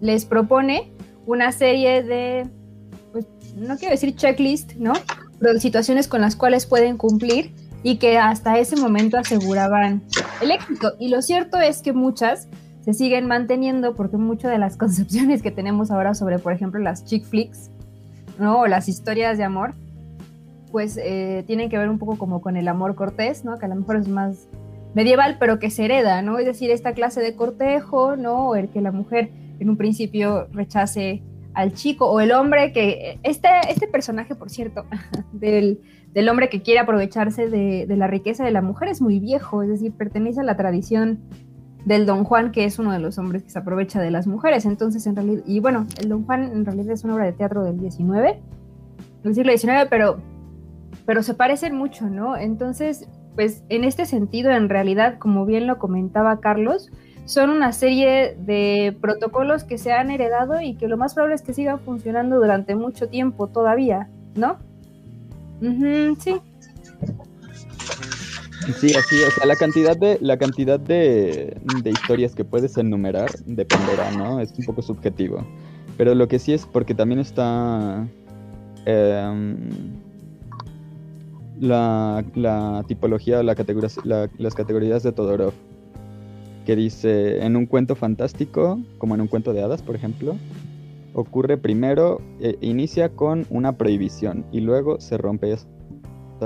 les 0.03 0.27
propone 0.27 0.93
una 1.31 1.53
serie 1.53 2.03
de, 2.03 2.49
pues 3.13 3.25
no 3.57 3.77
quiero 3.77 3.93
decir 3.93 4.17
checklist, 4.17 4.75
¿no? 4.75 4.93
Pero 5.39 5.59
situaciones 5.61 6.09
con 6.09 6.21
las 6.21 6.35
cuales 6.35 6.67
pueden 6.67 6.97
cumplir 6.97 7.55
y 7.85 7.97
que 7.97 8.19
hasta 8.19 8.59
ese 8.59 8.77
momento 8.77 9.17
aseguraban 9.17 10.03
el 10.43 10.51
éxito. 10.51 10.95
Y 10.99 11.09
lo 11.09 11.23
cierto 11.23 11.59
es 11.59 11.83
que 11.83 11.93
muchas 11.93 12.49
se 12.85 12.95
siguen 12.95 13.27
manteniendo 13.27 13.95
porque 13.95 14.17
muchas 14.17 14.51
de 14.51 14.59
las 14.59 14.77
concepciones 14.83 15.41
que 15.41 15.53
tenemos 15.53 15.93
ahora 15.93 16.15
sobre, 16.15 16.41
por 16.41 16.53
ejemplo, 16.53 16.81
las 16.81 17.05
chick 17.05 17.25
flicks, 17.25 17.71
¿no? 18.39 18.61
O 18.61 18.67
las 18.67 18.89
historias 18.89 19.39
de 19.39 19.45
amor, 19.45 19.75
pues 20.73 20.99
eh, 21.01 21.45
tienen 21.47 21.71
que 21.71 21.79
ver 21.79 21.89
un 21.89 21.99
poco 21.99 22.19
como 22.19 22.43
con 22.43 22.57
el 22.57 22.67
amor 22.67 22.97
cortés, 22.97 23.45
¿no? 23.45 23.57
Que 23.57 23.67
a 23.67 23.69
lo 23.69 23.77
mejor 23.77 23.97
es 23.97 24.09
más 24.09 24.49
medieval, 24.95 25.37
pero 25.39 25.61
que 25.61 25.71
se 25.71 25.85
hereda, 25.85 26.23
¿no? 26.23 26.41
Es 26.41 26.47
decir, 26.47 26.73
esta 26.73 26.93
clase 26.93 27.21
de 27.21 27.37
cortejo, 27.37 28.17
¿no? 28.17 28.57
El 28.57 28.69
que 28.69 28.81
la 28.81 28.91
mujer 28.91 29.31
en 29.61 29.71
un 29.71 29.77
principio 29.77 30.49
rechace 30.53 31.23
al 31.55 31.75
chico, 31.75 32.11
o 32.11 32.21
el 32.21 32.33
hombre 32.33 32.73
que, 32.73 33.19
este, 33.23 33.49
este 33.69 33.87
personaje, 33.87 34.35
por 34.35 34.51
cierto, 34.51 34.85
del, 35.33 35.81
del 36.13 36.29
hombre 36.29 36.49
que 36.49 36.63
quiere 36.63 36.81
aprovecharse 36.81 37.49
de, 37.49 37.87
de 37.87 37.97
la 37.97 38.07
riqueza 38.07 38.45
de 38.45 38.51
la 38.51 38.63
mujer 38.63 38.89
es 38.89 39.01
muy 39.01 39.21
viejo, 39.21 39.63
es 39.63 39.69
decir, 39.69 39.93
pertenece 39.93 40.41
a 40.41 40.45
la 40.45 40.57
tradición 40.57 41.21
del 41.85 42.07
Don 42.07 42.25
Juan, 42.25 42.53
que 42.53 42.65
es 42.65 42.79
uno 42.79 42.93
de 42.93 42.99
los 42.99 43.19
hombres 43.19 43.43
que 43.43 43.51
se 43.51 43.59
aprovecha 43.59 44.01
de 44.01 44.11
las 44.11 44.27
mujeres. 44.27 44.67
Entonces, 44.67 45.07
en 45.07 45.17
realidad, 45.17 45.43
y 45.47 45.61
bueno, 45.61 45.87
el 46.01 46.09
Don 46.09 46.25
Juan 46.25 46.45
en 46.45 46.65
realidad 46.65 46.93
es 46.93 47.05
una 47.05 47.15
obra 47.15 47.25
de 47.25 47.33
teatro 47.33 47.65
del 47.65 47.79
19, 47.79 48.41
del 49.23 49.35
siglo 49.35 49.57
XIX, 49.57 49.87
pero, 49.89 50.21
pero 51.07 51.23
se 51.23 51.35
parecen 51.35 51.75
mucho, 51.75 52.09
¿no? 52.09 52.37
Entonces, 52.37 53.09
pues 53.35 53.65
en 53.69 53.85
este 53.85 54.07
sentido, 54.07 54.51
en 54.51 54.69
realidad, 54.69 55.19
como 55.19 55.47
bien 55.47 55.67
lo 55.67 55.79
comentaba 55.79 56.41
Carlos, 56.41 56.91
son 57.31 57.51
una 57.51 57.73
serie 57.73 58.35
de 58.41 58.97
protocolos 59.01 59.63
que 59.63 59.79
se 59.79 59.93
han 59.93 60.11
heredado 60.11 60.61
y 60.61 60.75
que 60.75 60.89
lo 60.89 60.97
más 60.97 61.15
probable 61.15 61.37
es 61.37 61.43
que 61.43 61.55
sigan 61.55 61.79
funcionando 61.79 62.37
durante 62.41 62.75
mucho 62.75 63.09
tiempo 63.09 63.47
todavía, 63.47 64.09
¿no? 64.35 64.59
Ujú, 65.63 66.17
sí. 66.21 66.41
Sí, 68.81 68.93
así, 68.95 69.23
o 69.23 69.31
sea, 69.31 69.47
la 69.47 69.55
cantidad 69.55 69.97
de, 69.97 70.19
la 70.21 70.37
cantidad 70.39 70.81
de, 70.81 71.57
de 71.65 71.91
historias 71.93 72.35
que 72.35 72.45
puedes 72.45 72.77
enumerar 72.77 73.31
dependerá, 73.47 74.11
¿no? 74.11 74.41
Es 74.41 74.53
un 74.59 74.65
poco 74.65 74.83
subjetivo. 74.83 75.45
Pero 75.97 76.17
lo 76.17 76.27
que 76.27 76.41
sí 76.41 76.53
es 76.53 76.67
porque 76.67 76.95
también 76.97 77.21
está 77.21 78.07
em, 78.87 79.57
la, 81.61 82.25
la 82.35 82.85
tipología, 82.89 83.43
la 83.45 83.55
categoría, 83.55 83.89
la- 84.05 84.29
las 84.39 84.55
categorías 84.55 85.03
de 85.05 85.13
Todorov, 85.13 85.53
que 86.65 86.77
dice, 86.77 87.45
en 87.45 87.57
un 87.57 87.67
cuento 87.67 87.97
fantástico, 87.97 88.79
como 88.99 89.15
en 89.15 89.23
un 89.23 89.29
cuento 89.29 89.53
de 89.53 89.63
hadas, 89.63 89.83
por 89.83 89.95
ejemplo, 89.97 90.37
ocurre 91.15 91.57
primero, 91.57 92.21
eh, 92.41 92.57
inicia 92.61 93.11
con 93.11 93.47
una 93.51 93.77
prohibición 93.77 94.45
y 94.53 94.61
luego 94.61 95.01
se 95.01 95.19
rompe 95.19 95.53
esa 95.53 95.67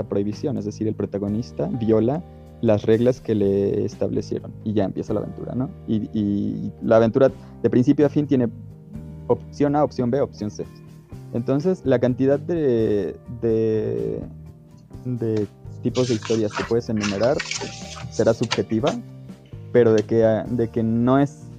prohibición, 0.09 0.57
es 0.57 0.65
decir, 0.65 0.87
el 0.87 0.95
protagonista 0.95 1.67
viola 1.67 2.23
las 2.61 2.83
reglas 2.83 3.21
que 3.21 3.35
le 3.35 3.85
establecieron 3.85 4.51
y 4.63 4.73
ya 4.73 4.85
empieza 4.85 5.13
la 5.13 5.19
aventura, 5.19 5.53
¿no? 5.55 5.69
Y, 5.87 6.09
y 6.13 6.71
la 6.81 6.97
aventura 6.97 7.31
de 7.61 7.69
principio 7.69 8.05
a 8.05 8.09
fin 8.09 8.25
tiene 8.25 8.49
opción 9.27 9.75
A, 9.75 9.83
opción 9.83 10.09
B, 10.09 10.21
opción 10.21 10.49
C. 10.49 10.65
Entonces, 11.33 11.81
la 11.85 11.99
cantidad 11.99 12.39
de, 12.39 13.15
de, 13.41 14.19
de 15.05 15.47
tipos 15.83 16.07
de 16.07 16.15
historias 16.15 16.53
que 16.53 16.63
puedes 16.63 16.87
enumerar 16.89 17.37
será 18.09 18.33
subjetiva, 18.33 18.95
pero 19.75 19.91
de 19.93 20.03
que, 20.03 20.23
de 20.51 20.69
que 20.69 20.83
no 20.83 21.19
es, 21.19 21.49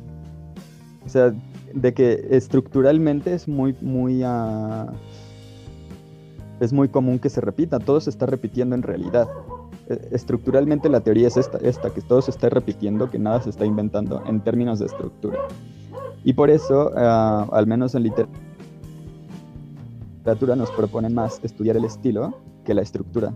o 1.04 1.08
sea, 1.10 1.34
de 1.74 1.92
que 1.92 2.26
estructuralmente 2.30 3.34
es 3.34 3.46
muy, 3.46 3.76
muy, 3.82 4.22
ah, 4.24 4.90
es 6.58 6.72
muy 6.72 6.88
común 6.88 7.18
que 7.18 7.28
se 7.28 7.42
repita, 7.42 7.78
todo 7.78 8.00
se 8.00 8.08
está 8.08 8.24
repitiendo 8.24 8.74
en 8.74 8.80
realidad. 8.82 9.28
E- 9.90 10.08
Estructuralmente 10.12 10.88
la 10.88 11.00
teoría 11.00 11.28
es 11.28 11.36
esta, 11.36 11.58
esta, 11.58 11.92
que 11.92 12.00
todo 12.00 12.22
se 12.22 12.30
está 12.30 12.48
repitiendo, 12.48 13.10
que 13.10 13.18
nada 13.18 13.42
se 13.42 13.50
está 13.50 13.66
inventando 13.66 14.22
en 14.26 14.40
términos 14.40 14.78
de 14.78 14.86
estructura. 14.86 15.40
Y 16.24 16.32
por 16.32 16.48
eso, 16.48 16.92
ah, 16.96 17.46
al 17.52 17.66
menos 17.66 17.94
en 17.94 18.04
literatura, 20.24 20.56
nos 20.56 20.70
propone 20.70 21.10
más 21.10 21.38
estudiar 21.42 21.76
el 21.76 21.84
estilo 21.84 22.32
que 22.64 22.72
la 22.72 22.80
estructura. 22.80 23.34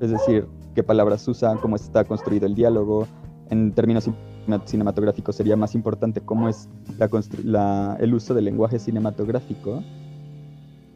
Es 0.00 0.10
decir, 0.10 0.46
qué 0.74 0.82
palabras 0.82 1.28
usa, 1.28 1.54
cómo 1.60 1.76
está 1.76 2.02
construido 2.04 2.46
el 2.46 2.54
diálogo. 2.54 3.06
En 3.50 3.72
términos 3.72 4.04
cine- 4.04 4.60
cinematográficos 4.64 5.36
sería 5.36 5.56
más 5.56 5.74
importante 5.74 6.20
cómo 6.20 6.48
es 6.48 6.68
la 6.98 7.08
constru- 7.08 7.42
la- 7.44 7.96
el 8.00 8.14
uso 8.14 8.34
del 8.34 8.44
lenguaje 8.44 8.78
cinematográfico 8.78 9.82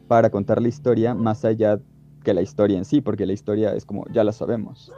para 0.07 0.29
contar 0.29 0.61
la 0.61 0.67
historia 0.67 1.13
más 1.13 1.45
allá 1.45 1.79
que 2.23 2.33
la 2.33 2.41
historia 2.41 2.77
en 2.77 2.85
sí, 2.85 3.01
porque 3.01 3.25
la 3.25 3.33
historia 3.33 3.73
es 3.73 3.85
como 3.85 4.05
ya 4.11 4.23
la 4.23 4.31
sabemos. 4.31 4.91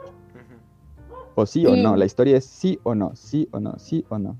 O 1.36 1.46
sí 1.46 1.66
o 1.66 1.74
Sí. 1.74 1.82
no, 1.82 1.96
la 1.96 2.04
historia 2.04 2.36
es 2.36 2.44
sí 2.44 2.78
o 2.82 2.94
no, 2.94 3.14
sí 3.16 3.48
o 3.52 3.60
no, 3.60 3.78
sí 3.78 4.04
o 4.08 4.18
no. 4.18 4.36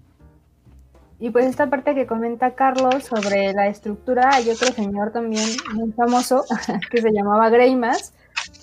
Y 1.21 1.31
pues 1.31 1.47
esta 1.47 1.71
parte 1.71 1.95
que 1.95 2.07
comenta 2.07 2.55
Carlos 2.55 3.05
sobre 3.05 3.53
la 3.53 3.69
estructura, 3.69 4.31
hay 4.35 4.51
otro 4.51 4.69
señor 4.69 5.11
también 5.13 5.45
muy 5.75 5.91
famoso 5.93 6.45
que 6.91 7.01
se 7.01 7.11
llamaba 7.13 7.49
Greimas, 7.51 8.13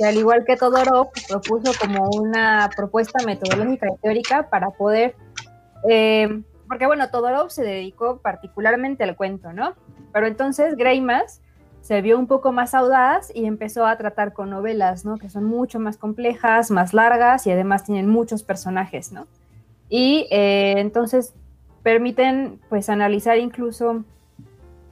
que 0.01 0.07
al 0.07 0.17
igual 0.17 0.45
que 0.45 0.57
Todorov 0.57 1.09
propuso 1.27 1.73
como 1.79 2.09
una 2.09 2.71
propuesta 2.75 3.23
metodológica 3.23 3.87
y 3.87 3.97
teórica 4.01 4.49
para 4.49 4.71
poder, 4.71 5.15
eh, 5.87 6.41
porque 6.67 6.87
bueno, 6.87 7.11
Todorov 7.11 7.51
se 7.51 7.61
dedicó 7.63 8.17
particularmente 8.17 9.03
al 9.03 9.15
cuento, 9.15 9.53
¿no? 9.53 9.75
Pero 10.11 10.25
entonces 10.25 10.75
Greimas 10.75 11.41
se 11.81 12.01
vio 12.01 12.17
un 12.17 12.25
poco 12.25 12.51
más 12.51 12.73
audaz 12.73 13.31
y 13.35 13.45
empezó 13.45 13.85
a 13.85 13.95
tratar 13.97 14.33
con 14.33 14.49
novelas, 14.49 15.05
¿no? 15.05 15.17
Que 15.17 15.29
son 15.29 15.43
mucho 15.43 15.79
más 15.79 15.97
complejas, 15.97 16.71
más 16.71 16.95
largas 16.95 17.45
y 17.45 17.51
además 17.51 17.83
tienen 17.83 18.09
muchos 18.09 18.41
personajes, 18.41 19.11
¿no? 19.11 19.27
Y 19.87 20.27
eh, 20.31 20.75
entonces 20.77 21.35
permiten 21.83 22.59
pues 22.69 22.89
analizar 22.89 23.37
incluso 23.37 24.03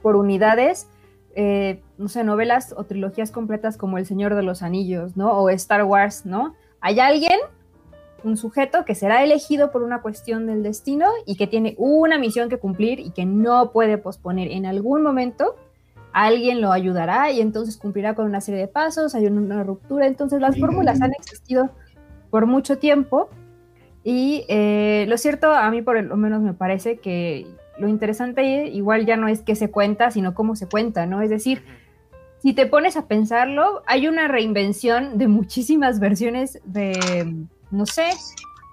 por 0.02 0.14
unidades, 0.14 0.86
eh, 1.34 1.80
no 1.98 2.08
sé, 2.08 2.24
novelas 2.24 2.74
o 2.76 2.84
trilogías 2.84 3.30
completas 3.30 3.76
como 3.76 3.98
El 3.98 4.06
Señor 4.06 4.34
de 4.34 4.42
los 4.42 4.62
Anillos, 4.62 5.16
¿no? 5.16 5.30
O 5.32 5.48
Star 5.50 5.84
Wars, 5.84 6.26
¿no? 6.26 6.54
Hay 6.80 7.00
alguien, 7.00 7.38
un 8.24 8.36
sujeto 8.36 8.84
que 8.84 8.94
será 8.94 9.22
elegido 9.22 9.70
por 9.70 9.82
una 9.82 10.02
cuestión 10.02 10.46
del 10.46 10.62
destino 10.62 11.06
y 11.26 11.36
que 11.36 11.46
tiene 11.46 11.74
una 11.78 12.18
misión 12.18 12.48
que 12.48 12.58
cumplir 12.58 13.00
y 13.00 13.10
que 13.10 13.26
no 13.26 13.72
puede 13.72 13.98
posponer. 13.98 14.50
En 14.50 14.66
algún 14.66 15.02
momento 15.02 15.56
alguien 16.12 16.60
lo 16.60 16.72
ayudará 16.72 17.30
y 17.30 17.40
entonces 17.40 17.76
cumplirá 17.76 18.14
con 18.14 18.26
una 18.26 18.40
serie 18.40 18.60
de 18.60 18.68
pasos, 18.68 19.14
hay 19.14 19.26
una 19.26 19.62
ruptura. 19.62 20.06
Entonces 20.06 20.40
las 20.40 20.58
fórmulas 20.58 21.00
han 21.00 21.12
existido 21.12 21.70
por 22.30 22.46
mucho 22.46 22.78
tiempo 22.78 23.30
y 24.02 24.44
eh, 24.48 25.04
lo 25.08 25.18
cierto, 25.18 25.52
a 25.52 25.70
mí 25.70 25.82
por 25.82 26.02
lo 26.02 26.16
menos 26.16 26.40
me 26.40 26.54
parece 26.54 26.98
que 26.98 27.46
lo 27.80 27.88
interesante 27.88 28.68
igual 28.68 29.06
ya 29.06 29.16
no 29.16 29.28
es 29.28 29.42
qué 29.42 29.56
se 29.56 29.70
cuenta, 29.70 30.10
sino 30.10 30.34
cómo 30.34 30.54
se 30.56 30.68
cuenta, 30.68 31.06
¿no? 31.06 31.22
Es 31.22 31.30
decir, 31.30 31.64
si 32.42 32.52
te 32.52 32.66
pones 32.66 32.96
a 32.96 33.06
pensarlo, 33.06 33.82
hay 33.86 34.06
una 34.06 34.28
reinvención 34.28 35.18
de 35.18 35.28
muchísimas 35.28 36.00
versiones 36.00 36.60
de, 36.64 37.34
no 37.70 37.86
sé, 37.86 38.10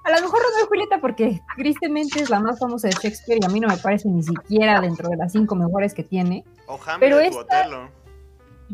a 0.03 0.11
lo 0.11 0.21
mejor 0.21 0.39
Romeo 0.41 0.63
y 0.63 0.67
Julieta 0.67 1.01
porque 1.01 1.41
tristemente 1.57 2.21
es 2.21 2.29
la 2.29 2.39
más 2.39 2.59
famosa 2.59 2.87
de 2.87 2.93
Shakespeare 2.93 3.39
y 3.41 3.45
a 3.45 3.49
mí 3.49 3.59
no 3.59 3.67
me 3.67 3.77
parece 3.77 4.07
ni 4.07 4.23
siquiera 4.23 4.79
dentro 4.79 5.09
de 5.09 5.17
las 5.17 5.33
cinco 5.33 5.55
mejores 5.55 5.93
que 5.93 6.03
tiene. 6.03 6.45
O 6.67 6.79
Hamlet 6.85 6.99
Pero 6.99 7.19
esta-. 7.19 7.89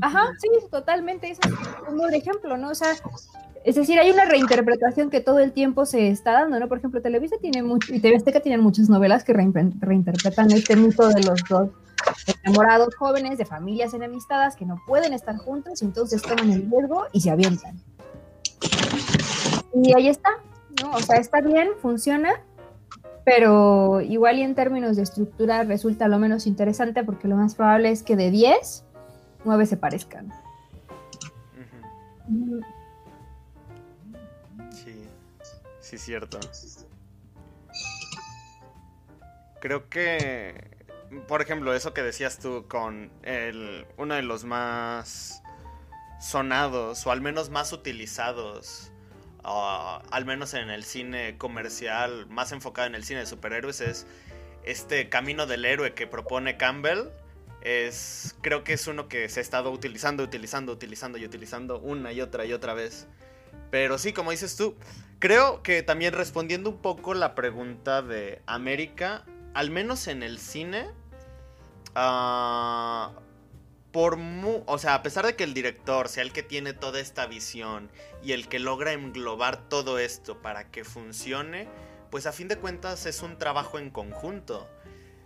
Ajá, 0.01 0.31
sí, 0.39 0.49
totalmente, 0.69 1.29
es 1.29 1.39
un 1.87 1.97
buen 1.97 2.13
ejemplo, 2.13 2.57
¿no? 2.57 2.69
O 2.69 2.75
sea, 2.75 2.93
es 3.63 3.75
decir, 3.75 3.97
hay 3.97 4.11
una 4.11 4.25
reinterpretación 4.25 5.09
que 5.09 5.21
todo 5.21 5.39
el 5.39 5.53
tiempo 5.53 5.85
se 5.85 6.09
está 6.09 6.33
dando, 6.33 6.59
¿no? 6.59 6.67
Por 6.67 6.79
ejemplo, 6.79 7.01
Televisa 7.01 7.37
tiene 7.39 7.63
mucho, 7.63 7.93
y 7.93 7.99
TV 7.99 8.17
Azteca 8.17 8.41
tienen 8.41 8.61
muchas 8.61 8.89
novelas 8.89 9.23
que 9.23 9.33
reinterpretan 9.33 10.51
este 10.51 10.75
mito 10.75 11.07
de 11.07 11.23
los 11.23 11.39
dos 11.49 11.69
enamorados 12.43 12.93
jóvenes 12.95 13.37
de 13.37 13.45
familias 13.45 13.93
enemistadas 13.93 14.57
que 14.57 14.65
no 14.65 14.81
pueden 14.85 15.13
estar 15.13 15.37
juntos 15.37 15.81
y 15.81 15.85
entonces 15.85 16.21
toman 16.21 16.51
el 16.51 16.69
riesgo 16.69 17.05
y 17.13 17.21
se 17.21 17.29
avientan. 17.29 17.79
Y 19.73 19.93
ahí 19.93 20.09
está, 20.09 20.29
¿no? 20.81 20.91
O 20.91 20.99
sea, 20.99 21.17
está 21.17 21.39
bien, 21.39 21.69
funciona, 21.81 22.41
pero 23.23 24.01
igual 24.01 24.39
y 24.39 24.41
en 24.41 24.55
términos 24.55 24.97
de 24.97 25.03
estructura 25.03 25.63
resulta 25.63 26.09
lo 26.09 26.19
menos 26.19 26.47
interesante 26.47 27.03
porque 27.05 27.29
lo 27.29 27.37
más 27.37 27.55
probable 27.55 27.91
es 27.91 28.03
que 28.03 28.17
de 28.17 28.29
10, 28.29 28.83
9 29.45 29.65
se 29.65 29.77
parezcan. 29.77 30.33
Sí, 35.97 36.05
cierto. 36.05 36.39
Creo 39.61 39.89
que, 39.89 40.85
por 41.27 41.41
ejemplo, 41.41 41.73
eso 41.73 41.93
que 41.93 42.01
decías 42.01 42.39
tú 42.39 42.67
con 42.67 43.11
el, 43.23 43.85
uno 43.97 44.15
de 44.15 44.23
los 44.23 44.43
más 44.43 45.41
sonados, 46.19 47.05
o 47.05 47.11
al 47.11 47.21
menos 47.21 47.49
más 47.49 47.71
utilizados, 47.73 48.91
al 49.43 50.25
menos 50.25 50.53
en 50.53 50.69
el 50.69 50.83
cine 50.83 51.37
comercial, 51.37 52.27
más 52.27 52.51
enfocado 52.51 52.87
en 52.87 52.95
el 52.95 53.03
cine 53.03 53.21
de 53.21 53.25
superhéroes, 53.25 53.81
es 53.81 54.07
este 54.63 55.09
camino 55.09 55.45
del 55.45 55.65
héroe 55.65 55.93
que 55.93 56.07
propone 56.07 56.57
Campbell. 56.57 57.09
Es, 57.61 58.35
creo 58.41 58.63
que 58.65 58.73
es 58.73 58.87
uno 58.87 59.07
que 59.07 59.29
se 59.29 59.39
ha 59.39 59.43
estado 59.43 59.71
utilizando, 59.71 60.23
utilizando, 60.23 60.73
utilizando 60.73 61.17
y 61.17 61.25
utilizando 61.25 61.79
una 61.79 62.11
y 62.11 62.19
otra 62.19 62.45
y 62.45 62.51
otra 62.51 62.73
vez. 62.73 63.07
Pero 63.71 63.97
sí, 63.97 64.13
como 64.13 64.31
dices 64.31 64.55
tú, 64.55 64.75
creo 65.23 65.63
que 65.63 65.83
también 65.83 66.13
respondiendo 66.13 66.69
un 66.69 66.79
poco 66.81 67.13
la 67.13 67.33
pregunta 67.33 68.01
de 68.01 68.41
América, 68.45 69.23
al 69.53 69.71
menos 69.71 70.07
en 70.09 70.21
el 70.21 70.37
cine, 70.37 70.89
ah, 71.95 73.13
por 73.93 74.17
mu 74.17 74.63
o 74.65 74.77
sea, 74.77 74.95
a 74.95 75.01
pesar 75.01 75.25
de 75.25 75.37
que 75.37 75.45
el 75.45 75.53
director 75.53 76.09
sea 76.09 76.23
el 76.23 76.33
que 76.33 76.43
tiene 76.43 76.73
toda 76.73 76.99
esta 76.99 77.25
visión 77.25 77.89
y 78.21 78.33
el 78.33 78.49
que 78.49 78.59
logra 78.59 78.91
englobar 78.91 79.69
todo 79.69 79.97
esto 79.97 80.41
para 80.41 80.69
que 80.71 80.83
funcione, 80.83 81.69
pues 82.11 82.25
a 82.25 82.33
fin 82.33 82.49
de 82.49 82.57
cuentas 82.57 83.05
es 83.05 83.21
un 83.21 83.37
trabajo 83.37 83.79
en 83.79 83.91
conjunto. 83.91 84.67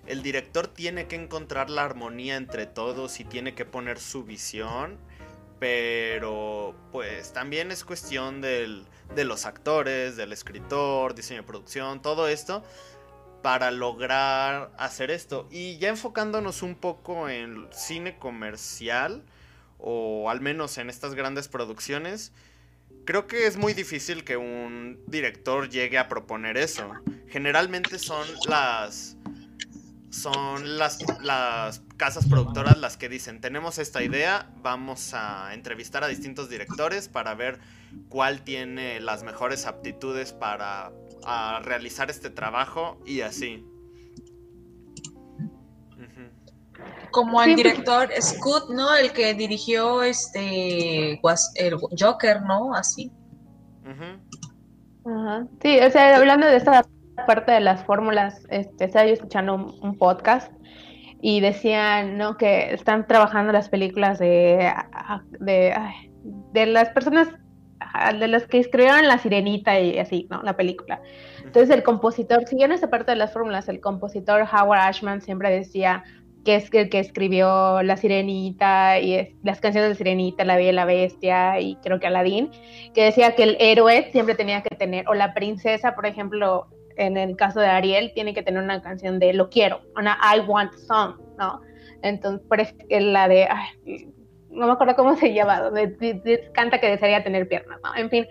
El 0.06 0.22
director 0.22 0.68
tiene 0.68 1.08
que 1.08 1.16
encontrar 1.16 1.72
la 1.72 1.84
armonía 1.84 2.36
entre 2.36 2.68
todos 2.68 3.20
y 3.20 3.24
tiene 3.24 3.56
que 3.56 3.66
poner 3.66 3.98
su 3.98 4.24
visión 4.24 5.00
pero 5.60 6.76
pues 6.92 7.34
también 7.34 7.72
es 7.72 7.84
cuestión 7.84 8.42
del- 8.42 8.86
de 9.16 9.26
los 9.26 9.46
actores, 9.46 10.16
del 10.16 10.34
escritor, 10.34 11.16
diseño 11.16 11.42
de 11.42 11.48
producción, 11.48 12.02
todo 12.02 12.28
esto 12.28 12.64
para 13.42 13.72
lograr 13.72 14.72
hacer 14.78 15.12
esto. 15.12 15.48
Y 15.52 15.78
ya 15.78 15.90
enfocándonos 15.90 16.64
un 16.64 16.76
poco 16.76 17.30
en 17.30 17.68
cine 17.72 18.18
comercial, 18.18 19.24
o 19.80 20.30
al 20.30 20.42
menos 20.42 20.78
en 20.78 20.90
estas 20.90 21.14
grandes 21.14 21.48
producciones, 21.48 22.34
creo 23.06 23.28
que 23.28 23.48
es 23.48 23.58
muy 23.58 23.74
difícil 23.74 24.24
que 24.24 24.38
un 24.38 25.02
director 25.08 25.70
llegue 25.70 25.98
a 25.98 26.10
proponer 26.10 26.58
eso. 26.58 26.92
Generalmente 27.30 28.00
son 28.00 28.28
las 28.48 29.16
son 30.10 30.78
las, 30.78 31.00
las 31.22 31.82
casas 31.98 32.26
productoras 32.28 32.78
las 32.78 32.98
que 32.98 33.10
dicen, 33.10 33.42
tenemos 33.42 33.78
esta 33.78 34.02
idea, 34.04 34.50
vamos 34.62 35.14
a 35.14 35.54
entrevistar 35.54 36.04
a 36.04 36.08
distintos 36.08 36.50
directores 36.50 37.10
para 37.10 37.36
ver 37.36 37.60
cuál 38.10 38.42
tiene 38.42 39.00
las 39.00 39.24
mejores 39.24 39.66
aptitudes 39.66 40.34
para 40.34 40.92
a 41.26 41.60
realizar 41.64 42.10
este 42.10 42.30
trabajo 42.30 42.98
y 43.06 43.22
así. 43.22 43.66
Como 47.12 47.42
el 47.42 47.56
director 47.56 48.10
Scott, 48.22 48.70
¿no? 48.70 48.96
El 48.96 49.12
que 49.12 49.34
dirigió 49.34 50.04
este 50.04 51.20
el 51.56 51.78
Joker, 52.00 52.42
¿no? 52.44 52.74
Así. 52.74 53.12
Sí, 55.62 55.80
o 55.80 55.92
sea, 55.92 56.18
hablando 56.18 56.48
de 56.48 56.58
esta 56.58 56.86
parte 57.26 57.52
de 57.52 57.60
las 57.60 57.84
fórmulas, 57.84 58.46
este, 58.50 58.86
estaba 58.86 59.06
yo 59.06 59.14
escuchando 59.14 59.56
un, 59.82 59.98
podcast 59.98 60.52
y 61.22 61.40
decían, 61.40 62.18
¿no? 62.18 62.38
Que 62.38 62.74
están 62.74 63.08
trabajando 63.08 63.52
las 63.52 63.70
películas 63.70 64.20
de, 64.20 64.72
de, 65.40 66.66
las 66.66 66.90
personas 66.90 67.30
de 68.20 68.28
los 68.28 68.46
que 68.48 68.60
escribieron 68.60 69.08
La 69.08 69.18
Sirenita 69.18 69.80
y 69.80 69.98
así, 69.98 70.28
¿no? 70.30 70.44
La 70.44 70.56
película. 70.56 71.02
Entonces 71.44 71.70
el 71.70 71.84
compositor, 71.84 72.46
siguiendo 72.48 72.76
esa 72.76 72.90
parte 72.90 73.12
de 73.12 73.18
las 73.18 73.34
fórmulas, 73.34 73.68
el 73.70 73.80
compositor 73.80 74.42
Howard 74.42 74.80
Ashman 74.80 75.22
siempre 75.22 75.50
decía 75.50 76.04
que 76.48 76.56
es 76.56 76.74
el 76.74 76.90
que 76.90 77.00
escribió 77.00 77.82
La 77.84 77.98
Sirenita 77.98 79.00
y 79.00 79.36
las 79.44 79.60
canciones 79.60 79.90
de 79.90 79.96
Sirenita, 79.96 80.46
La 80.46 80.56
Bella 80.56 80.70
y 80.70 80.74
la 80.74 80.86
Bestia 80.86 81.60
y 81.60 81.76
creo 81.78 82.00
que 82.00 82.08
Aladdin, 82.08 82.52
que 82.94 83.04
decía 83.04 83.36
que 83.36 83.44
el 83.44 83.58
héroe 83.60 84.10
siempre 84.14 84.36
tenía 84.36 84.62
que 84.62 84.76
tener, 84.76 85.10
o 85.10 85.14
la 85.14 85.34
princesa, 85.34 85.94
por 85.94 86.06
ejemplo, 86.06 86.68
en 86.98 87.16
el 87.18 87.36
caso 87.36 87.60
de 87.60 87.68
Ariel, 87.68 88.12
tiene 88.14 88.34
que 88.34 88.44
tener 88.44 88.62
una 88.62 88.82
canción 88.82 89.20
de 89.20 89.34
Lo 89.34 89.50
quiero, 89.50 89.82
una 89.96 90.18
I 90.36 90.40
want 90.42 90.74
song, 90.74 91.16
¿no? 91.38 91.62
Entonces, 92.02 92.46
por 92.48 92.60
eso 92.60 92.74
que 92.90 93.00
la 93.02 93.28
de, 93.28 93.48
ay, 93.50 94.12
no 94.50 94.66
me 94.68 94.74
acuerdo 94.74 94.96
cómo 94.96 95.16
se 95.16 95.34
llama, 95.34 95.62
donde 95.62 96.50
canta 96.54 96.80
que 96.80 96.90
desearía 96.90 97.24
tener 97.24 97.48
piernas, 97.48 97.80
¿no? 97.84 97.96
En 97.96 98.10
fin, 98.10 98.26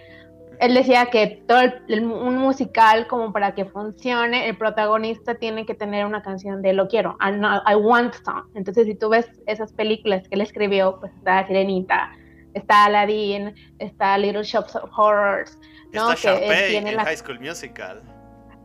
él 0.59 0.73
decía 0.75 1.07
que 1.07 1.43
todo 1.47 1.61
el- 1.61 1.83
el- 1.89 2.05
un 2.07 2.39
musical 2.39 3.07
como 3.09 3.33
para 3.33 3.55
que 3.55 3.67
funcione, 3.67 4.49
el 4.49 4.57
protagonista 4.57 5.35
tiene 5.35 5.67
que 5.67 5.75
tener 5.75 6.07
una 6.07 6.23
canción 6.23 6.63
de 6.63 6.73
lo 6.73 6.89
quiero, 6.89 7.17
I, 7.21 7.33
no- 7.39 7.63
I 7.71 7.75
want 7.75 8.15
song. 8.25 8.45
Entonces, 8.55 8.87
si 8.87 8.95
tú 8.95 9.11
ves 9.11 9.29
esas 9.47 9.73
películas 9.75 10.27
que 10.29 10.35
él 10.37 10.41
escribió, 10.41 10.99
pues 10.99 11.13
está 11.15 11.47
Sirenita, 11.47 12.11
está 12.55 12.87
Aladdin, 12.87 13.55
está 13.79 14.17
Little 14.17 14.43
Shops 14.45 14.75
of 14.77 14.91
Horrors, 14.97 15.59
¿no? 15.93 16.13
Está 16.13 16.31
Que 16.31 16.37
él 16.37 16.41
Sharpay 16.49 16.71
tiene 16.71 16.91
en 16.91 16.97
la- 16.97 17.05
High 17.05 17.17
School 17.19 17.39
Musical. 17.41 18.03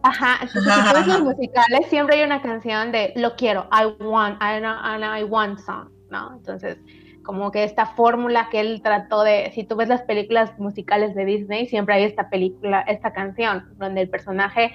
Ajá, 0.03 0.39
entonces 0.41 0.73
si 0.73 0.81
tú 0.89 0.93
ves 0.95 1.07
los 1.07 1.21
musicales 1.35 1.81
siempre 1.89 2.15
hay 2.17 2.23
una 2.23 2.41
canción 2.41 2.91
de 2.91 3.13
lo 3.15 3.35
quiero, 3.35 3.67
I 3.71 3.85
want, 4.03 4.41
I, 4.41 4.59
know- 4.59 5.19
I, 5.19 5.23
want 5.23 5.59
song, 5.59 5.89
¿no? 6.09 6.33
Entonces, 6.35 6.77
como 7.23 7.51
que 7.51 7.63
esta 7.63 7.85
fórmula 7.85 8.49
que 8.49 8.59
él 8.61 8.81
trató 8.83 9.23
de, 9.23 9.51
si 9.53 9.63
tú 9.63 9.75
ves 9.75 9.87
las 9.89 10.01
películas 10.01 10.57
musicales 10.57 11.13
de 11.13 11.25
Disney, 11.25 11.67
siempre 11.67 11.95
hay 11.95 12.03
esta 12.03 12.29
película, 12.29 12.81
esta 12.81 13.13
canción, 13.13 13.69
donde 13.77 14.01
el 14.01 14.09
personaje 14.09 14.71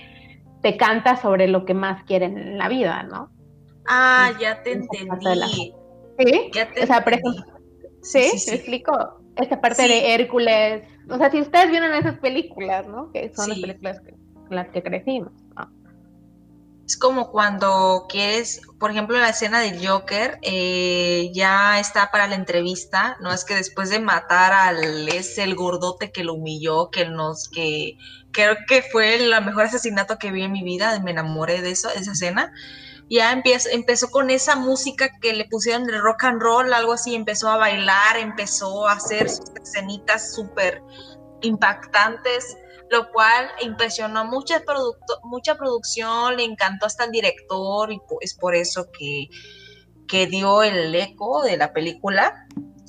te 0.63 0.77
canta 0.77 1.17
sobre 1.17 1.49
lo 1.49 1.65
que 1.65 1.75
más 1.75 2.05
quieren 2.05 2.39
en 2.39 2.59
la 2.59 2.69
vida, 2.69 3.03
¿no? 3.03 3.31
Ah, 3.89 4.31
ya 4.41 4.63
te 4.63 4.73
entendí. 4.73 5.73
Sí, 6.19 6.51
Ya 6.55 6.71
te 6.71 6.83
o 6.85 6.87
sea, 6.87 7.03
por 7.05 7.13
ejemplo, 7.13 7.45
¿sí? 8.03 8.23
Sí, 8.23 8.23
sí, 8.23 8.33
¿Me 8.33 8.39
sí. 8.39 8.55
explico? 8.55 8.93
Esta 9.37 9.61
parte 9.61 9.83
de 9.87 10.15
Hércules, 10.15 10.83
o 11.11 11.19
sea, 11.19 11.31
si 11.31 11.41
ustedes 11.41 11.71
vieron 11.71 11.93
esas 11.95 12.19
películas, 12.21 12.87
¿no? 12.87 13.11
Que 13.13 13.29
son 13.35 13.51
las 13.51 13.59
películas 13.59 14.01
que- 14.01 14.15
las 14.51 14.69
que 14.69 14.83
crecimos. 14.83 15.33
Es 16.87 16.97
como 16.97 17.33
cuando 17.33 18.07
quieres, 18.09 18.61
por 18.79 18.93
ejemplo, 18.93 19.19
la 19.19 19.31
escena 19.31 19.59
del 19.59 19.85
Joker, 19.85 20.39
eh, 20.43 21.33
ya 21.35 21.81
está 21.81 22.13
para 22.13 22.29
la 22.29 22.37
entrevista, 22.37 23.17
no 23.21 23.33
es 23.33 23.45
que 23.45 23.57
después 23.57 23.91
de 23.91 23.99
matar 23.99 24.53
al 24.53 25.09
es 25.09 25.37
el 25.39 25.57
gordote 25.57 26.13
que 26.13 26.23
lo 26.23 26.35
humilló, 26.35 26.91
que 26.91 27.09
nos, 27.09 27.49
que 27.49 27.99
creo 28.31 28.55
que 28.69 28.83
fue 28.83 29.17
el 29.17 29.31
mejor 29.45 29.65
asesinato 29.65 30.17
que 30.17 30.31
vi 30.31 30.45
en 30.45 30.53
mi 30.53 30.63
vida, 30.63 30.97
me 31.01 31.11
enamoré 31.11 31.61
de 31.61 31.73
eso, 31.73 31.89
de 31.89 31.97
esa 31.97 32.13
escena. 32.13 32.53
Ya 33.11 33.33
empezó, 33.33 33.69
empezó 33.71 34.11
con 34.11 34.31
esa 34.31 34.55
música 34.55 35.11
que 35.21 35.33
le 35.33 35.47
pusieron 35.47 35.85
de 35.85 35.99
rock 35.99 36.23
and 36.23 36.41
roll, 36.41 36.73
algo 36.73 36.93
así, 36.93 37.17
empezó 37.17 37.49
a 37.49 37.57
bailar, 37.57 38.17
empezó 38.17 38.87
a 38.87 38.93
hacer 38.93 39.29
sus 39.29 39.51
escenitas 39.61 40.35
súper 40.35 40.83
impactantes 41.43 42.57
lo 42.91 43.11
cual 43.11 43.49
impresionó 43.61 44.25
mucha, 44.25 44.61
producto, 44.61 45.21
mucha 45.25 45.57
producción, 45.57 46.37
le 46.37 46.45
encantó 46.45 46.87
hasta 46.87 47.05
el 47.05 47.11
director 47.11 47.93
y 47.93 48.01
es 48.21 48.35
por 48.35 48.55
eso 48.55 48.91
que, 48.93 49.29
que 50.09 50.27
dio 50.27 50.63
el 50.63 50.95
eco 50.95 51.43
de 51.43 51.57
la 51.57 51.73
película. 51.73 52.47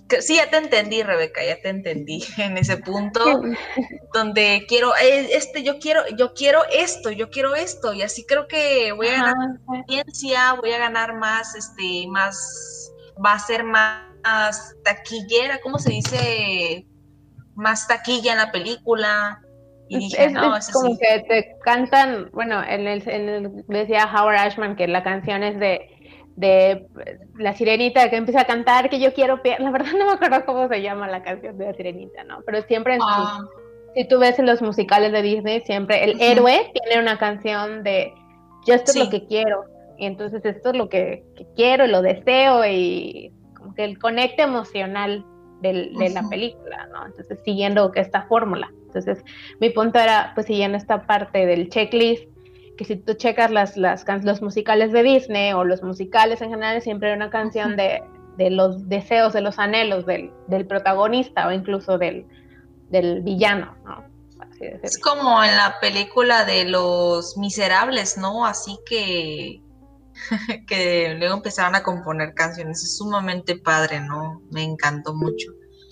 Que, 0.08 0.22
sí, 0.22 0.36
ya 0.36 0.50
te 0.50 0.58
entendí, 0.58 1.04
Rebeca, 1.04 1.44
ya 1.44 1.60
te 1.62 1.70
entendí 1.70 2.24
en 2.38 2.58
ese 2.58 2.78
punto 2.78 3.20
donde 4.14 4.66
quiero, 4.68 4.96
eh, 4.96 5.30
este, 5.34 5.64
yo 5.64 5.80
quiero, 5.80 6.04
yo 6.16 6.34
quiero 6.34 6.62
esto, 6.72 7.12
yo 7.12 7.30
quiero 7.30 7.56
esto, 7.56 7.94
y 7.94 8.04
así 8.04 8.26
creo 8.26 8.48
que 8.48 8.92
voy 8.94 9.08
a 9.08 9.12
ganar 9.12 9.36
Ajá, 9.36 9.60
audiencia, 9.68 10.54
voy 10.54 10.72
a 10.72 10.78
ganar 10.78 11.16
más, 11.16 11.56
este, 11.56 12.08
más, 12.08 12.92
va 13.24 13.34
a 13.34 13.40
ser 13.40 13.64
más 13.64 14.08
taquillera, 14.84 15.60
¿cómo 15.62 15.80
se 15.80 15.92
dice? 15.92 16.88
Más 17.56 17.88
taquilla 17.88 18.34
en 18.34 18.38
la 18.38 18.52
película. 18.52 19.42
Y 19.90 20.00
dije, 20.00 20.26
es- 20.26 20.34
no, 20.34 20.56
es 20.56 20.70
como 20.72 20.96
sí. 20.96 21.00
que 21.02 21.20
te 21.28 21.56
cantan, 21.64 22.30
bueno, 22.34 22.62
en 22.64 22.88
el, 22.88 23.08
en 23.10 23.30
el- 23.30 23.52
decía 23.68 24.10
Howard 24.14 24.36
Ashman 24.38 24.76
que 24.76 24.88
la 24.88 25.04
canción 25.04 25.44
es 25.44 25.58
de, 25.60 25.90
de 26.36 26.86
la 27.38 27.54
sirenita 27.54 28.10
que 28.10 28.18
empieza 28.18 28.42
a 28.42 28.46
cantar 28.46 28.90
que 28.90 29.00
yo 29.00 29.14
quiero, 29.14 29.42
pie- 29.42 29.58
la 29.60 29.72
verdad 29.72 29.92
no 29.98 30.06
me 30.06 30.12
acuerdo 30.14 30.46
cómo 30.46 30.68
se 30.68 30.82
llama 30.82 31.08
la 31.08 31.24
canción 31.24 31.58
de 31.58 31.66
la 31.68 31.74
sirenita, 31.74 32.24
¿no? 32.26 32.40
Pero 32.46 32.62
siempre 32.64 32.96
en 32.96 33.02
Ah, 33.04 33.40
si 33.96 34.08
tú 34.08 34.20
ves 34.20 34.38
en 34.38 34.46
los 34.46 34.62
musicales 34.62 35.12
de 35.12 35.22
Disney, 35.22 35.62
siempre 35.62 36.04
el 36.04 36.16
Ujú. 36.16 36.24
héroe 36.24 36.72
tiene 36.74 37.02
una 37.02 37.18
canción 37.18 37.84
de 37.84 38.14
yo 38.66 38.76
esto 38.76 38.92
Sí. 38.92 39.00
es 39.00 39.06
lo 39.06 39.10
que 39.12 39.26
quiero, 39.26 39.64
y 39.98 40.06
entonces 40.06 40.44
esto 40.46 40.70
es 40.72 40.76
lo 40.78 40.90
que, 40.90 41.24
que 41.36 41.48
quiero 41.56 41.86
y 41.86 41.88
lo 41.88 42.02
deseo, 42.02 42.64
y 42.66 43.32
como 43.56 43.74
que 43.74 43.86
el 43.86 43.98
conecte 43.98 44.44
emocional 44.44 45.26
de 45.62 46.10
la 46.14 46.28
película, 46.30 46.88
¿no? 46.88 47.06
Entonces, 47.06 47.40
siguiendo 47.44 47.92
esta 47.96 48.24
fórmula. 48.24 48.72
Entonces, 48.88 49.24
mi 49.60 49.70
punto 49.70 50.00
era, 50.00 50.32
pues, 50.36 50.48
siguiendo 50.48 50.78
esta 50.78 51.06
parte 51.06 51.46
del 51.46 51.70
checklist, 51.70 52.24
que 52.78 52.86
si 52.86 52.96
tú 52.96 53.16
checas 53.16 53.52
las, 53.52 53.76
las 53.76 54.06
los 54.24 54.42
musicales 54.42 54.92
de 54.92 55.04
Disney 55.04 55.54
o 55.54 55.64
los 55.64 55.82
musicales 55.82 56.42
en 56.42 56.52
general, 56.52 56.82
siempre 56.82 57.10
hay 57.10 57.16
una 57.16 57.30
canción 57.30 57.76
de, 57.76 58.04
de 58.38 58.52
los 58.52 58.88
deseos, 58.88 59.34
de 59.34 59.42
los 59.42 59.60
anhelos 59.60 60.06
del, 60.06 60.32
del 60.48 60.68
protagonista 60.68 61.48
o 61.48 61.52
incluso 61.52 61.98
del, 61.98 62.26
del 62.90 63.22
villano, 63.22 63.76
¿no? 63.84 64.06
Así 64.40 64.66
es 64.84 65.00
como 65.00 65.44
en 65.44 65.56
la 65.56 65.78
película 65.82 66.46
de 66.46 66.66
los 66.66 67.38
miserables, 67.38 68.18
¿no? 68.18 68.46
Así 68.46 68.78
que 68.86 69.62
que 70.68 71.16
luego 71.18 71.36
empezaron 71.36 71.76
a 71.76 71.84
componer 71.84 72.34
canciones. 72.34 72.84
Es 72.84 72.98
sumamente 72.98 73.56
padre, 73.58 74.00
¿no? 74.02 74.42
Me 74.52 74.64
encantó 74.64 75.14
mucho. 75.14 75.52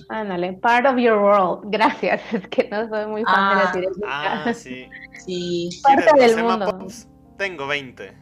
Ándale, 0.09 0.53
part 0.53 0.85
of 0.85 0.97
your 0.97 1.17
world. 1.17 1.63
Gracias, 1.71 2.21
es 2.33 2.47
que 2.49 2.67
no 2.69 2.87
soy 2.89 3.07
muy 3.07 3.23
fan 3.23 3.49
de 3.49 3.55
la 3.55 3.61
Ah. 3.69 3.73
sirenita. 3.73 4.07
Ah, 4.07 4.53
sí. 4.53 4.87
Sí. 5.25 5.69
Parte 5.83 6.03
¿Quieres 6.13 6.35
del 6.35 6.45
12 6.45 6.51
mundo. 6.57 6.65
mapos? 6.73 7.07
Tengo 7.37 7.67
20. 7.67 8.13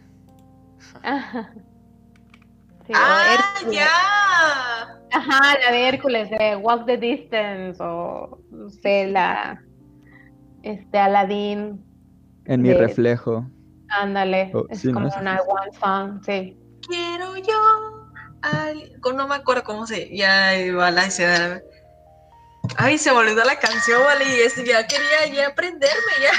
Ajá. 1.04 1.52
Sí, 2.86 2.92
o 2.94 2.96
¡Ah, 2.98 3.24
Hércules. 3.58 3.78
ya! 3.78 3.88
Ajá, 5.18 5.58
la 5.64 5.72
de 5.72 5.88
Hércules, 5.88 6.30
de 6.32 6.56
Walk 6.58 6.86
the 6.86 6.98
Distance, 6.98 7.82
o 7.82 8.40
no 8.52 8.70
sé, 8.70 9.08
la 9.08 9.62
este 10.64 10.98
Aladdin, 10.98 11.84
En 12.46 12.62
mi 12.62 12.70
De- 12.70 12.78
reflejo. 12.78 13.46
Ándale, 14.00 14.52
Oh, 14.54 14.66
es 14.70 14.82
sí, 14.82 14.88
¿no? 14.88 14.94
como 14.96 15.08
una 15.20 15.38
sí, 15.40 15.46
one 15.48 15.80
song, 15.80 16.22
sí. 16.26 16.58
Quiero 16.88 17.38
yo. 17.38 17.60
Ay, 18.42 18.94
no 19.16 19.28
me 19.28 19.36
acuerdo 19.36 19.64
cómo 19.64 19.88
se. 19.88 20.16
Ya 20.16 20.58
iba 20.58 20.92
la 20.92 21.06
escena. 21.06 21.62
Ay, 22.78 22.98
se 22.98 23.12
me 23.12 23.18
olvidó 23.18 23.44
la 23.44 23.58
canción, 23.60 24.02
vale. 24.04 24.26
Y 24.26 24.42
es- 24.42 24.56
ya 24.66 24.86
quería 24.88 25.28
ya 25.34 25.48
aprenderme, 25.48 26.12
ya. 26.22 26.32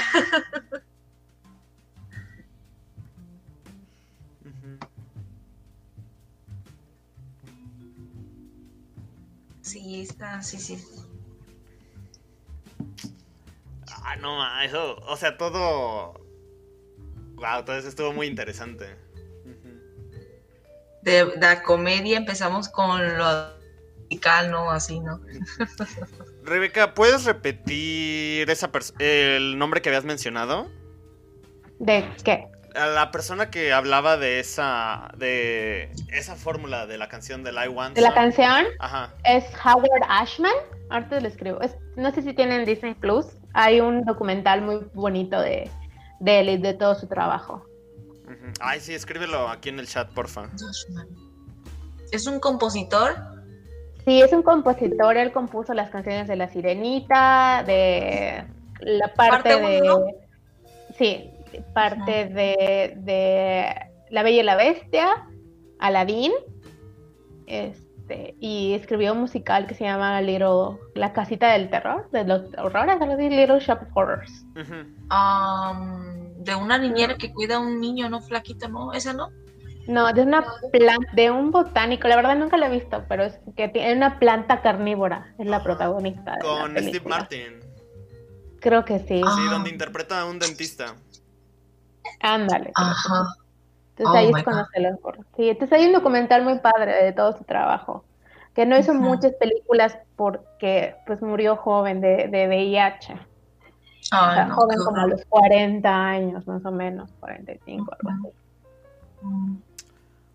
Sí, 9.61 10.01
está, 10.01 10.41
sí, 10.43 10.59
sí. 10.59 10.77
Ah, 14.03 14.15
no, 14.17 14.61
eso, 14.61 14.97
o 15.07 15.17
sea, 15.17 15.37
todo... 15.37 16.24
Wow, 17.35 17.65
todo 17.65 17.77
eso 17.77 17.87
estuvo 17.87 18.13
muy 18.13 18.27
interesante. 18.27 18.85
De, 21.01 21.25
de 21.25 21.37
la 21.39 21.61
comedia 21.61 22.17
empezamos 22.17 22.67
con 22.69 23.17
lo 23.17 23.53
musical, 24.05 24.49
¿no? 24.49 24.71
Así, 24.71 24.99
¿no? 24.99 25.19
Rebeca, 26.43 26.93
¿puedes 26.93 27.25
repetir 27.25 28.49
esa 28.49 28.71
el 28.99 29.57
nombre 29.57 29.81
que 29.81 29.89
habías 29.89 30.05
mencionado? 30.05 30.67
¿De 31.79 32.05
qué? 32.23 32.47
A 32.75 32.87
La 32.87 33.11
persona 33.11 33.49
que 33.51 33.71
hablaba 33.71 34.17
de 34.17 34.39
esa 34.39 35.11
de 35.17 35.91
esa 36.11 36.35
fórmula 36.35 36.87
de 36.87 36.97
la 36.97 37.07
canción 37.07 37.43
del 37.43 37.55
I 37.63 37.67
Want 37.69 37.95
De 37.95 38.01
la 38.01 38.13
canción 38.13 38.65
Ajá. 38.79 39.13
es 39.23 39.45
Howard 39.63 40.03
Ashman, 40.09 40.53
ahorita 40.89 41.19
lo 41.21 41.27
escribo, 41.27 41.61
es- 41.61 41.75
no 41.95 42.11
sé 42.13 42.21
si 42.21 42.33
tienen 42.33 42.65
Disney 42.65 42.93
Plus, 42.95 43.27
hay 43.53 43.79
un 43.79 44.03
documental 44.05 44.61
muy 44.61 44.85
bonito 44.93 45.39
de, 45.39 45.69
de 46.19 46.39
él 46.39 46.49
y 46.49 46.57
de 46.57 46.73
todo 46.73 46.95
su 46.95 47.07
trabajo. 47.07 47.65
Ay, 48.59 48.79
sí, 48.79 48.93
escríbelo 48.93 49.47
aquí 49.47 49.69
en 49.69 49.79
el 49.79 49.87
chat, 49.87 50.11
porfa. 50.13 50.49
Es 52.11 52.27
un 52.27 52.39
compositor. 52.39 53.15
Sí, 54.05 54.21
es 54.21 54.31
un 54.33 54.43
compositor, 54.43 55.17
él 55.17 55.31
compuso 55.31 55.73
las 55.73 55.89
canciones 55.89 56.27
de 56.27 56.35
La 56.35 56.47
Sirenita, 56.47 57.63
de 57.65 58.45
la 58.81 59.13
parte, 59.13 59.49
Parte 59.49 59.59
de... 59.59 59.81
uno, 59.81 60.05
Sí, 60.97 61.31
parte 61.73 62.25
de, 62.25 62.93
de 62.97 63.75
La 64.11 64.23
Bella 64.23 64.41
y 64.41 64.43
la 64.43 64.55
Bestia, 64.55 65.27
Aladdin, 65.79 66.31
este, 67.47 67.84
este, 68.07 68.35
y 68.39 68.73
escribió 68.73 69.13
un 69.13 69.21
musical 69.21 69.65
que 69.65 69.73
se 69.73 69.83
llama 69.83 70.21
Little, 70.21 70.77
La 70.93 71.11
Casita 71.11 71.51
del 71.53 71.69
Terror, 71.71 72.07
de 72.11 72.23
los 72.23 72.41
horrores, 72.57 73.01
algo 73.01 73.15
así, 73.15 73.29
Little 73.29 73.59
Shop 73.59 73.81
of 73.81 73.87
Horrors. 73.95 74.45
De 76.37 76.53
una 76.55 76.77
niñera 76.77 77.15
que 77.17 77.33
cuida 77.33 77.55
a 77.55 77.59
un 77.59 77.79
niño, 77.79 78.07
¿no? 78.09 78.21
Flaquito, 78.21 78.69
¿no? 78.69 78.93
¿Esa 78.93 79.13
no? 79.13 79.29
No, 79.87 80.11
de 80.13 80.21
una 80.21 80.43
planta, 80.71 81.11
de 81.13 81.31
un 81.31 81.51
botánico, 81.51 82.07
la 82.07 82.15
verdad 82.15 82.35
nunca 82.35 82.57
lo 82.57 82.65
he 82.65 82.69
visto, 82.69 83.03
pero 83.07 83.23
es 83.23 83.39
que 83.55 83.67
tiene 83.69 83.95
una 83.95 84.19
planta 84.19 84.61
carnívora, 84.61 85.33
es 85.37 85.47
la 85.47 85.63
protagonista 85.63 86.31
de 86.33 86.37
la 86.37 86.43
Con 86.43 86.77
Steve. 86.77 87.01
Martin. 87.07 87.59
Creo 88.59 88.83
que 88.85 88.99
sí, 88.99 89.21
Ah. 89.25 89.35
Sí, 89.35 89.49
donde 89.49 89.69
interpreta 89.71 90.21
a 90.21 90.25
un 90.25 90.39
dentista. 90.39 90.95
ándale. 92.19 92.71
Ajá. 92.75 93.25
Entonces 93.97 94.13
Oh 94.13 94.17
ahí 94.17 94.31
es 94.35 94.43
cuando 94.43 94.65
se 94.73 94.79
lo 94.81 94.89
ocurre. 94.93 95.19
Sí, 95.37 95.49
entonces 95.49 95.79
hay 95.79 95.85
un 95.87 95.93
documental 95.93 96.43
muy 96.43 96.59
padre 96.59 97.03
de 97.03 97.13
todo 97.13 97.37
su 97.37 97.45
trabajo, 97.45 98.03
que 98.53 98.65
no 98.65 98.77
hizo 98.77 98.93
muchas 98.93 99.33
películas 99.33 99.97
porque 100.17 100.95
pues 101.05 101.21
murió 101.21 101.55
joven 101.55 102.01
de, 102.01 102.27
de 102.27 102.47
VIH, 102.47 103.13
o 103.13 103.17
Ay, 104.11 104.35
sea, 104.35 104.45
no, 104.45 104.55
joven 104.55 104.77
como 104.83 104.97
a 104.97 105.07
los 105.07 105.23
40 105.25 106.07
años 106.07 106.45
más 106.45 106.65
o 106.65 106.71
menos, 106.71 107.09
45, 107.21 107.95
algo 107.99 108.09
así. 108.09 108.35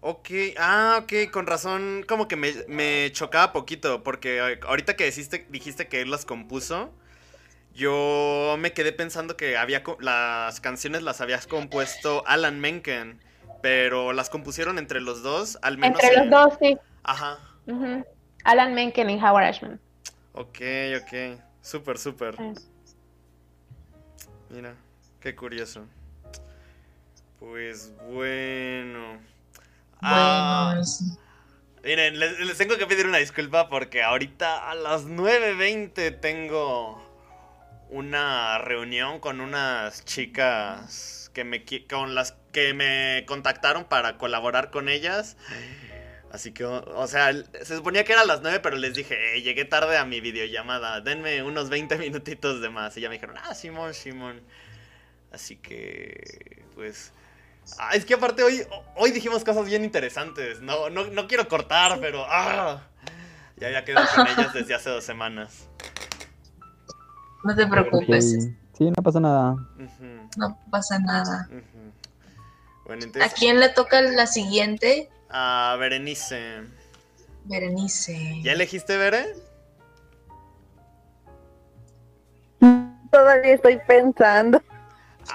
Ok, 0.02 0.30
ah, 0.58 1.00
ok, 1.02 1.30
con 1.30 1.46
razón, 1.46 2.04
como 2.08 2.26
que 2.26 2.36
me, 2.36 2.52
me 2.66 3.12
chocaba 3.12 3.52
poquito, 3.52 4.02
porque 4.02 4.38
eh, 4.38 4.61
ahorita 4.66 4.96
que 4.96 5.04
dijiste, 5.04 5.46
dijiste 5.50 5.88
que 5.88 6.00
él 6.00 6.11
las 6.11 6.24
compuso, 6.24 6.90
yo 7.74 8.56
me 8.58 8.72
quedé 8.72 8.92
pensando 8.92 9.36
que 9.36 9.58
había 9.58 9.82
las 10.00 10.61
canciones 10.61 11.02
las 11.02 11.20
habías 11.20 11.46
compuesto 11.46 12.24
Alan 12.26 12.61
Menken, 12.61 13.20
pero 13.62 14.12
las 14.12 14.30
compusieron 14.30 14.78
entre 14.78 15.00
los 15.00 15.22
dos, 15.22 15.58
al 15.62 15.78
menos. 15.78 16.02
Entre 16.02 16.24
los 16.24 16.30
dos, 16.30 16.58
sí. 16.61 16.76
Ajá. 17.02 17.38
Alan 18.44 18.74
Menken 18.74 19.11
y 19.11 19.22
Howard 19.22 19.44
Ashman. 19.44 19.80
ok, 20.32 20.58
ok, 21.02 21.40
súper, 21.62 21.98
súper. 21.98 22.36
Mira, 24.48 24.74
qué 25.20 25.34
curioso. 25.34 25.86
Pues 27.38 27.92
bueno. 28.11 29.18
Ah, 30.02 30.74
Bueno, 30.74 31.18
Miren, 31.82 32.18
les, 32.18 32.38
les 32.38 32.58
tengo 32.58 32.76
que 32.76 32.86
pedir 32.86 33.06
una 33.06 33.18
disculpa 33.18 33.68
porque 33.70 34.02
ahorita 34.02 34.70
a 34.70 34.74
las 34.74 35.06
9.20 35.06 36.20
tengo 36.20 37.02
una 37.88 38.58
reunión 38.58 39.18
con 39.18 39.40
unas 39.40 40.04
chicas 40.04 41.30
que 41.32 41.44
me, 41.44 41.64
con 41.88 42.14
las 42.14 42.32
que 42.53 42.74
me 42.74 43.24
contactaron 43.26 43.84
para 43.84 44.18
colaborar 44.18 44.70
con 44.70 44.88
ellas. 44.88 45.36
Así 46.32 46.53
que, 46.53 46.64
o, 46.64 47.07
sea, 47.09 47.32
se 47.62 47.76
suponía 47.76 48.05
que 48.05 48.12
era 48.12 48.22
a 48.22 48.26
las 48.26 48.40
9, 48.40 48.61
pero 48.61 48.76
les 48.76 48.94
dije, 48.94 49.36
"Eh, 49.36 49.42
llegué 49.42 49.64
tarde 49.64 49.98
a 49.98 50.05
mi 50.05 50.20
videollamada, 50.20 51.01
denme 51.01 51.42
unos 51.42 51.70
20 51.70 51.98
minutitos 51.98 52.61
de 52.61 52.70
más. 52.70 52.96
Y 52.96 53.01
ya 53.01 53.09
me 53.09 53.14
dijeron, 53.14 53.36
ah, 53.42 53.55
Simón, 53.55 53.94
Simón. 53.94 54.40
Así 55.32 55.57
que, 55.57 56.64
pues... 56.74 57.12
Ah, 57.78 57.90
es 57.94 58.05
que 58.05 58.14
aparte 58.14 58.42
hoy, 58.42 58.62
hoy 58.96 59.11
dijimos 59.12 59.44
cosas 59.44 59.66
bien 59.66 59.84
interesantes. 59.84 60.61
No, 60.61 60.88
no, 60.90 61.07
no 61.07 61.26
quiero 61.28 61.48
cortar, 61.48 61.98
pero... 62.01 62.24
ah, 62.28 62.82
ya 63.57 63.66
había 63.66 63.84
quedado 63.84 64.07
con 64.14 64.26
ellas 64.26 64.53
desde 64.55 64.74
hace 64.74 64.90
dos 64.90 65.05
semanas. 65.05 65.68
no 67.44 67.55
te 67.55 67.66
preocupes, 67.66 68.51
Sí, 68.76 68.90
no 68.90 69.03
pasa 69.03 69.20
nada. 69.20 69.57
No 70.36 70.59
pasa 70.70 70.98
nada. 70.98 71.48
ujú. 71.51 71.92
Bueno, 72.91 73.07
¿A 73.24 73.28
quién 73.28 73.61
le 73.61 73.68
toca 73.68 74.01
la 74.03 74.26
siguiente? 74.26 75.09
A 75.28 75.76
Berenice. 75.78 76.62
Berenice. 77.45 78.41
¿Ya 78.43 78.51
elegiste, 78.51 78.97
Bere? 78.97 79.32
Todavía 83.12 83.55
estoy 83.55 83.78
pensando. 83.86 84.61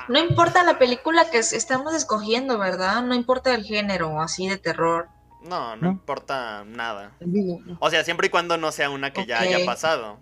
No 0.09 0.19
importa 0.19 0.63
la 0.63 0.77
película 0.77 1.29
que 1.31 1.37
es- 1.37 1.53
estamos 1.53 1.93
escogiendo, 1.93 2.57
¿verdad? 2.57 3.01
No 3.03 3.15
importa 3.15 3.55
el 3.55 3.63
género, 3.63 4.21
así 4.21 4.49
de 4.49 4.57
terror. 4.57 5.07
No, 5.41 5.77
no, 5.77 5.83
No. 5.83 5.91
importa 5.91 6.65
nada. 6.65 7.11
O 7.79 7.89
sea, 7.89 8.03
siempre 8.03 8.27
y 8.27 8.29
cuando 8.31 8.57
no 8.57 8.73
sea 8.73 8.89
una 8.89 9.13
que 9.13 9.25
ya 9.25 9.39
haya 9.39 9.65
pasado. 9.65 10.19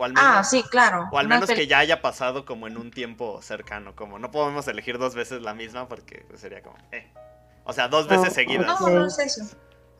O 0.00 0.04
al 0.04 0.12
menos, 0.12 0.30
Ah, 0.32 0.44
sí, 0.44 0.62
claro. 0.62 1.08
o 1.10 1.18
al 1.18 1.26
Una 1.26 1.34
menos 1.40 1.50
que 1.50 1.66
ya 1.66 1.80
haya 1.80 2.00
pasado 2.00 2.44
como 2.46 2.68
en 2.68 2.76
un 2.78 2.92
tiempo 2.92 3.42
cercano. 3.42 3.96
Como 3.96 4.18
no 4.20 4.30
podemos 4.30 4.66
elegir 4.68 4.96
dos 4.96 5.14
veces 5.16 5.42
la 5.42 5.54
misma 5.54 5.88
porque 5.88 6.24
sería 6.36 6.62
como... 6.62 6.76
eh. 6.92 7.06
O 7.64 7.72
sea, 7.72 7.88
dos 7.88 8.06
veces 8.08 8.28
Oh, 8.30 8.34
seguidas. 8.34 8.80
No, 8.80 8.88
no 8.88 9.06
es 9.06 9.18
eso. 9.18 9.44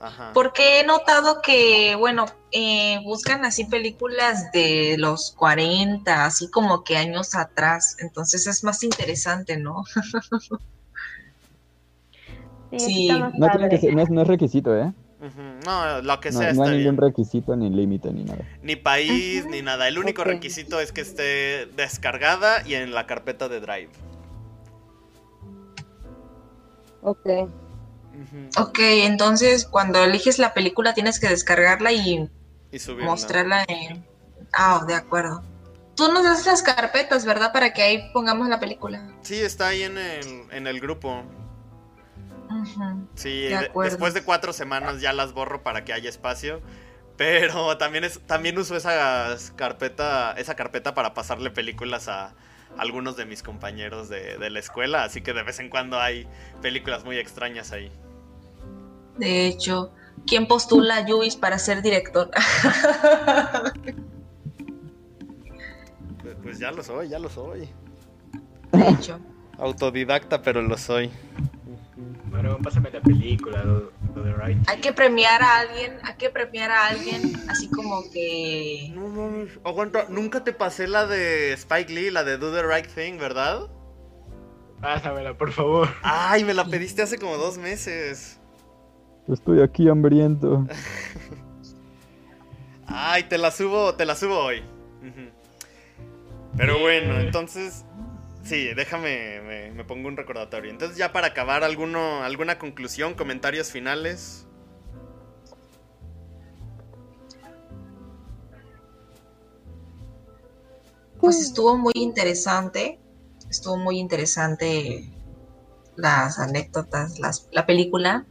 Ajá. 0.01 0.30
Porque 0.32 0.78
he 0.80 0.86
notado 0.86 1.42
que, 1.42 1.96
bueno, 1.96 2.26
eh, 2.53 3.01
buscan 3.03 3.44
así 3.44 3.64
películas 3.64 4.53
de 4.53 4.94
los 4.99 5.32
40, 5.32 6.24
así 6.24 6.49
como 6.49 6.84
que 6.84 6.96
años 6.96 7.34
atrás. 7.34 7.96
Entonces 7.99 8.46
es 8.46 8.62
más 8.62 8.84
interesante, 8.84 9.57
¿no? 9.57 9.82
Sí, 12.76 13.09
No, 13.38 13.51
tiene 13.51 13.68
que 13.70 13.78
ser- 13.78 13.94
no, 13.94 14.03
es, 14.03 14.11
no 14.11 14.22
es 14.22 14.28
requisito, 14.28 14.76
¿eh? 14.76 14.92
No, 15.66 16.01
lo 16.01 16.21
que 16.21 16.31
No, 16.31 16.39
sea 16.39 16.53
no 16.53 16.62
está 16.62 16.71
hay 16.73 16.79
ningún 16.79 16.97
bien. 16.97 17.11
requisito 17.11 17.57
ni 17.57 17.71
límite 17.71 18.12
ni 18.12 18.25
nada. 18.25 18.45
Ni 18.62 18.77
país, 18.77 19.47
ni 19.47 19.62
nada. 19.62 19.89
El 19.89 19.99
único 19.99 20.23
requisito 20.23 20.79
es 20.81 20.93
que 20.93 21.01
esté 21.01 21.66
descargada 21.77 22.66
y 22.66 22.75
en 22.75 22.93
la 22.95 23.07
carpeta 23.07 23.49
de 23.49 23.61
Drive. 23.61 23.91
Ok. 27.03 27.27
Ok, 28.59 28.79
entonces 28.81 29.64
cuando 29.66 30.03
eliges 30.03 30.39
la 30.39 30.53
película 30.55 30.95
tienes 30.95 31.21
que 31.21 31.29
descargarla 31.29 31.93
y 31.93 32.29
Y 32.73 32.79
subirla. 32.79 33.07
mostrarla 33.07 33.64
en... 33.69 34.05
Ah, 34.53 34.85
de 34.87 34.95
acuerdo. 34.95 35.43
Tú 35.95 36.11
nos 36.12 36.25
das 36.25 36.47
las 36.47 36.62
carpetas, 36.62 37.25
¿verdad? 37.25 37.53
Para 37.53 37.73
que 37.73 37.83
ahí 37.83 38.11
pongamos 38.12 38.49
la 38.49 38.59
película. 38.61 39.03
Sí, 39.23 39.35
está 39.37 39.69
ahí 39.69 39.83
en 39.83 39.99
el, 39.99 40.45
en 40.51 40.66
el 40.66 40.81
grupo. 40.81 41.23
Sí, 43.14 43.42
De 43.42 43.70
después 43.74 44.14
de 44.14 44.22
cuatro 44.22 44.53
semanas 44.53 45.01
ya 45.01 45.12
las 45.12 45.32
borro 45.32 45.62
para 45.62 45.84
que 45.84 45.92
haya 45.92 46.09
espacio. 46.09 46.61
Pero 47.16 47.76
también 47.78 48.05
es 48.05 48.20
también 48.26 48.59
uso 48.59 48.76
esa 48.76 49.36
carpeta, 49.57 50.32
esa 50.32 50.55
carpeta 50.55 50.94
para 50.94 51.14
pasarle 51.14 51.51
películas 51.51 52.09
a 52.09 52.34
algunos 52.76 53.16
de 53.16 53.26
mis 53.26 53.42
compañeros 53.42 54.09
de, 54.09 54.38
de 54.38 54.51
la 54.51 54.59
escuela. 54.59 55.05
Así 55.05 55.20
que 55.20 55.32
de 55.32 55.42
vez 55.42 55.59
en 55.59 55.68
cuando 55.68 56.01
hay 56.01 56.28
películas 56.62 57.05
muy 57.05 57.18
extrañas 57.18 57.72
ahí. 57.72 57.90
De 59.18 59.46
hecho, 59.46 59.92
¿quién 60.26 60.46
postula 60.46 60.99
a 60.99 61.09
Luis 61.09 61.36
para 61.36 61.59
ser 61.59 61.82
director? 61.82 62.30
Pues, 66.22 66.36
pues 66.42 66.59
ya 66.59 66.70
lo 66.70 66.82
soy, 66.82 67.09
ya 67.09 67.18
lo 67.18 67.28
soy. 67.28 67.68
De 68.72 68.88
hecho. 68.88 69.18
Autodidacta, 69.59 70.42
pero 70.42 70.62
lo 70.62 70.76
soy. 70.76 71.11
Bueno, 72.27 72.59
pásame 72.62 72.91
la 72.91 73.01
película, 73.01 73.62
lo, 73.64 73.93
lo 74.14 74.23
de 74.23 74.33
Right. 74.33 74.69
Hay 74.69 74.81
que 74.81 74.93
premiar 74.93 75.43
a 75.43 75.61
alguien, 75.61 75.99
hay 76.03 76.14
que 76.14 76.31
premiar 76.31 76.71
a 76.71 76.89
alguien, 76.89 77.35
así 77.49 77.69
como 77.69 78.03
que... 78.11 78.91
No 78.95 79.09
mames, 79.09 79.59
aguanta, 79.64 80.07
nunca 80.09 80.45
te 80.45 80.53
pasé 80.53 80.87
la 80.87 81.07
de 81.07 81.53
Spike 81.53 81.93
Lee, 81.93 82.11
la 82.11 82.25
de 82.25 82.39
Do 82.39 82.53
the 82.53 82.62
Right 82.62 82.87
Thing, 82.87 83.19
¿verdad? 83.19 83.69
Pásamela, 84.81 85.37
por 85.37 85.53
favor. 85.53 85.89
Ay, 86.03 86.45
me 86.45 86.55
la 86.55 86.64
pediste 86.64 87.03
hace 87.03 87.19
como 87.19 87.37
dos 87.37 87.59
meses. 87.59 88.39
Estoy 89.27 89.61
aquí 89.61 89.89
hambriento. 89.89 90.66
Ay, 92.87 93.25
te 93.25 93.37
la 93.37 93.51
subo, 93.51 93.95
te 93.95 94.07
la 94.07 94.14
subo 94.14 94.39
hoy. 94.39 94.62
Pero 96.57 96.79
bueno, 96.81 97.21
entonces, 97.21 97.85
sí, 98.49 98.72
déjame, 98.74 99.40
me, 99.42 99.70
me 99.72 99.84
pongo 99.84 100.09
un 100.09 100.16
recordatorio. 100.16 100.70
Entonces 100.70 100.96
ya 100.96 101.12
para 101.12 101.28
acabar, 101.28 101.64
alguno, 101.64 102.22
alguna 102.22 102.59
conclusión, 102.59 103.14
comentarios 103.14 103.70
finales. 103.70 104.46
Pues 111.20 111.40
estuvo 111.40 111.76
muy 111.76 111.92
interesante, 111.96 112.99
estuvo 113.51 113.76
muy 113.76 113.99
interesante 113.99 115.11
las 115.96 116.38
anécdotas, 116.38 117.18
las, 117.18 117.49
la 117.51 117.66
película, 117.66 118.24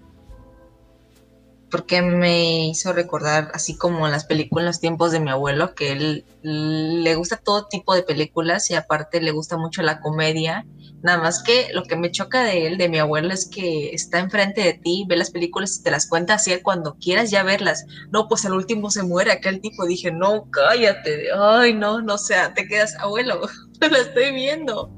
porque 1.70 2.02
me 2.02 2.68
hizo 2.68 2.94
recordar, 2.94 3.52
así 3.54 3.76
como 3.76 4.06
en 4.06 4.14
las 4.14 4.24
películas, 4.24 4.64
en 4.64 4.68
los 4.68 4.80
tiempos 4.80 5.12
de 5.12 5.20
mi 5.20 5.30
abuelo, 5.30 5.76
que 5.76 5.92
él 5.92 6.26
le 6.50 7.16
gusta 7.16 7.36
todo 7.36 7.68
tipo 7.68 7.94
de 7.94 8.04
películas 8.04 8.70
y 8.72 8.76
aparte 8.76 9.20
le 9.20 9.32
gusta 9.32 9.58
mucho 9.58 9.82
la 9.82 10.00
comedia. 10.00 10.66
Nada 11.04 11.18
más 11.18 11.44
que 11.44 11.68
lo 11.74 11.84
que 11.84 11.98
me 11.98 12.10
choca 12.10 12.44
de 12.44 12.68
él, 12.68 12.78
de 12.78 12.88
mi 12.88 13.00
abuelo, 13.00 13.34
es 13.34 13.50
que 13.50 13.90
está 13.90 14.20
enfrente 14.20 14.62
de 14.62 14.74
ti, 14.74 15.06
ve 15.10 15.18
las 15.18 15.30
películas 15.30 15.78
y 15.78 15.84
te 15.84 15.92
las 15.92 16.08
cuenta 16.08 16.36
así 16.36 16.58
cuando 16.62 16.96
quieras 16.96 17.32
ya 17.32 17.44
verlas. 17.44 17.86
No, 18.12 18.30
pues 18.30 18.46
al 18.46 18.54
último 18.54 18.90
se 18.90 19.04
muere 19.04 19.34
aquel 19.34 19.60
tipo. 19.60 19.86
Dije, 19.86 20.10
no, 20.10 20.50
cállate. 20.50 21.28
Ay, 21.38 21.74
no, 21.74 22.02
no, 22.02 22.14
o 22.14 22.18
sea, 22.18 22.54
te 22.54 22.66
quedas, 22.66 22.96
abuelo, 23.00 23.42
lo 23.82 23.98
estoy 23.98 24.32
viendo. 24.34 24.90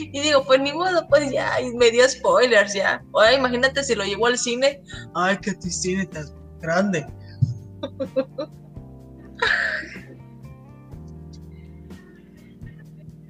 Y 0.00 0.20
digo, 0.20 0.44
pues 0.44 0.60
ni 0.60 0.72
modo, 0.72 1.06
pues 1.08 1.30
ya, 1.30 1.60
y 1.60 1.72
me 1.74 1.92
dio 1.92 2.08
spoilers 2.08 2.74
ya. 2.74 3.00
Ahora 3.14 3.32
imagínate 3.32 3.84
si 3.84 3.94
lo 3.94 4.04
llevó 4.04 4.26
al 4.26 4.38
cine. 4.38 4.82
Ay, 5.14 5.38
que 5.38 5.54
tu 5.54 5.68
cine 5.68 6.06
tan 6.06 6.26
grande. 6.60 7.06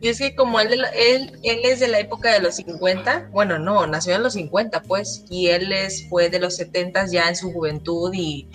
Y 0.01 0.09
es 0.09 0.19
que 0.19 0.35
como 0.35 0.61
él, 0.61 0.85
él, 0.95 1.39
él 1.43 1.59
es 1.65 1.81
de 1.81 1.89
la 1.89 1.99
época 2.01 2.33
de 2.33 2.41
los 2.41 2.57
50, 2.57 3.31
bueno, 3.33 3.59
no, 3.59 3.87
nació 3.87 4.15
en 4.15 4.23
los 4.23 4.35
50, 4.35 4.83
pues, 4.83 5.25
y 5.31 5.49
él 5.49 5.73
es, 5.73 6.07
fue 6.09 6.29
de 6.29 6.39
los 6.39 6.57
70 6.57 7.07
ya 7.07 7.29
en 7.29 7.37
su 7.37 7.51
juventud 7.51 8.13
y, 8.13 8.47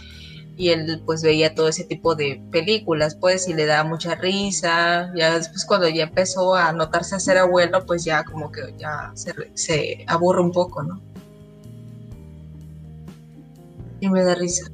y 0.55 0.69
él 0.69 1.01
pues 1.05 1.23
veía 1.23 1.55
todo 1.55 1.67
ese 1.69 1.83
tipo 1.85 2.13
de 2.13 2.41
películas, 2.51 3.15
pues, 3.15 3.47
y 3.47 3.53
le 3.55 3.65
daba 3.65 3.89
mucha 3.89 4.15
risa. 4.15 5.11
Ya 5.15 5.35
después 5.35 5.65
cuando 5.65 5.89
ya 5.89 6.03
empezó 6.03 6.55
a 6.55 6.71
notarse 6.73 7.15
a 7.15 7.19
ser 7.19 7.37
abuelo, 7.39 7.85
pues 7.87 8.03
ya 8.03 8.23
como 8.23 8.51
que 8.51 8.61
ya 8.77 9.11
se, 9.15 9.33
se 9.55 10.05
aburre 10.07 10.41
un 10.41 10.51
poco, 10.51 10.83
¿no? 10.83 11.01
Y 13.99 14.09
me 14.09 14.23
da 14.23 14.35
risa. 14.35 14.65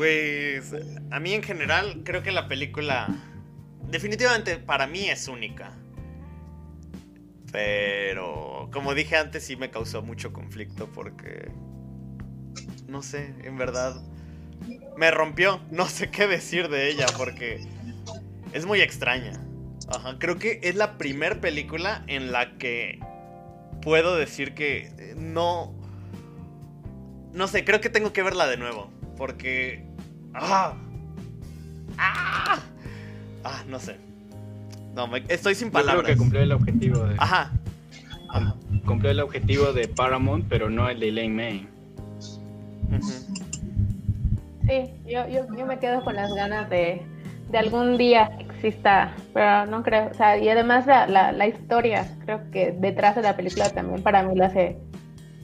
Pues 0.00 0.72
a 1.10 1.20
mí 1.20 1.34
en 1.34 1.42
general 1.42 2.00
creo 2.06 2.22
que 2.22 2.32
la 2.32 2.48
película 2.48 3.06
definitivamente 3.90 4.56
para 4.56 4.86
mí 4.86 5.10
es 5.10 5.28
única. 5.28 5.76
Pero 7.52 8.70
como 8.72 8.94
dije 8.94 9.18
antes 9.18 9.44
sí 9.44 9.56
me 9.56 9.70
causó 9.70 10.00
mucho 10.00 10.32
conflicto 10.32 10.86
porque 10.90 11.50
no 12.88 13.02
sé, 13.02 13.34
en 13.44 13.58
verdad 13.58 14.02
me 14.96 15.10
rompió, 15.10 15.60
no 15.70 15.84
sé 15.84 16.10
qué 16.10 16.26
decir 16.26 16.70
de 16.70 16.88
ella 16.88 17.04
porque 17.18 17.60
es 18.54 18.64
muy 18.64 18.80
extraña. 18.80 19.32
Ajá, 19.86 20.16
creo 20.18 20.38
que 20.38 20.60
es 20.62 20.76
la 20.76 20.96
primer 20.96 21.40
película 21.40 22.04
en 22.06 22.32
la 22.32 22.56
que 22.56 23.00
puedo 23.82 24.16
decir 24.16 24.54
que 24.54 24.94
eh, 24.96 25.14
no 25.14 25.74
no 27.34 27.48
sé, 27.48 27.66
creo 27.66 27.82
que 27.82 27.90
tengo 27.90 28.14
que 28.14 28.22
verla 28.22 28.46
de 28.46 28.56
nuevo. 28.56 28.90
Porque. 29.20 29.84
¡Ah! 30.34 30.74
¡Ah! 31.98 32.58
Ah, 33.44 33.62
no 33.68 33.78
sé. 33.78 33.96
No, 34.94 35.06
me- 35.06 35.22
estoy 35.28 35.54
sin 35.54 35.68
Yo 35.68 35.72
creo 35.72 35.84
palabras. 35.86 36.10
que 36.12 36.16
cumplió 36.16 36.42
el 36.42 36.52
objetivo 36.52 37.04
de, 37.04 37.14
Ajá. 37.18 37.52
Ajá. 38.28 38.54
cumplió 38.86 39.10
el 39.10 39.20
objetivo 39.20 39.72
de 39.72 39.88
Paramount, 39.88 40.46
pero 40.48 40.68
no 40.70 40.88
el 40.88 41.00
de 41.00 41.08
Elaine 41.08 41.34
May. 41.34 41.68
Sí, 44.66 44.92
yo, 45.06 45.26
yo, 45.28 45.46
yo 45.56 45.66
me 45.66 45.78
quedo 45.78 46.02
con 46.04 46.14
las 46.14 46.32
ganas 46.34 46.68
de, 46.70 47.02
de 47.50 47.58
algún 47.58 47.96
día 47.98 48.30
que 48.36 48.44
exista, 48.44 49.14
pero 49.34 49.66
no 49.66 49.82
creo, 49.82 50.08
o 50.10 50.14
sea, 50.14 50.38
y 50.38 50.48
además 50.48 50.86
la, 50.86 51.06
la, 51.06 51.32
la 51.32 51.46
historia, 51.48 52.06
creo 52.24 52.50
que 52.52 52.72
detrás 52.72 53.16
de 53.16 53.22
la 53.22 53.36
película 53.36 53.70
también 53.70 54.02
para 54.02 54.22
mí 54.22 54.34
lo 54.36 54.44
hace 54.44 54.78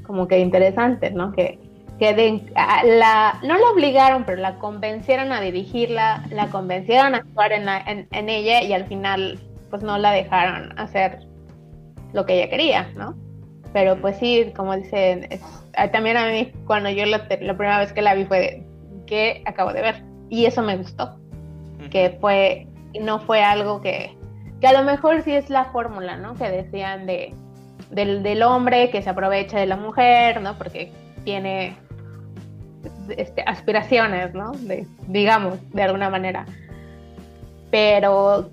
como 0.05 0.29
que 0.29 0.39
interesante, 0.39 1.11
¿no? 1.11 1.33
Que, 1.33 1.59
que 1.99 2.13
de- 2.15 2.43
la, 2.85 3.39
no 3.43 3.57
la 3.59 3.71
obligaron, 3.71 4.25
pero 4.25 4.41
la 4.41 4.59
convencieron 4.59 5.33
a 5.33 5.41
dirigirla, 5.41 6.25
la 6.31 6.49
convencieron 6.49 7.15
a 7.15 7.19
actuar 7.19 7.53
en, 7.53 7.65
la- 7.67 7.81
en, 7.81 8.07
en 8.13 8.29
ella 8.29 8.63
y 8.63 8.73
al 8.73 8.85
final 8.87 9.39
pues 9.71 9.83
no 9.83 9.97
la 9.99 10.13
dejaron 10.13 10.79
hacer 10.79 11.27
lo 12.13 12.25
que 12.27 12.35
ella 12.35 12.51
quería, 12.51 12.89
¿no? 12.97 13.15
Pero 13.73 13.97
pues 14.01 14.17
sí, 14.19 14.53
como 14.57 14.77
dicen, 14.77 15.27
es- 15.31 15.43
ah, 15.77 15.89
también 15.91 16.17
a 16.17 16.27
mí 16.29 16.53
cuando 16.67 16.91
yo 16.91 17.05
la, 17.07 17.27
la 17.41 17.57
primera 17.57 17.79
vez 17.79 17.93
que 17.93 18.03
la 18.03 18.15
vi 18.15 18.25
fue 18.25 18.39
de, 18.41 18.67
que 19.07 19.43
acabo 19.47 19.73
de 19.73 19.83
ver 19.83 20.03
y 20.29 20.45
eso 20.47 20.63
me 20.63 20.77
gustó, 20.77 21.19
que 21.91 22.17
fue, 22.21 22.67
no 23.01 23.21
fue 23.21 23.43
algo 23.43 23.81
que, 23.81 24.17
que 24.61 24.67
a 24.67 24.73
lo 24.73 24.83
mejor 24.85 25.23
sí 25.23 25.33
es 25.33 25.51
la 25.51 25.67
fórmula, 25.67 26.17
¿no? 26.17 26.35
Que 26.35 26.49
decían 26.51 27.07
de, 27.07 27.33
del, 27.91 28.23
del 28.23 28.43
hombre 28.43 28.91
que 28.91 29.03
se 29.03 29.11
aprovecha 29.11 29.59
de 29.59 29.67
la 29.67 29.77
mujer, 29.77 30.41
¿no? 30.41 30.57
Porque 30.59 30.93
tiene 31.25 31.77
este, 33.17 33.43
aspiraciones, 33.43 34.35
¿no? 34.35 34.53
Digamos, 35.09 35.59
de 35.73 35.83
alguna 35.83 36.11
manera. 36.11 36.47
Pero 37.71 38.51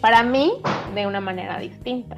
para 0.00 0.22
mí, 0.22 0.52
de 0.94 1.06
una 1.06 1.20
manera 1.20 1.58
distinta. 1.58 2.16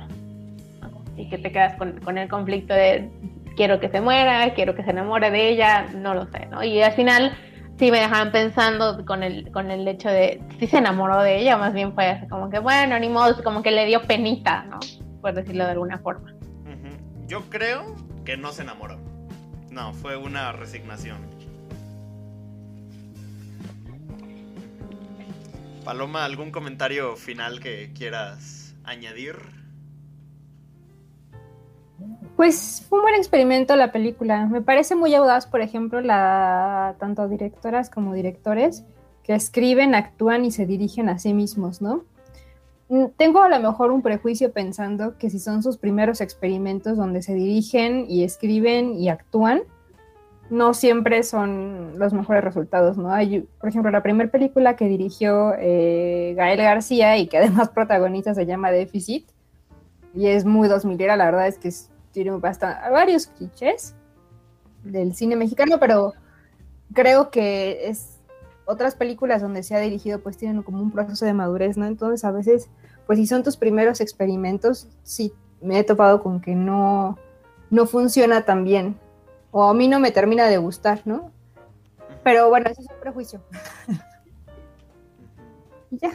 Y 1.17 1.29
que 1.29 1.39
te 1.39 1.53
quedas 1.53 1.77
con, 1.77 2.19
el 2.19 2.29
conflicto 2.29 2.75
de 2.75 3.09
quiero 3.57 3.79
que 3.79 3.89
se 3.89 4.01
muera, 4.01 4.53
quiero 4.55 4.75
que 4.75 4.83
se 4.83 4.91
enamore 4.91 5.31
de 5.31 5.49
ella, 5.49 5.87
no 5.95 6.15
lo 6.15 6.27
sé, 6.27 6.47
¿no? 6.47 6.65
Y 6.65 6.83
al 6.83 6.93
final 6.93 7.37
sí 7.79 7.91
me 7.91 8.01
dejaban 8.01 8.33
pensando 8.33 9.05
con 9.05 9.23
el, 9.23 9.51
con 9.53 9.71
el 9.71 9.87
hecho 9.87 10.09
de 10.09 10.41
si 10.59 10.67
se 10.67 10.79
enamoró 10.79 11.23
de 11.23 11.39
ella, 11.39 11.57
más 11.57 11.73
bien 11.73 11.93
fue 11.93 12.07
así 12.07 12.27
como 12.27 12.51
que, 12.51 12.59
bueno, 12.59 12.99
ni 12.99 13.09
modo, 13.09 13.43
como 13.45 13.63
que 13.63 13.71
le 13.71 13.87
dio 13.87 14.03
penita, 14.03 14.65
¿no? 14.65 14.81
Por 15.21 15.35
decirlo 15.35 15.65
de 15.65 15.73
alguna 15.73 15.99
forma. 15.99 16.35
Yo 17.27 17.43
creo 17.49 17.97
que 18.25 18.37
no 18.37 18.53
se 18.53 18.63
enamoró. 18.63 18.99
No, 19.71 19.93
fue 19.95 20.17
una 20.17 20.53
resignación. 20.53 21.34
Paloma, 25.85 26.25
¿algún 26.25 26.51
comentario 26.51 27.15
final 27.15 27.61
que 27.61 27.93
quieras 27.93 28.75
añadir? 28.85 29.37
Pues 32.37 32.87
fue 32.89 32.99
un 32.99 33.05
buen 33.05 33.15
experimento 33.15 33.77
la 33.77 33.93
película. 33.93 34.47
Me 34.47 34.63
parece 34.63 34.97
muy 34.97 35.15
audaz, 35.15 35.47
por 35.47 35.61
ejemplo, 35.61 36.01
la 36.01 36.97
tanto 36.99 37.29
directoras 37.29 37.91
como 37.91 38.15
directores 38.15 38.85
que 39.23 39.35
escriben, 39.35 39.95
actúan 39.95 40.45
y 40.45 40.51
se 40.51 40.67
dirigen 40.67 41.09
a 41.11 41.19
sí 41.19 41.35
mismos, 41.35 41.83
¿no? 41.83 42.05
Mm, 42.89 43.07
Tengo 43.17 43.43
a 43.43 43.49
lo 43.51 43.61
mejor 43.61 43.93
un 43.93 44.01
prejuicio 44.01 44.53
pensando 44.53 45.19
que 45.19 45.29
si 45.29 45.39
son 45.39 45.63
sus 45.63 45.77
primeros 45.77 46.23
experimentos 46.23 46.97
donde 46.97 47.23
se 47.23 47.35
dirigen 47.35 48.07
y 48.09 48.25
escriben 48.25 48.95
y 48.95 49.11
actúan, 49.11 49.63
no 50.51 50.75
siempre 50.75 51.23
son 51.23 51.99
los 51.99 52.13
mejores 52.13 52.45
resultados, 52.45 52.97
¿no? 52.99 53.13
Hay, 53.13 53.49
por 53.61 53.69
ejemplo, 53.69 53.91
la 53.91 54.03
primera 54.03 54.31
película 54.31 54.77
que 54.77 54.87
dirigió 54.87 55.55
eh, 55.59 56.35
Gael 56.37 56.61
García 56.61 57.17
y 57.17 57.27
que 57.27 57.39
además 57.39 57.69
protagoniza 57.75 58.35
se 58.35 58.47
llama 58.47 58.71
Déficit 58.71 59.27
y 60.15 60.29
es 60.29 60.45
muy 60.45 60.69
2000 60.69 61.01
era, 61.01 61.17
la 61.17 61.27
verdad 61.27 61.49
es 61.49 61.59
que 61.59 61.71
tiene 62.13 62.31
bastante, 62.33 62.89
varios 62.91 63.27
clichés 63.27 63.95
del 64.85 65.15
cine 65.15 65.35
mexicano, 65.35 65.79
pero 65.81 66.13
creo 66.93 67.31
que 67.31 67.89
es 67.89 68.21
otras 68.67 68.95
películas 68.95 69.43
donde 69.43 69.63
se 69.63 69.75
ha 69.75 69.81
dirigido 69.81 70.21
pues 70.21 70.37
tienen 70.37 70.63
como 70.63 70.81
un 70.81 70.91
proceso 70.91 71.25
de 71.25 71.33
madurez, 71.33 71.77
¿no? 71.77 71.87
Entonces 71.87 72.25
a 72.25 72.31
veces, 72.31 72.71
pues 73.07 73.19
si 73.19 73.27
son 73.27 73.43
tus 73.43 73.57
primeros 73.57 74.01
experimentos, 74.01 74.89
sí 75.03 75.33
me 75.61 75.79
he 75.79 75.85
topado 75.85 76.23
con 76.23 76.41
que 76.41 76.55
no, 76.55 77.19
no 77.71 77.87
funciona 77.87 78.43
tan 78.43 78.65
bien, 78.65 78.97
o 79.57 79.63
a 79.63 79.73
mí 79.73 79.87
no 79.87 80.01
me 80.01 80.11
termina 80.11 80.47
de 80.47 80.59
gustar, 80.59 81.03
¿no? 81.05 81.31
Pero 82.25 82.49
bueno, 82.49 82.69
ese 82.69 82.83
es 82.83 82.89
un 82.91 83.01
prejuicio. 83.01 83.41
Y 85.93 85.99
ya. 85.99 86.11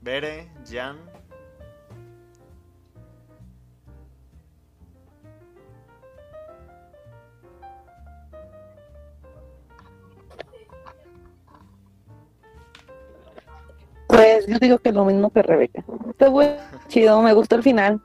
Bere, 0.00 0.48
Jan. 0.64 0.96
Pues 14.18 14.48
yo 14.48 14.58
digo 14.58 14.78
que 14.78 14.90
lo 14.90 15.04
mismo 15.04 15.30
que 15.30 15.42
Rebeca. 15.42 15.84
Está 16.10 16.28
bueno, 16.28 16.56
chido, 16.88 17.22
me 17.22 17.32
gustó 17.34 17.54
el 17.54 17.62
final. 17.62 18.02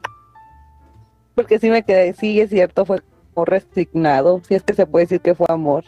Porque 1.33 1.57
sí 1.57 1.71
me 1.71 1.81
quedé, 1.81 2.13
sí 2.13 2.39
es 2.39 2.51
cierto, 2.51 2.85
fue 2.85 3.01
como 3.33 3.45
resignado, 3.45 4.39
si 4.47 4.53
es 4.53 4.61
que 4.61 4.75
se 4.75 4.85
puede 4.85 5.05
decir 5.05 5.21
que 5.21 5.33
fue 5.33 5.47
amor. 5.49 5.83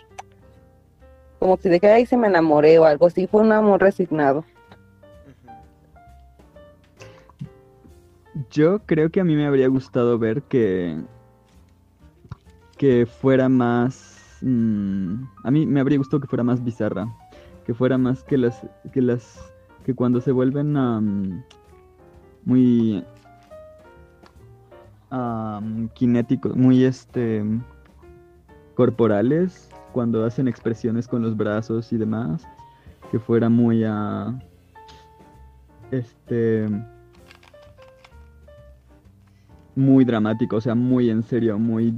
Como 1.38 1.58
si 1.58 1.70
de 1.70 1.80
que 1.80 1.90
ahí 1.90 2.08
se 2.08 2.18
me 2.18 2.26
enamoré 2.26 2.80
o 2.80 2.86
algo, 2.86 3.08
sí 3.12 3.28
fue 3.28 3.42
un 3.42 3.52
amor 3.52 3.82
resignado. 3.82 4.44
Yo 8.50 8.80
creo 8.80 9.12
que 9.12 9.20
a 9.20 9.24
mí 9.24 9.36
me 9.36 9.46
habría 9.46 9.68
gustado 9.68 10.18
ver 10.18 10.42
que 10.42 10.98
que 12.80 13.06
fuera 13.06 13.48
más 13.48 14.40
mm, 14.42 15.24
a 15.44 15.52
mí 15.52 15.68
me 15.68 15.82
habría 15.82 16.00
gustado 16.00 16.20
que 16.20 16.28
fuera 16.28 16.44
más 16.44 16.64
bizarra, 16.64 17.08
que 17.64 17.76
fuera 17.76 18.00
más 18.00 18.24
que 18.24 18.40
las 18.40 18.60
que 18.92 19.04
las 19.04 19.55
que 19.86 19.94
cuando 19.94 20.20
se 20.20 20.32
vuelven 20.32 20.74
muy 22.44 23.04
am, 25.12 25.90
cinéticos, 25.96 26.56
muy 26.56 26.84
este 26.84 27.44
corporales, 28.74 29.70
cuando 29.94 30.26
hacen 30.26 30.48
expresiones 30.48 31.08
con 31.08 31.22
los 31.22 31.38
brazos 31.38 31.94
y 31.94 31.98
demás, 31.98 32.48
que 33.12 33.20
fuera 33.20 33.48
muy 33.48 33.84
a 33.84 34.38
este 35.92 36.66
muy 39.76 40.04
dramático, 40.04 40.56
o 40.56 40.62
sea, 40.62 40.74
muy 40.74 41.12
en 41.12 41.22
serio, 41.22 41.60
muy 41.60 41.94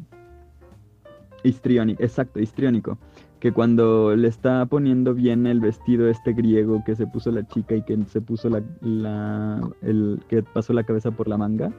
histriónico, 1.43 2.03
exacto, 2.03 2.41
histriónico. 2.41 2.97
Que 3.39 3.51
cuando 3.51 4.15
le 4.15 4.27
está 4.27 4.65
poniendo 4.65 5.13
bien 5.13 5.45
el 5.45 5.59
vestido 5.59 6.07
este 6.07 6.33
griego 6.33 6.83
que 6.85 6.95
se 6.95 7.05
puso 7.05 7.31
la 7.31 7.47
chica 7.47 7.75
y 7.75 7.83
que 7.83 7.97
se 8.05 8.21
puso 8.21 8.49
la, 8.49 8.63
la 8.81 9.61
el 9.81 10.21
que 10.27 10.41
pasó 10.41 10.73
la 10.73 10.83
cabeza 10.83 11.11
por 11.11 11.27
la 11.27 11.37
manga, 11.37 11.71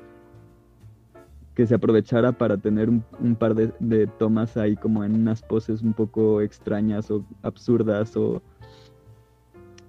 que 1.55 1.67
se 1.67 1.75
aprovechara 1.75 2.33
para 2.33 2.59
tener 2.59 2.89
un, 2.89 3.35
par 3.37 3.57
de, 3.57 3.73
de 3.81 4.07
tomas 4.07 4.57
ahí 4.57 4.77
como 4.77 5.03
en 5.03 5.15
unas 5.15 5.43
poses 5.43 5.83
un 5.83 5.93
poco 5.93 6.41
extrañas 6.41 7.11
o 7.11 7.25
absurdas 7.43 8.17
o 8.17 8.41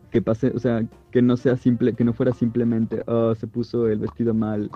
que 0.10 0.24
pase, 0.24 0.52
o 0.56 0.60
sea, 0.60 0.84
que 1.12 1.22
no 1.22 1.38
sea 1.38 1.56
simple, 1.56 1.94
que 1.94 2.04
no 2.04 2.14
fuera 2.14 2.34
simplemente, 2.34 3.04
oh, 3.06 3.36
se 3.36 3.46
puso 3.46 3.88
el 3.88 4.00
vestido 4.00 4.34
mal, 4.34 4.72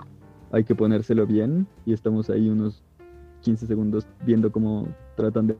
hay 0.52 0.62
que 0.62 0.76
ponérselo 0.76 1.26
bien 1.26 1.66
y 1.84 1.92
estamos 1.92 2.30
ahí 2.30 2.48
unos 2.48 2.84
15 3.42 3.66
segundos 3.66 4.06
viendo 4.24 4.52
cómo 4.52 4.86
tratan 5.16 5.48
de 5.48 5.56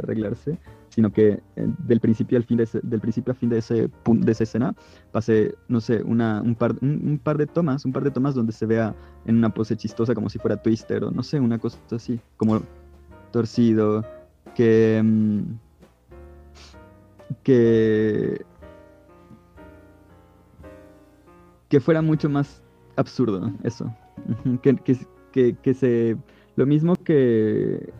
arreglarse, 0.00 0.58
sino 0.88 1.12
que 1.12 1.40
eh, 1.56 1.68
del 1.78 2.00
principio 2.00 2.38
al 2.38 2.44
fin 2.44 2.56
de 2.56 2.64
ese, 2.64 2.80
del 2.82 3.00
principio 3.00 3.32
a 3.32 3.36
fin 3.36 3.48
de 3.48 3.58
ese 3.58 3.90
de 4.06 4.32
esa 4.32 4.44
escena 4.44 4.74
pase, 5.12 5.54
no 5.68 5.80
sé, 5.80 6.02
una, 6.02 6.40
un, 6.42 6.54
par, 6.54 6.74
un, 6.80 7.20
par 7.22 7.38
de 7.38 7.46
tomas, 7.46 7.84
un 7.84 7.92
par 7.92 8.04
de 8.04 8.10
tomas 8.10 8.34
donde 8.34 8.52
se 8.52 8.66
vea 8.66 8.94
en 9.26 9.36
una 9.36 9.52
pose 9.52 9.76
chistosa 9.76 10.14
como 10.14 10.28
si 10.28 10.38
fuera 10.38 10.60
Twister 10.60 11.04
o 11.04 11.10
no 11.10 11.22
sé, 11.22 11.40
una 11.40 11.58
cosa 11.58 11.78
así, 11.90 12.20
como 12.36 12.62
torcido, 13.32 14.04
que 14.54 15.00
mm, 15.04 15.40
que 17.42 18.44
que 21.68 21.80
fuera 21.80 22.02
mucho 22.02 22.28
más 22.28 22.62
absurdo 22.96 23.52
eso. 23.64 23.92
Que, 24.62 24.76
que, 24.76 24.96
que, 25.32 25.56
que 25.56 25.74
se 25.74 26.16
lo 26.56 26.66
mismo 26.66 26.94
que, 26.94 27.92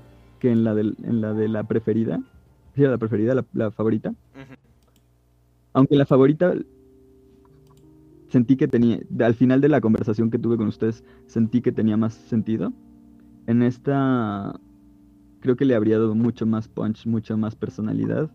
que 0.45 0.51
en 0.53 0.63
la 0.63 0.75
del- 0.75 0.97
en 1.05 1.23
la 1.23 1.33
de 1.33 1.49
la 1.49 1.63
preferida 1.65 2.21
¿Sí 2.75 2.83
la 2.83 2.99
preferida 2.99 3.35
la, 3.35 3.47
la 3.55 3.71
favorita 3.71 4.15
aunque 5.73 5.97
la 5.97 6.05
favorita 6.05 6.53
sentí 8.29 8.57
que 8.57 8.69
tenía 8.69 9.01
al 9.21 9.35
final 9.35 9.63
de 9.63 9.71
la 9.71 9.81
conversación 9.81 10.31
que 10.31 10.39
tuve 10.39 10.59
con 10.59 10.67
ustedes 10.69 11.03
sentí 11.27 11.63
que 11.63 11.73
tenía 11.73 11.97
más 11.97 12.13
sentido 12.13 12.75
en 13.47 13.63
esta 13.63 14.61
creo 15.41 15.57
que 15.57 15.65
le 15.65 15.75
habría 15.75 15.99
dado 15.99 16.15
mucho 16.15 16.45
más 16.45 16.69
punch 16.69 17.07
mucha 17.07 17.37
más 17.39 17.57
personalidad 17.57 18.29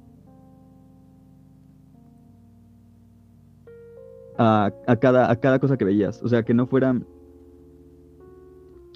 a, 4.39 4.71
a 4.87 4.95
cada, 4.95 5.29
a 5.29 5.35
cada 5.35 5.59
cosa 5.59 5.77
que 5.77 5.83
veías. 5.85 6.23
O 6.23 6.29
sea, 6.29 6.43
que 6.43 6.53
no 6.53 6.65
fuera 6.65 6.95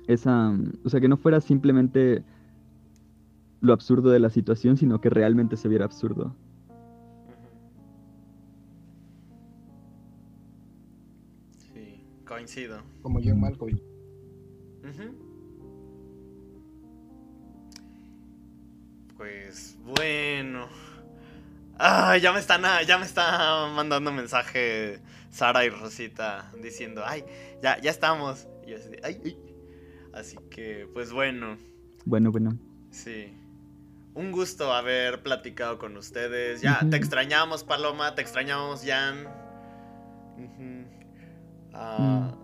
esa. 0.07 0.57
O 0.85 0.89
sea, 0.89 1.01
que 1.01 1.09
no 1.09 1.17
fuera 1.17 1.41
simplemente 1.41 2.23
lo 3.63 3.71
absurdo 3.71 4.11
de 4.11 4.19
la 4.19 4.29
situación, 4.29 4.75
sino 4.75 4.99
que 4.99 5.09
realmente 5.09 5.55
se 5.55 5.69
viera 5.69 5.85
absurdo. 5.85 6.35
Sí, 11.57 12.03
coincido. 12.27 12.81
Como 13.01 13.21
John 13.23 13.39
Malkovich. 13.39 13.81
Ujú. 14.83 15.15
Pues 19.15 19.77
bueno. 19.97 20.67
Ah, 21.79 22.17
ya 22.17 22.33
me 22.33 22.39
están 22.39 22.65
ah, 22.65 22.81
ya 22.83 22.97
me 22.97 23.05
está 23.05 23.71
mandando 23.73 24.11
mensaje 24.11 24.99
Sara 25.29 25.63
y 25.65 25.69
Rosita 25.69 26.51
diciendo, 26.61 27.01
"Ay, 27.05 27.23
ya 27.61 27.79
ya 27.79 27.91
estamos." 27.91 28.45
Y 28.67 28.71
yo 28.71 28.77
así, 28.77 28.89
de, 28.89 28.99
"Ay, 29.03 29.21
ay". 29.23 29.37
Así 30.11 30.35
que 30.51 30.87
pues 30.93 31.13
bueno, 31.13 31.57
Bueno, 32.05 32.29
bueno. 32.29 32.57
sí. 32.91 33.33
Un 34.15 34.31
gusto 34.31 34.71
haber 34.73 35.23
platicado 35.23 35.79
con 35.79 35.97
ustedes. 35.97 36.61
Ya 36.61 36.79
te 36.89 36.97
extrañamos, 36.97 37.63
Paloma, 37.63 38.13
te 38.15 38.21
extrañamos, 38.21 38.83
Jan. 38.85 39.27
Ah, 41.73 42.35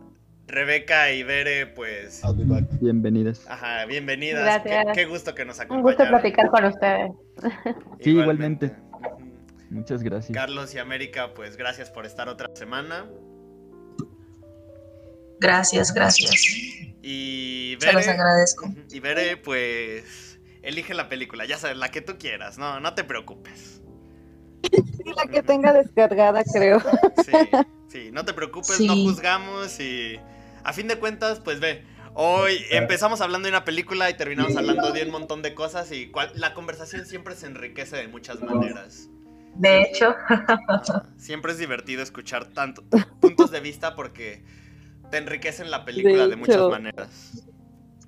Rebeca 0.47 1.11
y 1.11 1.22
Bere, 1.24 1.67
pues 1.67 2.24
I'll 2.24 2.36
be 2.36 2.43
back. 2.43 2.65
Bienvenidas. 2.82 3.45
Ajá, 3.47 3.86
bienvenidas. 3.86 4.63
Qué, 4.63 4.70
Gracias. 4.70 4.95
qué 4.97 5.05
gusto 5.05 5.36
que 5.36 5.45
nos 5.45 5.57
Un 5.57 5.63
acompañaron. 5.65 5.97
gusto 5.97 6.07
platicar 6.09 6.49
con 6.49 6.65
ustedes. 6.65 7.11
Sí, 8.01 8.09
igualmente. 8.11 8.76
Ujú. 8.91 9.30
Muchas 9.70 10.01
gracias. 10.01 10.36
Carlos 10.36 10.74
y 10.74 10.80
América, 10.80 11.36
pues 11.36 11.55
gracias 11.55 11.91
por 11.91 12.07
estar 12.07 12.28
otra 12.30 12.47
semana. 12.55 13.05
Gracias, 15.39 15.93
gracias. 15.93 16.32
Y 17.03 17.78
Se 17.80 17.93
los 17.93 18.05
Bere, 18.05 18.11
agradezco. 18.17 18.74
y 18.91 18.99
Bere, 18.99 19.38
pues 19.38 20.29
elige 20.62 20.93
la 20.93 21.10
película, 21.10 21.45
ya 21.45 21.57
sabes, 21.57 21.78
la 21.78 21.89
que 21.89 22.01
tú 22.01 22.18
quieras, 22.18 22.57
no, 22.57 22.80
no 22.80 22.93
te 22.93 23.03
preocupes. 23.03 23.82
Sí, 24.64 25.12
la 25.16 25.26
que 25.32 25.41
tenga 25.41 25.72
descargada, 25.74 26.43
creo. 26.43 26.80
Sí, 27.26 27.32
sí, 27.88 28.10
no 28.12 28.26
te 28.26 28.34
preocupes, 28.34 28.76
Sí. 28.78 28.88
no 28.88 28.93
juzgamos 28.95 29.80
y 29.80 30.20
a 30.64 30.74
fin 30.74 30.88
de 30.88 30.97
cuentas, 30.99 31.39
pues 31.39 31.60
ve, 31.60 31.84
hoy 32.14 32.62
empezamos 32.72 33.22
hablando 33.22 33.45
de 33.47 33.51
una 33.51 33.64
película 33.64 34.10
y 34.10 34.16
terminamos 34.16 34.55
hablando 34.57 34.91
de 34.91 35.03
un 35.03 35.12
montón 35.12 35.41
de 35.41 35.53
cosas 35.55 35.91
y 35.91 36.07
cual- 36.12 36.32
la 36.36 36.53
conversación 36.53 37.05
siempre 37.05 37.36
se 37.36 37.45
enriquece 37.47 37.95
de 37.95 38.07
muchas 38.10 38.41
maneras. 38.41 39.07
De 39.55 39.82
hecho, 39.82 40.16
Siempre 41.18 41.51
es 41.53 41.57
divertido 41.57 42.03
escuchar 42.03 42.45
tanto 42.47 42.84
puntos 43.20 43.51
de 43.51 43.60
vista 43.62 43.95
porque 43.95 44.43
te 45.10 45.18
enriquecen 45.18 45.72
la 45.72 45.84
película 45.86 46.24
De 46.24 46.30
de 46.30 46.36
muchas 46.36 46.62
maneras. 46.70 47.45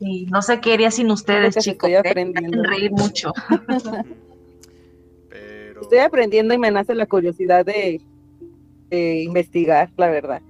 Sí, 0.02 0.26
no 0.32 0.41
sé 0.41 0.60
qué 0.60 0.74
haría 0.74 0.89
sin 0.91 1.12
ustedes, 1.12 1.56
chicos. 1.58 1.89
estoy 1.89 1.93
¿eh? 1.93 1.97
aprendiendo. 1.99 2.58
Me 2.58 2.68
hacen 2.68 2.80
reír 2.80 2.91
mucho. 2.91 3.32
Pero 5.30 5.82
Estoy 5.82 5.99
aprendiendo 5.99 6.54
y 6.54 6.58
me 6.58 6.72
nace 6.72 6.95
la 6.95 7.06
curiosidad 7.06 7.64
de, 7.66 8.02
de 8.89 9.22
investigar, 9.22 9.91
la 9.97 10.10
verdad. 10.10 10.41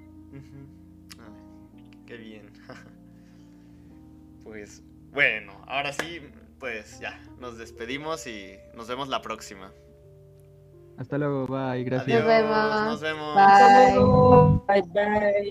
Ay, 1.20 1.89
qué 2.06 2.18
bien. 2.18 2.49
Pues 4.43 4.84
bueno, 5.12 5.54
ahora 5.68 5.93
sí, 5.93 6.20
pues 6.60 6.99
ya, 6.99 7.20
nos 7.39 7.58
despedimos 7.58 8.28
y 8.28 8.56
nos 8.76 8.88
vemos 8.88 9.10
la 9.10 9.22
próxima. 9.22 9.72
Hasta 10.97 11.18
luego, 11.18 11.47
bye, 11.47 11.84
gracias. 11.84 12.22
Adiós, 12.22 12.28
vemos. 12.28 12.82
Nos 12.86 13.02
vemos. 13.02 13.36
Bye. 14.68 14.82
Bye 14.82 14.84
bye. 14.93 15.49